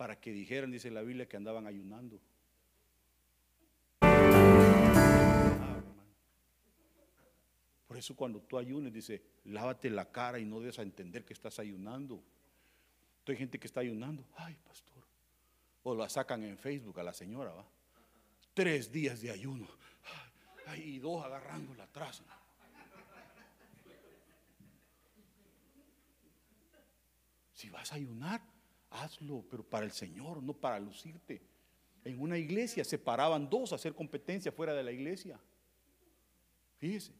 para 0.00 0.18
que 0.18 0.32
dijeran, 0.32 0.70
dice 0.70 0.90
la 0.90 1.02
Biblia, 1.02 1.28
que 1.28 1.36
andaban 1.36 1.66
ayunando. 1.66 2.18
Por 7.86 7.98
eso 7.98 8.16
cuando 8.16 8.40
tú 8.40 8.56
ayunes, 8.56 8.94
dice, 8.94 9.22
lávate 9.44 9.90
la 9.90 10.10
cara 10.10 10.38
y 10.38 10.46
no 10.46 10.58
des 10.58 10.78
a 10.78 10.82
entender 10.82 11.24
que 11.26 11.34
estás 11.34 11.58
ayunando. 11.58 12.22
Hay 13.26 13.36
gente 13.36 13.60
que 13.60 13.66
está 13.66 13.80
ayunando, 13.80 14.24
ay 14.36 14.56
pastor. 14.66 15.04
O 15.82 15.94
la 15.94 16.08
sacan 16.08 16.42
en 16.44 16.56
Facebook 16.56 16.98
a 16.98 17.02
la 17.02 17.12
señora, 17.12 17.52
va. 17.52 17.66
Tres 18.54 18.90
días 18.90 19.20
de 19.20 19.30
ayuno. 19.30 19.68
Y 20.76 20.98
dos 20.98 21.24
agarrando 21.24 21.74
la 21.74 21.86
traza. 21.86 22.24
Si 27.52 27.68
vas 27.68 27.92
a 27.92 27.96
ayunar, 27.96 28.40
hazlo, 28.90 29.44
pero 29.50 29.62
para 29.62 29.84
el 29.84 29.92
Señor, 29.92 30.42
no 30.42 30.54
para 30.54 30.78
lucirte. 30.80 31.42
En 32.04 32.20
una 32.20 32.38
iglesia 32.38 32.84
se 32.84 32.98
paraban 32.98 33.50
dos 33.50 33.72
a 33.72 33.74
hacer 33.74 33.94
competencia 33.94 34.50
fuera 34.50 34.72
de 34.72 34.82
la 34.82 34.92
iglesia. 34.92 35.38
Fíjese, 36.78 37.12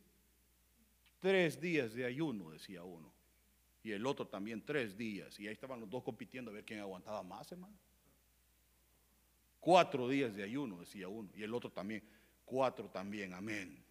tres 1.19 1.61
días 1.61 1.93
de 1.93 2.07
ayuno, 2.07 2.51
decía 2.51 2.83
uno. 2.83 3.13
Y 3.83 3.93
el 3.93 4.07
otro 4.07 4.27
también 4.27 4.65
tres 4.65 4.97
días. 4.97 5.39
Y 5.39 5.47
ahí 5.47 5.53
estaban 5.53 5.81
los 5.81 5.91
dos 5.91 6.03
compitiendo 6.03 6.51
a 6.51 6.55
ver 6.55 6.65
quién 6.65 6.81
aguantaba 6.81 7.23
más, 7.23 7.51
hermano. 7.53 7.77
Cuatro 9.61 10.09
días 10.09 10.35
de 10.35 10.43
ayuno, 10.43 10.81
decía 10.81 11.09
uno. 11.09 11.29
Y 11.35 11.43
el 11.43 11.55
otro 11.55 11.71
también. 11.71 12.03
Cuatro 12.45 12.89
también, 12.89 13.35
amén. 13.35 13.85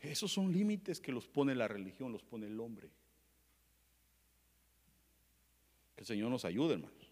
Esos 0.00 0.32
son 0.32 0.50
límites 0.50 0.98
que 0.98 1.12
los 1.12 1.28
pone 1.28 1.54
la 1.54 1.68
religión, 1.68 2.10
los 2.10 2.22
pone 2.22 2.46
el 2.46 2.58
hombre. 2.58 2.88
Que 5.94 6.00
el 6.00 6.06
Señor 6.06 6.30
nos 6.30 6.46
ayude, 6.46 6.74
hermanos. 6.74 7.10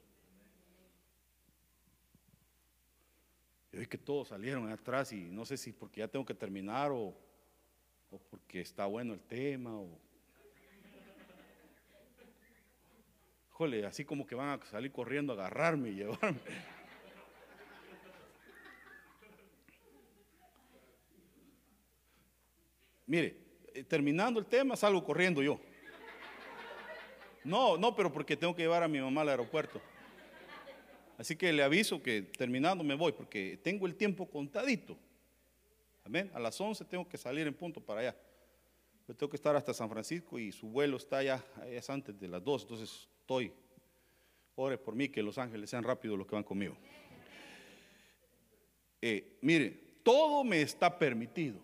Y 3.73 3.77
hoy 3.77 3.87
que 3.87 3.99
todos 3.99 4.29
salieron 4.29 4.71
atrás 4.73 5.13
y 5.13 5.29
no 5.29 5.45
sé 5.45 5.59
si 5.59 5.73
porque 5.73 6.01
ya 6.01 6.09
tengo 6.09 6.25
que 6.25 6.35
terminar 6.35 6.91
o, 6.91 7.15
o 8.11 8.19
porque 8.31 8.63
está 8.63 8.87
bueno 8.87 9.13
el 9.13 9.21
tema 9.21 9.79
o... 9.79 10.08
Jole, 13.59 13.85
así 13.85 14.05
como 14.05 14.25
que 14.25 14.37
van 14.37 14.51
a 14.51 14.65
salir 14.67 14.93
corriendo 14.93 15.33
a 15.33 15.37
agarrarme 15.37 15.89
y 15.89 15.95
llevarme. 15.97 16.39
Mire, 23.09 23.37
eh, 23.75 23.83
terminando 23.83 24.39
el 24.39 24.47
tema, 24.47 24.77
salgo 24.77 25.03
corriendo 25.03 25.43
yo. 25.43 25.59
No, 27.43 27.77
no, 27.77 27.97
pero 27.97 28.13
porque 28.13 28.37
tengo 28.37 28.55
que 28.55 28.63
llevar 28.63 28.85
a 28.85 28.89
mi 28.89 29.01
mamá 29.01 29.23
al 29.23 29.31
aeropuerto. 29.31 29.81
Así 31.17 31.35
que 31.35 31.53
le 31.53 31.65
aviso 31.65 32.01
que 32.01 32.23
terminando 32.23 32.85
me 32.85 32.95
voy 32.95 33.11
porque 33.11 33.59
tengo 33.61 33.89
el 33.89 33.97
tiempo 33.97 34.31
contadito. 34.31 34.97
Amén. 36.05 36.31
A 36.33 36.39
las 36.39 36.61
11 36.61 36.85
tengo 36.85 37.09
que 37.09 37.19
salir 37.19 37.45
en 37.49 37.55
punto 37.55 37.81
para 37.81 38.03
allá. 38.03 38.17
Yo 39.09 39.17
tengo 39.17 39.31
que 39.31 39.37
estar 39.37 39.57
hasta 39.57 39.75
San 39.75 39.91
Francisco 39.91 40.39
y 40.39 40.53
su 40.53 40.69
vuelo 40.69 40.97
está 40.97 41.17
allá, 41.17 41.45
es 41.67 41.91
antes 41.91 42.17
de 42.21 42.29
las 42.29 42.45
2, 42.45 42.63
entonces 42.63 43.09
estoy. 43.29 43.53
Ore 44.57 44.79
por 44.79 44.95
mí 44.95 45.11
que 45.11 45.23
los 45.23 45.37
ángeles 45.37 45.69
sean 45.69 45.85
rápidos 45.85 46.17
los 46.17 46.27
que 46.27 46.35
van 46.35 46.43
conmigo. 46.43 46.75
Eh, 49.03 49.37
mire, 49.43 50.01
todo 50.03 50.43
me 50.43 50.63
está 50.63 50.99
permitido. 50.99 51.61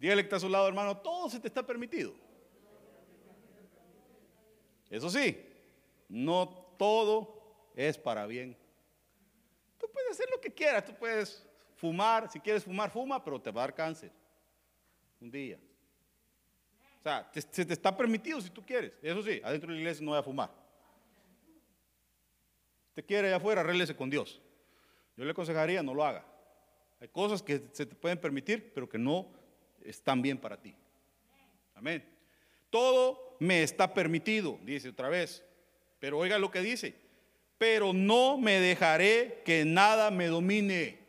Dígale 0.00 0.22
que 0.22 0.26
está 0.26 0.36
a 0.36 0.40
su 0.40 0.48
lado, 0.48 0.66
hermano, 0.66 0.96
todo 0.96 1.30
se 1.30 1.38
te 1.38 1.46
está 1.46 1.64
permitido. 1.64 2.12
Eso 4.90 5.08
sí, 5.08 5.40
no 6.08 6.48
todo 6.76 7.70
es 7.76 7.96
para 7.96 8.26
bien. 8.26 8.56
Tú 9.78 9.86
puedes 9.92 10.10
hacer 10.10 10.28
lo 10.30 10.40
que 10.40 10.52
quieras, 10.52 10.84
tú 10.84 10.94
puedes 10.94 11.46
fumar, 11.76 12.28
si 12.30 12.40
quieres 12.40 12.64
fumar, 12.64 12.90
fuma, 12.90 13.22
pero 13.22 13.40
te 13.40 13.52
va 13.52 13.62
a 13.62 13.66
dar 13.66 13.74
cáncer. 13.74 14.10
Un 15.20 15.30
día. 15.30 15.58
Sea, 17.06 17.30
se 17.32 17.64
te 17.64 17.72
está 17.72 17.96
permitido 17.96 18.40
si 18.40 18.50
tú 18.50 18.66
quieres. 18.66 18.90
Eso 19.00 19.22
sí, 19.22 19.40
adentro 19.44 19.68
de 19.68 19.74
la 19.74 19.80
iglesia 19.80 20.04
no 20.04 20.10
voy 20.10 20.18
a 20.18 20.24
fumar. 20.24 20.50
Te 22.94 23.04
quiere 23.04 23.28
allá 23.28 23.36
afuera, 23.36 23.60
arréglese 23.60 23.94
con 23.94 24.10
Dios. 24.10 24.42
Yo 25.16 25.24
le 25.24 25.30
aconsejaría, 25.30 25.84
no 25.84 25.94
lo 25.94 26.04
haga. 26.04 26.26
Hay 27.00 27.06
cosas 27.06 27.44
que 27.44 27.62
se 27.70 27.86
te 27.86 27.94
pueden 27.94 28.18
permitir, 28.18 28.72
pero 28.74 28.88
que 28.88 28.98
no 28.98 29.28
están 29.84 30.20
bien 30.20 30.36
para 30.36 30.60
ti. 30.60 30.74
Amén. 31.76 32.04
Todo 32.70 33.36
me 33.38 33.62
está 33.62 33.94
permitido, 33.94 34.58
dice 34.64 34.88
otra 34.88 35.08
vez. 35.08 35.44
Pero 36.00 36.18
oiga 36.18 36.40
lo 36.40 36.50
que 36.50 36.60
dice. 36.60 36.96
Pero 37.56 37.92
no 37.92 38.36
me 38.36 38.58
dejaré 38.58 39.42
que 39.44 39.64
nada 39.64 40.10
me 40.10 40.26
domine. 40.26 41.05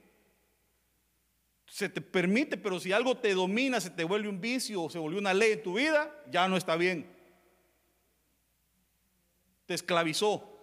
Se 1.67 1.89
te 1.89 2.01
permite, 2.01 2.57
pero 2.57 2.79
si 2.79 2.91
algo 2.91 3.17
te 3.17 3.33
domina, 3.33 3.79
se 3.79 3.89
te 3.89 4.03
vuelve 4.03 4.29
un 4.29 4.41
vicio 4.41 4.83
o 4.83 4.89
se 4.89 4.99
vuelve 4.99 5.19
una 5.19 5.33
ley 5.33 5.51
en 5.51 5.63
tu 5.63 5.75
vida, 5.75 6.11
ya 6.31 6.47
no 6.47 6.57
está 6.57 6.75
bien. 6.75 7.15
Te 9.65 9.73
esclavizó. 9.73 10.56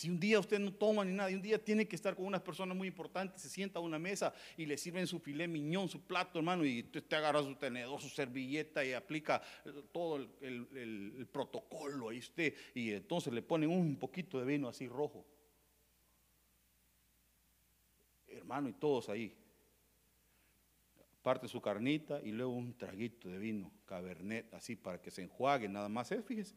Si 0.00 0.08
un 0.08 0.18
día 0.18 0.40
usted 0.40 0.58
no 0.58 0.72
toma 0.72 1.04
ni 1.04 1.12
nada, 1.12 1.30
y 1.30 1.34
un 1.34 1.42
día 1.42 1.62
tiene 1.62 1.86
que 1.86 1.94
estar 1.94 2.16
con 2.16 2.24
unas 2.24 2.40
personas 2.40 2.74
muy 2.74 2.88
importantes, 2.88 3.42
se 3.42 3.50
sienta 3.50 3.80
a 3.80 3.82
una 3.82 3.98
mesa 3.98 4.32
y 4.56 4.64
le 4.64 4.78
sirven 4.78 5.06
su 5.06 5.18
filé 5.18 5.46
miñón, 5.46 5.90
su 5.90 6.00
plato, 6.00 6.38
hermano, 6.38 6.64
y 6.64 6.80
usted 6.80 7.12
agarra 7.12 7.42
su 7.42 7.54
tenedor, 7.56 8.00
su 8.00 8.08
servilleta 8.08 8.82
y 8.82 8.94
aplica 8.94 9.42
todo 9.92 10.16
el, 10.40 11.28
protocolo 11.30 12.08
ahí 12.08 12.18
usted, 12.18 12.54
y 12.74 12.92
entonces 12.92 13.30
le 13.30 13.42
ponen 13.42 13.68
un 13.68 13.94
poquito 13.96 14.40
de 14.40 14.46
vino 14.46 14.68
así 14.68 14.88
rojo. 14.88 15.22
Hermano, 18.26 18.70
y 18.70 18.72
todos 18.72 19.10
ahí. 19.10 19.36
Parte 21.20 21.46
su 21.46 21.60
carnita 21.60 22.22
y 22.24 22.32
luego 22.32 22.52
un 22.52 22.72
traguito 22.72 23.28
de 23.28 23.36
vino, 23.36 23.70
cabernet, 23.84 24.54
así 24.54 24.76
para 24.76 24.98
que 24.98 25.10
se 25.10 25.24
enjuague, 25.24 25.68
nada 25.68 25.90
más 25.90 26.10
es, 26.10 26.24
fíjese 26.24 26.54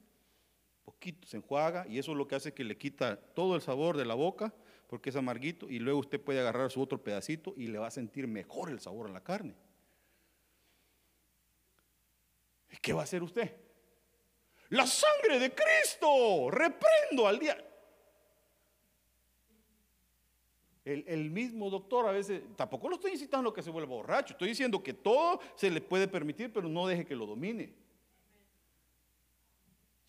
poquito 0.84 1.28
se 1.28 1.38
enjuaga 1.38 1.86
y 1.88 1.98
eso 1.98 2.12
es 2.12 2.18
lo 2.18 2.28
que 2.28 2.36
hace 2.36 2.54
que 2.54 2.64
le 2.64 2.78
quita 2.78 3.18
todo 3.18 3.56
el 3.56 3.62
sabor 3.62 3.98
de 3.98 4.06
la 4.06 4.14
boca 4.14 4.54
porque 4.88 5.10
es 5.10 5.16
amarguito 5.16 5.70
y 5.70 5.80
luego 5.80 6.00
usted 6.00 6.22
puede 6.22 6.40
agarrar 6.40 6.70
su 6.70 6.82
otro 6.82 7.02
pedacito 7.02 7.54
y 7.58 7.68
le 7.68 7.80
va 7.80 7.88
a 7.88 7.92
sentir 7.92 8.28
mejor 8.28 8.70
el 8.70 8.80
sabor 8.80 9.10
a 9.10 9.12
la 9.12 9.24
carne. 9.24 9.56
¿Qué 12.82 12.94
va 12.94 13.02
a 13.02 13.04
hacer 13.04 13.24
usted? 13.24 13.56
La 14.70 14.86
sangre 14.86 15.40
de 15.40 15.54
Cristo, 15.54 16.50
reprendo 16.52 17.28
al 17.28 17.40
día. 17.40 17.58
El, 20.84 21.06
el, 21.08 21.32
mismo 21.32 21.70
doctor 21.70 22.08
a 22.08 22.12
veces, 22.12 22.42
tampoco 22.58 22.90
lo 22.90 22.96
estoy 22.96 23.12
incitando 23.12 23.52
a 23.52 23.54
que 23.54 23.64
se 23.64 23.70
vuelva 23.70 23.96
borracho, 23.96 24.34
estoy 24.34 24.50
diciendo 24.50 24.84
que 24.84 24.94
todo 24.94 25.40
se 25.56 25.72
le 25.72 25.80
puede 25.80 26.10
permitir, 26.10 26.52
pero 26.52 26.68
no 26.68 26.86
deje 26.86 27.06
que 27.06 27.16
lo 27.16 27.26
domine. 27.26 27.74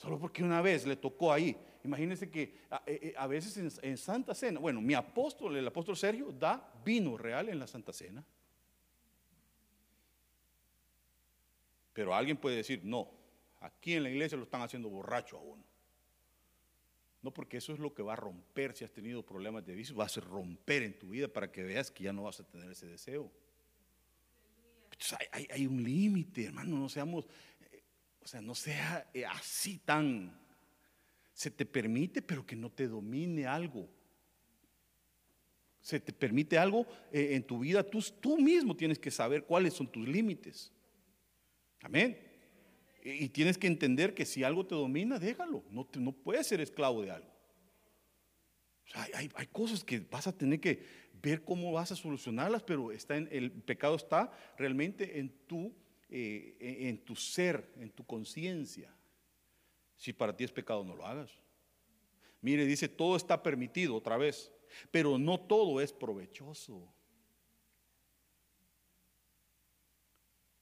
Solo 0.05 0.18
porque 0.18 0.44
una 0.44 0.61
vez 0.61 0.86
le 0.86 0.96
tocó 0.96 1.32
ahí. 1.32 1.57
Imagínense 1.82 2.30
que 2.30 2.59
a, 2.70 2.82
eh, 2.84 3.14
eh, 3.18 3.26
veces 3.26 3.78
en, 3.82 3.96
Santa 3.96 4.34
Cena, 4.34 4.61
bueno, 4.61 4.82
mi 4.82 4.92
apóstol, 4.92 5.57
el 5.57 5.66
apóstol 5.66 5.96
Sergio, 5.96 6.30
da 6.30 6.74
vino 6.84 7.16
real 7.16 7.48
en 7.48 7.59
la 7.59 7.66
Santa 7.66 7.90
Cena. 7.90 8.22
Pero 11.94 12.14
alguien 12.14 12.36
puede 12.36 12.57
decir, 12.57 12.82
no, 12.84 13.09
aquí 13.61 13.94
en 13.94 14.02
la 14.02 14.11
iglesia 14.11 14.36
lo 14.36 14.44
están 14.44 14.61
haciendo 14.61 14.90
borracho 14.90 15.38
a 15.38 15.40
uno. 15.40 15.64
No, 17.22 17.32
porque 17.32 17.57
eso 17.57 17.72
es 17.72 17.78
lo 17.78 17.94
que 17.94 18.02
va 18.02 18.12
a 18.12 18.16
romper 18.16 18.76
si 18.76 18.84
has 18.84 18.92
tenido 18.92 19.24
problemas 19.24 19.64
de 19.64 19.74
vicio, 19.74 19.96
va 19.96 20.05
a 20.05 20.20
romper 20.20 20.82
en 20.82 20.98
tu 20.98 21.09
vida 21.09 21.28
para 21.28 21.50
que 21.50 21.62
veas 21.62 21.90
que 21.90 22.05
ya 22.05 22.12
no 22.12 22.24
vas 22.24 22.40
a 22.40 22.44
tener 22.44 22.70
ese 22.70 22.86
deseo. 22.86 23.32
hay, 25.32 25.48
hay, 25.50 25.66
un 25.66 25.82
límite, 25.82 26.44
hermano, 26.44 26.76
no 26.76 26.90
seamos 26.90 27.26
o 28.24 28.26
sea, 28.26 28.40
no 28.40 28.54
sea 28.54 29.08
eh, 29.12 29.24
así 29.26 29.78
tan... 29.78 30.40
Se 31.34 31.50
te 31.50 31.66
permite, 31.66 32.22
pero 32.22 32.46
que 32.46 32.54
no 32.54 32.70
te 32.70 32.86
domine 32.86 33.44
algo. 33.44 33.88
Se 35.80 35.98
te 35.98 36.12
permite 36.12 36.56
algo 36.56 36.86
eh, 37.12 37.34
en 37.34 37.42
tu 37.42 37.58
vida, 37.58 37.82
tú, 37.82 38.00
tú 38.20 38.38
mismo 38.38 38.76
tienes 38.76 38.98
que 39.00 39.10
saber 39.10 39.44
cuáles 39.44 39.74
son 39.74 39.90
tus 39.90 40.06
límites. 40.08 40.72
Amén. 41.82 42.16
Y, 43.02 43.28
tienes 43.28 43.58
que 43.58 43.66
entender 43.66 44.14
que 44.14 44.24
si 44.24 44.44
algo 44.44 44.64
te 44.64 44.76
domina, 44.76 45.18
déjalo. 45.18 45.64
No, 45.70 45.86
no 45.98 46.12
puedes 46.12 46.46
ser 46.46 46.60
esclavo 46.60 47.02
de 47.02 47.10
algo. 47.10 47.30
hay, 48.94 49.28
hay, 49.34 49.46
cosas 49.48 49.82
que 49.82 49.98
vas 49.98 50.28
a 50.28 50.32
tener 50.32 50.60
que 50.60 50.86
ver 51.20 51.42
cómo 51.42 51.72
vas 51.72 51.90
a 51.90 51.96
solucionarlas, 51.96 52.62
pero 52.62 52.92
está 52.92 53.16
en, 53.16 53.28
el 53.32 53.50
pecado 53.50 53.96
está 53.96 54.32
realmente 54.56 55.18
en 55.18 55.30
tu 55.46 55.74
eh, 56.16 56.88
en 56.88 57.04
tu 57.04 57.16
ser, 57.16 57.72
en 57.76 57.90
tu 57.90 58.06
conciencia. 58.06 58.88
Si 59.96 60.12
para 60.12 60.36
ti 60.36 60.44
es 60.44 60.52
pecado, 60.52 60.84
no 60.84 60.94
lo 60.94 61.04
hagas. 61.04 61.32
Mire, 62.40 62.64
dice, 62.66 62.88
todo 62.88 63.16
está 63.16 63.42
permitido 63.42 63.96
otra 63.96 64.16
vez, 64.16 64.52
pero 64.92 65.18
no 65.18 65.40
todo 65.40 65.80
es 65.80 65.92
provechoso. 65.92 66.94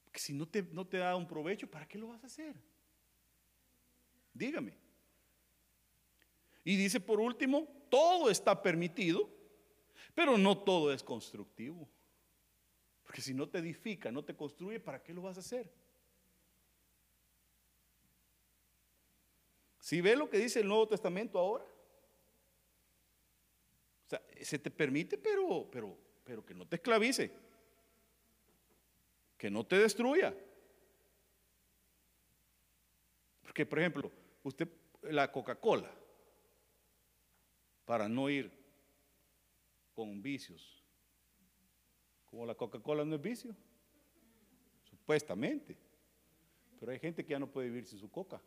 Porque 0.05 0.19
si 0.19 0.33
no 0.33 0.47
te, 0.47 0.63
no 0.63 0.87
te 0.87 0.97
da 0.97 1.15
un 1.15 1.27
provecho, 1.27 1.69
¿para 1.69 1.87
qué 1.87 1.99
lo 1.99 2.07
vas 2.07 2.23
a 2.23 2.27
hacer? 2.27 2.55
Dígame. 4.33 4.75
Y 6.63 6.77
dice 6.77 6.99
por 6.99 7.19
último, 7.19 7.67
todo 7.91 8.31
está 8.31 8.59
permitido, 8.59 9.29
pero 10.15 10.35
no 10.35 10.57
todo 10.57 10.91
es 10.91 11.03
constructivo. 11.03 11.87
Porque 13.13 13.21
si 13.21 13.35
no 13.35 13.47
te 13.47 13.59
edifica, 13.59 14.11
no 14.11 14.25
te 14.25 14.35
construye, 14.35 14.79
¿para 14.79 15.03
qué 15.03 15.13
lo 15.13 15.21
vas 15.21 15.37
a 15.37 15.41
hacer? 15.41 15.71
Si 19.79 20.01
ve 20.01 20.15
lo 20.15 20.27
que 20.27 20.39
dice 20.39 20.61
el 20.61 20.67
Nuevo 20.67 20.87
Testamento 20.87 21.37
ahora, 21.37 21.63
o 24.03 24.09
sea, 24.09 24.19
se 24.41 24.57
te 24.57 24.71
permite, 24.71 25.19
pero, 25.19 25.69
pero, 25.71 25.95
pero 26.23 26.43
que 26.43 26.55
no 26.55 26.67
te 26.67 26.77
esclavice, 26.77 27.31
que 29.37 29.51
no 29.51 29.63
te 29.63 29.77
destruya. 29.77 30.35
Porque, 33.43 33.63
por 33.63 33.77
ejemplo, 33.77 34.11
usted, 34.41 34.67
la 35.03 35.31
Coca-Cola, 35.31 35.93
para 37.85 38.09
no 38.09 38.27
ir 38.27 38.51
con 39.93 40.19
vicios 40.23 40.82
como 42.33 42.47
la 42.47 42.55
Coca-Cola 42.55 43.05
no 43.05 43.13
es 43.13 43.21
vicio, 43.21 43.55
supuestamente. 44.89 45.77
Pero 46.79 46.91
hay 46.91 46.97
gente 46.97 47.23
que 47.23 47.29
ya 47.29 47.37
no 47.37 47.45
puede 47.45 47.67
vivir 47.67 47.85
sin 47.85 47.99
su 47.99 48.09
coca. 48.09 48.41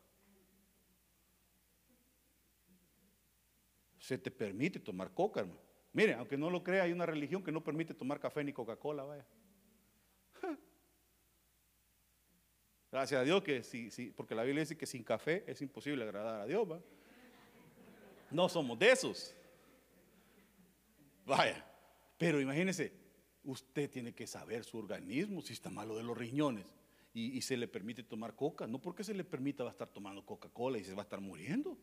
Se 4.01 4.19
te 4.19 4.33
permite 4.33 4.81
tomar 4.81 5.15
coca, 5.15 5.39
hermano. 5.39 5.61
Mire, 5.93 6.15
aunque 6.15 6.37
no 6.37 6.51
lo 6.51 6.65
crea, 6.65 6.83
hay 6.83 6.91
una 6.91 7.07
religión 7.07 7.45
que 7.45 7.53
no 7.53 7.63
permite 7.63 7.95
tomar 7.95 8.19
café 8.19 8.43
ni 8.43 8.53
Coca-Cola, 8.53 9.05
vaya. 9.05 9.25
Gracias 12.91 13.21
a 13.21 13.23
Dios 13.23 13.41
que 13.45 13.63
sí, 13.63 13.93
sí, 13.93 14.11
porque 14.11 14.35
la 14.35 14.43
Biblia 14.43 14.63
dice 14.63 14.77
que 14.77 14.87
sin 14.87 15.05
café 15.05 15.45
es 15.47 15.63
imposible 15.63 16.03
agradar 16.03 16.41
a 16.41 16.47
Dios, 16.47 16.69
¿va? 16.69 16.81
No 18.33 18.49
somos 18.49 18.77
de 18.81 18.91
esos. 18.91 19.33
Vaya, 21.25 21.65
pero 22.19 22.41
imagínese, 22.41 23.06
usted 23.47 23.89
tiene 23.91 24.13
que 24.13 24.27
saber 24.27 24.65
su 24.65 24.77
organismo, 24.77 25.41
si 25.41 25.53
está 25.55 25.71
malo 25.71 25.97
de 25.97 26.03
los 26.03 26.17
riñones 26.17 26.67
y, 27.15 27.41
se 27.41 27.57
le 27.57 27.67
permite 27.67 28.03
tomar 28.03 28.35
coca, 28.35 28.67
no 28.67 28.79
porque 28.79 29.03
se 29.03 29.15
le 29.15 29.25
permita 29.25 29.65
va 29.65 29.71
a 29.71 29.73
estar 29.73 29.89
tomando 29.89 30.27
Coca-Cola 30.27 30.77
y 30.77 30.85
se 30.85 30.93
va 30.93 31.01
a 31.01 31.05
estar 31.05 31.21
muriendo. 31.21 31.79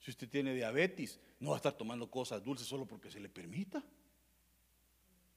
Si 0.00 0.10
usted 0.10 0.28
tiene 0.28 0.52
diabetes, 0.54 1.20
no 1.38 1.50
va 1.50 1.56
a 1.56 1.58
estar 1.58 1.74
tomando 1.74 2.10
cosas 2.10 2.42
dulces 2.42 2.66
solo 2.66 2.84
porque 2.84 3.12
se 3.12 3.20
le 3.20 3.28
permita. 3.28 3.84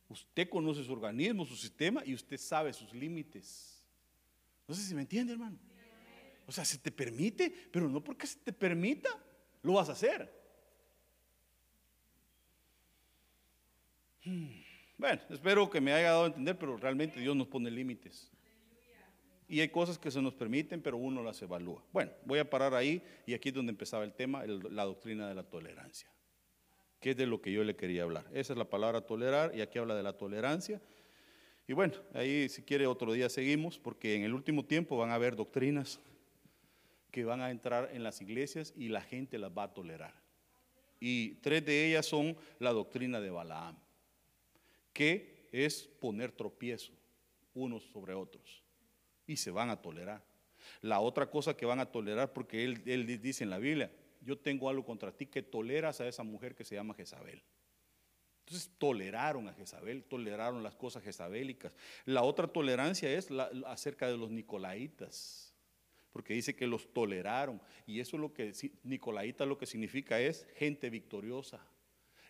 Usted 0.10 0.50
conoce 0.50 0.84
su 0.84 0.92
organismo, 0.92 1.46
su 1.46 1.56
sistema 1.56 2.02
y 2.04 2.16
usted 2.16 2.40
sabe 2.40 2.74
sus 2.74 2.92
límites. 2.94 3.84
No 4.68 4.74
sé 4.74 4.82
si 4.82 4.96
me 4.96 5.02
entiende, 5.02 5.34
hermano. 5.34 5.60
O 6.48 6.52
sea, 6.52 6.66
se 6.66 6.80
te 6.80 6.92
permite, 6.92 7.54
pero 7.72 7.88
no 7.88 8.04
porque 8.04 8.26
se 8.26 8.40
te 8.40 8.54
permita, 8.54 9.10
lo 9.62 9.74
vas 9.74 9.90
a 9.90 9.92
hacer. 9.92 10.45
Bueno, 14.98 15.22
espero 15.30 15.70
que 15.70 15.82
me 15.82 15.94
haya 15.94 16.10
dado 16.10 16.24
a 16.24 16.28
entender, 16.28 16.58
pero 16.58 16.78
realmente 16.78 17.20
Dios 17.20 17.36
nos 17.36 17.48
pone 17.48 17.70
límites. 17.70 18.32
Y 19.48 19.60
hay 19.60 19.70
cosas 19.70 20.00
que 20.00 20.10
se 20.10 20.22
nos 20.22 20.34
permiten, 20.34 20.82
pero 20.82 20.98
uno 20.98 21.22
las 21.22 21.42
evalúa. 21.42 21.84
Bueno, 21.94 22.12
voy 22.26 22.40
a 22.40 22.50
parar 22.50 22.74
ahí 22.74 23.04
y 23.28 23.34
aquí 23.34 23.50
es 23.50 23.56
donde 23.56 23.72
empezaba 23.72 24.04
el 24.04 24.14
tema, 24.14 24.44
la 24.46 24.86
doctrina 24.86 25.28
de 25.28 25.36
la 25.36 25.44
tolerancia, 25.44 26.10
que 27.00 27.12
es 27.12 27.18
de 27.18 27.28
lo 27.28 27.42
que 27.42 27.52
yo 27.52 27.64
le 27.64 27.76
quería 27.76 28.04
hablar. 28.04 28.26
Esa 28.34 28.54
es 28.54 28.58
la 28.58 28.70
palabra 28.70 29.02
tolerar 29.02 29.56
y 29.56 29.62
aquí 29.62 29.78
habla 29.78 29.96
de 29.96 30.02
la 30.02 30.14
tolerancia. 30.14 30.82
Y 31.68 31.74
bueno, 31.74 31.94
ahí 32.14 32.50
si 32.50 32.64
quiere 32.64 32.88
otro 32.88 33.14
día 33.14 33.30
seguimos, 33.30 33.78
porque 33.78 34.16
en 34.16 34.24
el 34.24 34.34
último 34.34 34.66
tiempo 34.66 34.98
van 34.98 35.12
a 35.12 35.16
haber 35.16 35.36
doctrinas 35.36 36.00
que 37.12 37.24
van 37.24 37.42
a 37.42 37.52
entrar 37.52 37.92
en 37.94 38.04
las 38.04 38.22
iglesias 38.22 38.74
y 38.76 38.90
la 38.90 39.02
gente 39.02 39.38
las 39.38 39.52
va 39.52 39.64
a 39.64 39.74
tolerar. 39.74 40.14
Y 41.00 41.36
tres 41.36 41.64
de 41.66 41.88
ellas 41.88 42.06
son 42.06 42.36
la 42.60 42.72
doctrina 42.72 43.20
de 43.20 43.30
Balaam, 43.30 43.78
que 44.96 45.50
es 45.52 45.84
poner 46.00 46.32
tropiezo 46.32 46.94
unos 47.54 47.84
sobre 47.84 48.14
otros 48.14 48.64
y 49.28 49.36
se 49.36 49.52
van 49.52 49.70
a 49.70 49.82
tolerar. 49.82 50.24
La 50.82 51.02
otra 51.02 51.30
cosa 51.30 51.56
que 51.56 51.66
van 51.66 51.82
a 51.82 51.92
tolerar, 51.92 52.32
porque 52.32 52.64
él, 52.64 53.22
dice 53.22 53.44
en 53.44 53.50
la 53.50 53.60
Biblia, 53.60 53.92
yo 54.22 54.38
tengo 54.38 54.70
algo 54.70 54.86
contra 54.86 55.12
ti 55.12 55.26
que 55.26 55.44
toleras 55.44 56.00
a 56.00 56.08
esa 56.08 56.24
mujer 56.24 56.56
que 56.56 56.64
se 56.64 56.76
llama 56.76 56.94
Jezabel. 56.94 57.44
Entonces 58.46 58.72
toleraron 58.78 59.50
a 59.50 59.54
Jezabel, 59.54 60.06
toleraron 60.06 60.64
las 60.64 60.76
cosas 60.76 61.04
jezabélicas. 61.04 61.76
La 62.06 62.24
otra 62.24 62.48
tolerancia 62.48 63.12
es 63.12 63.30
acerca 63.66 64.08
de 64.08 64.18
los 64.18 64.32
nicolaitas, 64.32 65.54
porque 66.14 66.36
dice 66.36 66.56
que 66.56 66.68
los 66.68 66.94
toleraron. 66.94 67.62
Y 67.86 68.00
eso 68.00 68.16
es 68.16 68.22
lo 68.22 68.34
que, 68.34 68.54
nicolaita 68.84 69.46
lo 69.46 69.58
que 69.58 69.66
significa 69.66 70.22
es 70.22 70.48
gente 70.56 70.90
victoriosa. 70.90 71.60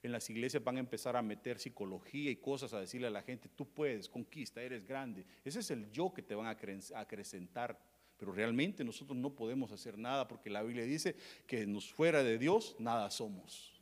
En 0.05 0.11
las 0.11 0.29
iglesias 0.29 0.63
van 0.63 0.77
a 0.77 0.81
empezar 0.81 1.15
a 1.15 1.23
meter 1.23 1.57
psicología 1.57 2.29
y 2.29 2.35
cosas 2.35 2.71
a 2.73 2.79
decirle 2.79 3.07
a 3.07 3.09
la 3.09 3.23
gente, 3.23 3.49
tú 3.49 3.67
puedes, 3.67 4.07
conquista, 4.07 4.61
eres 4.61 4.85
grande. 4.85 5.25
Ese 5.43 5.61
es 5.61 5.71
el 5.71 5.89
yo 5.91 6.13
que 6.13 6.21
te 6.21 6.35
van 6.35 6.45
a 6.45 6.99
acrecentar. 7.01 7.79
Pero 8.15 8.31
realmente 8.31 8.83
nosotros 8.83 9.17
no 9.17 9.31
podemos 9.31 9.71
hacer 9.71 9.97
nada 9.97 10.27
porque 10.27 10.51
la 10.51 10.61
Biblia 10.61 10.85
dice 10.85 11.15
que 11.47 11.65
nos 11.65 11.91
fuera 11.91 12.21
de 12.21 12.37
Dios 12.37 12.75
nada 12.77 13.09
somos. 13.09 13.81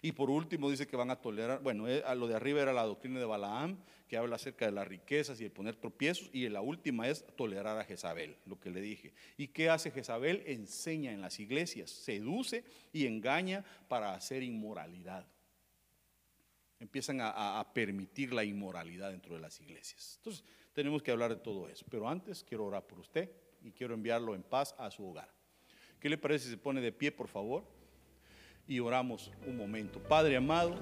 Y 0.00 0.12
por 0.12 0.30
último 0.30 0.70
dice 0.70 0.86
que 0.86 0.96
van 0.96 1.10
a 1.10 1.20
tolerar, 1.20 1.62
bueno, 1.62 1.86
eh, 1.86 2.02
a 2.06 2.14
lo 2.14 2.26
de 2.26 2.34
arriba 2.34 2.62
era 2.62 2.72
la 2.72 2.84
doctrina 2.84 3.18
de 3.18 3.26
Balaam, 3.26 3.76
que 4.08 4.16
habla 4.16 4.36
acerca 4.36 4.66
de 4.66 4.72
las 4.72 4.86
riquezas 4.86 5.40
y 5.40 5.44
el 5.44 5.50
poner 5.50 5.76
tropiezos, 5.76 6.30
y 6.32 6.48
la 6.48 6.60
última 6.60 7.08
es 7.08 7.24
tolerar 7.36 7.78
a 7.78 7.84
Jezabel, 7.84 8.36
lo 8.46 8.58
que 8.58 8.70
le 8.70 8.80
dije. 8.80 9.12
¿Y 9.36 9.48
qué 9.48 9.68
hace 9.68 9.90
Jezabel? 9.90 10.42
Enseña 10.46 11.12
en 11.12 11.20
las 11.20 11.40
iglesias, 11.40 11.90
seduce 11.90 12.64
y 12.92 13.06
engaña 13.06 13.64
para 13.88 14.14
hacer 14.14 14.42
inmoralidad. 14.42 15.26
Empiezan 16.78 17.20
a, 17.20 17.58
a 17.58 17.72
permitir 17.72 18.32
la 18.32 18.44
inmoralidad 18.44 19.10
dentro 19.10 19.34
de 19.34 19.40
las 19.40 19.60
iglesias. 19.60 20.14
Entonces, 20.18 20.44
tenemos 20.72 21.02
que 21.02 21.10
hablar 21.10 21.30
de 21.30 21.40
todo 21.40 21.68
eso. 21.68 21.86
Pero 21.90 22.08
antes 22.08 22.44
quiero 22.44 22.66
orar 22.66 22.86
por 22.86 22.98
usted 22.98 23.30
y 23.62 23.72
quiero 23.72 23.94
enviarlo 23.94 24.34
en 24.34 24.42
paz 24.42 24.74
a 24.78 24.90
su 24.90 25.06
hogar. 25.06 25.34
¿Qué 25.98 26.10
le 26.10 26.18
parece 26.18 26.44
si 26.44 26.50
se 26.50 26.58
pone 26.58 26.82
de 26.82 26.92
pie, 26.92 27.10
por 27.10 27.28
favor? 27.28 27.64
y 28.68 28.80
oramos 28.80 29.30
un 29.46 29.56
momento. 29.56 30.00
Padre 30.00 30.36
amado, 30.36 30.74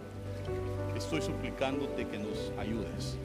estoy 0.96 1.22
suplicándote 1.22 2.06
que 2.06 2.18
nos 2.18 2.52
ayudes. 2.58 3.16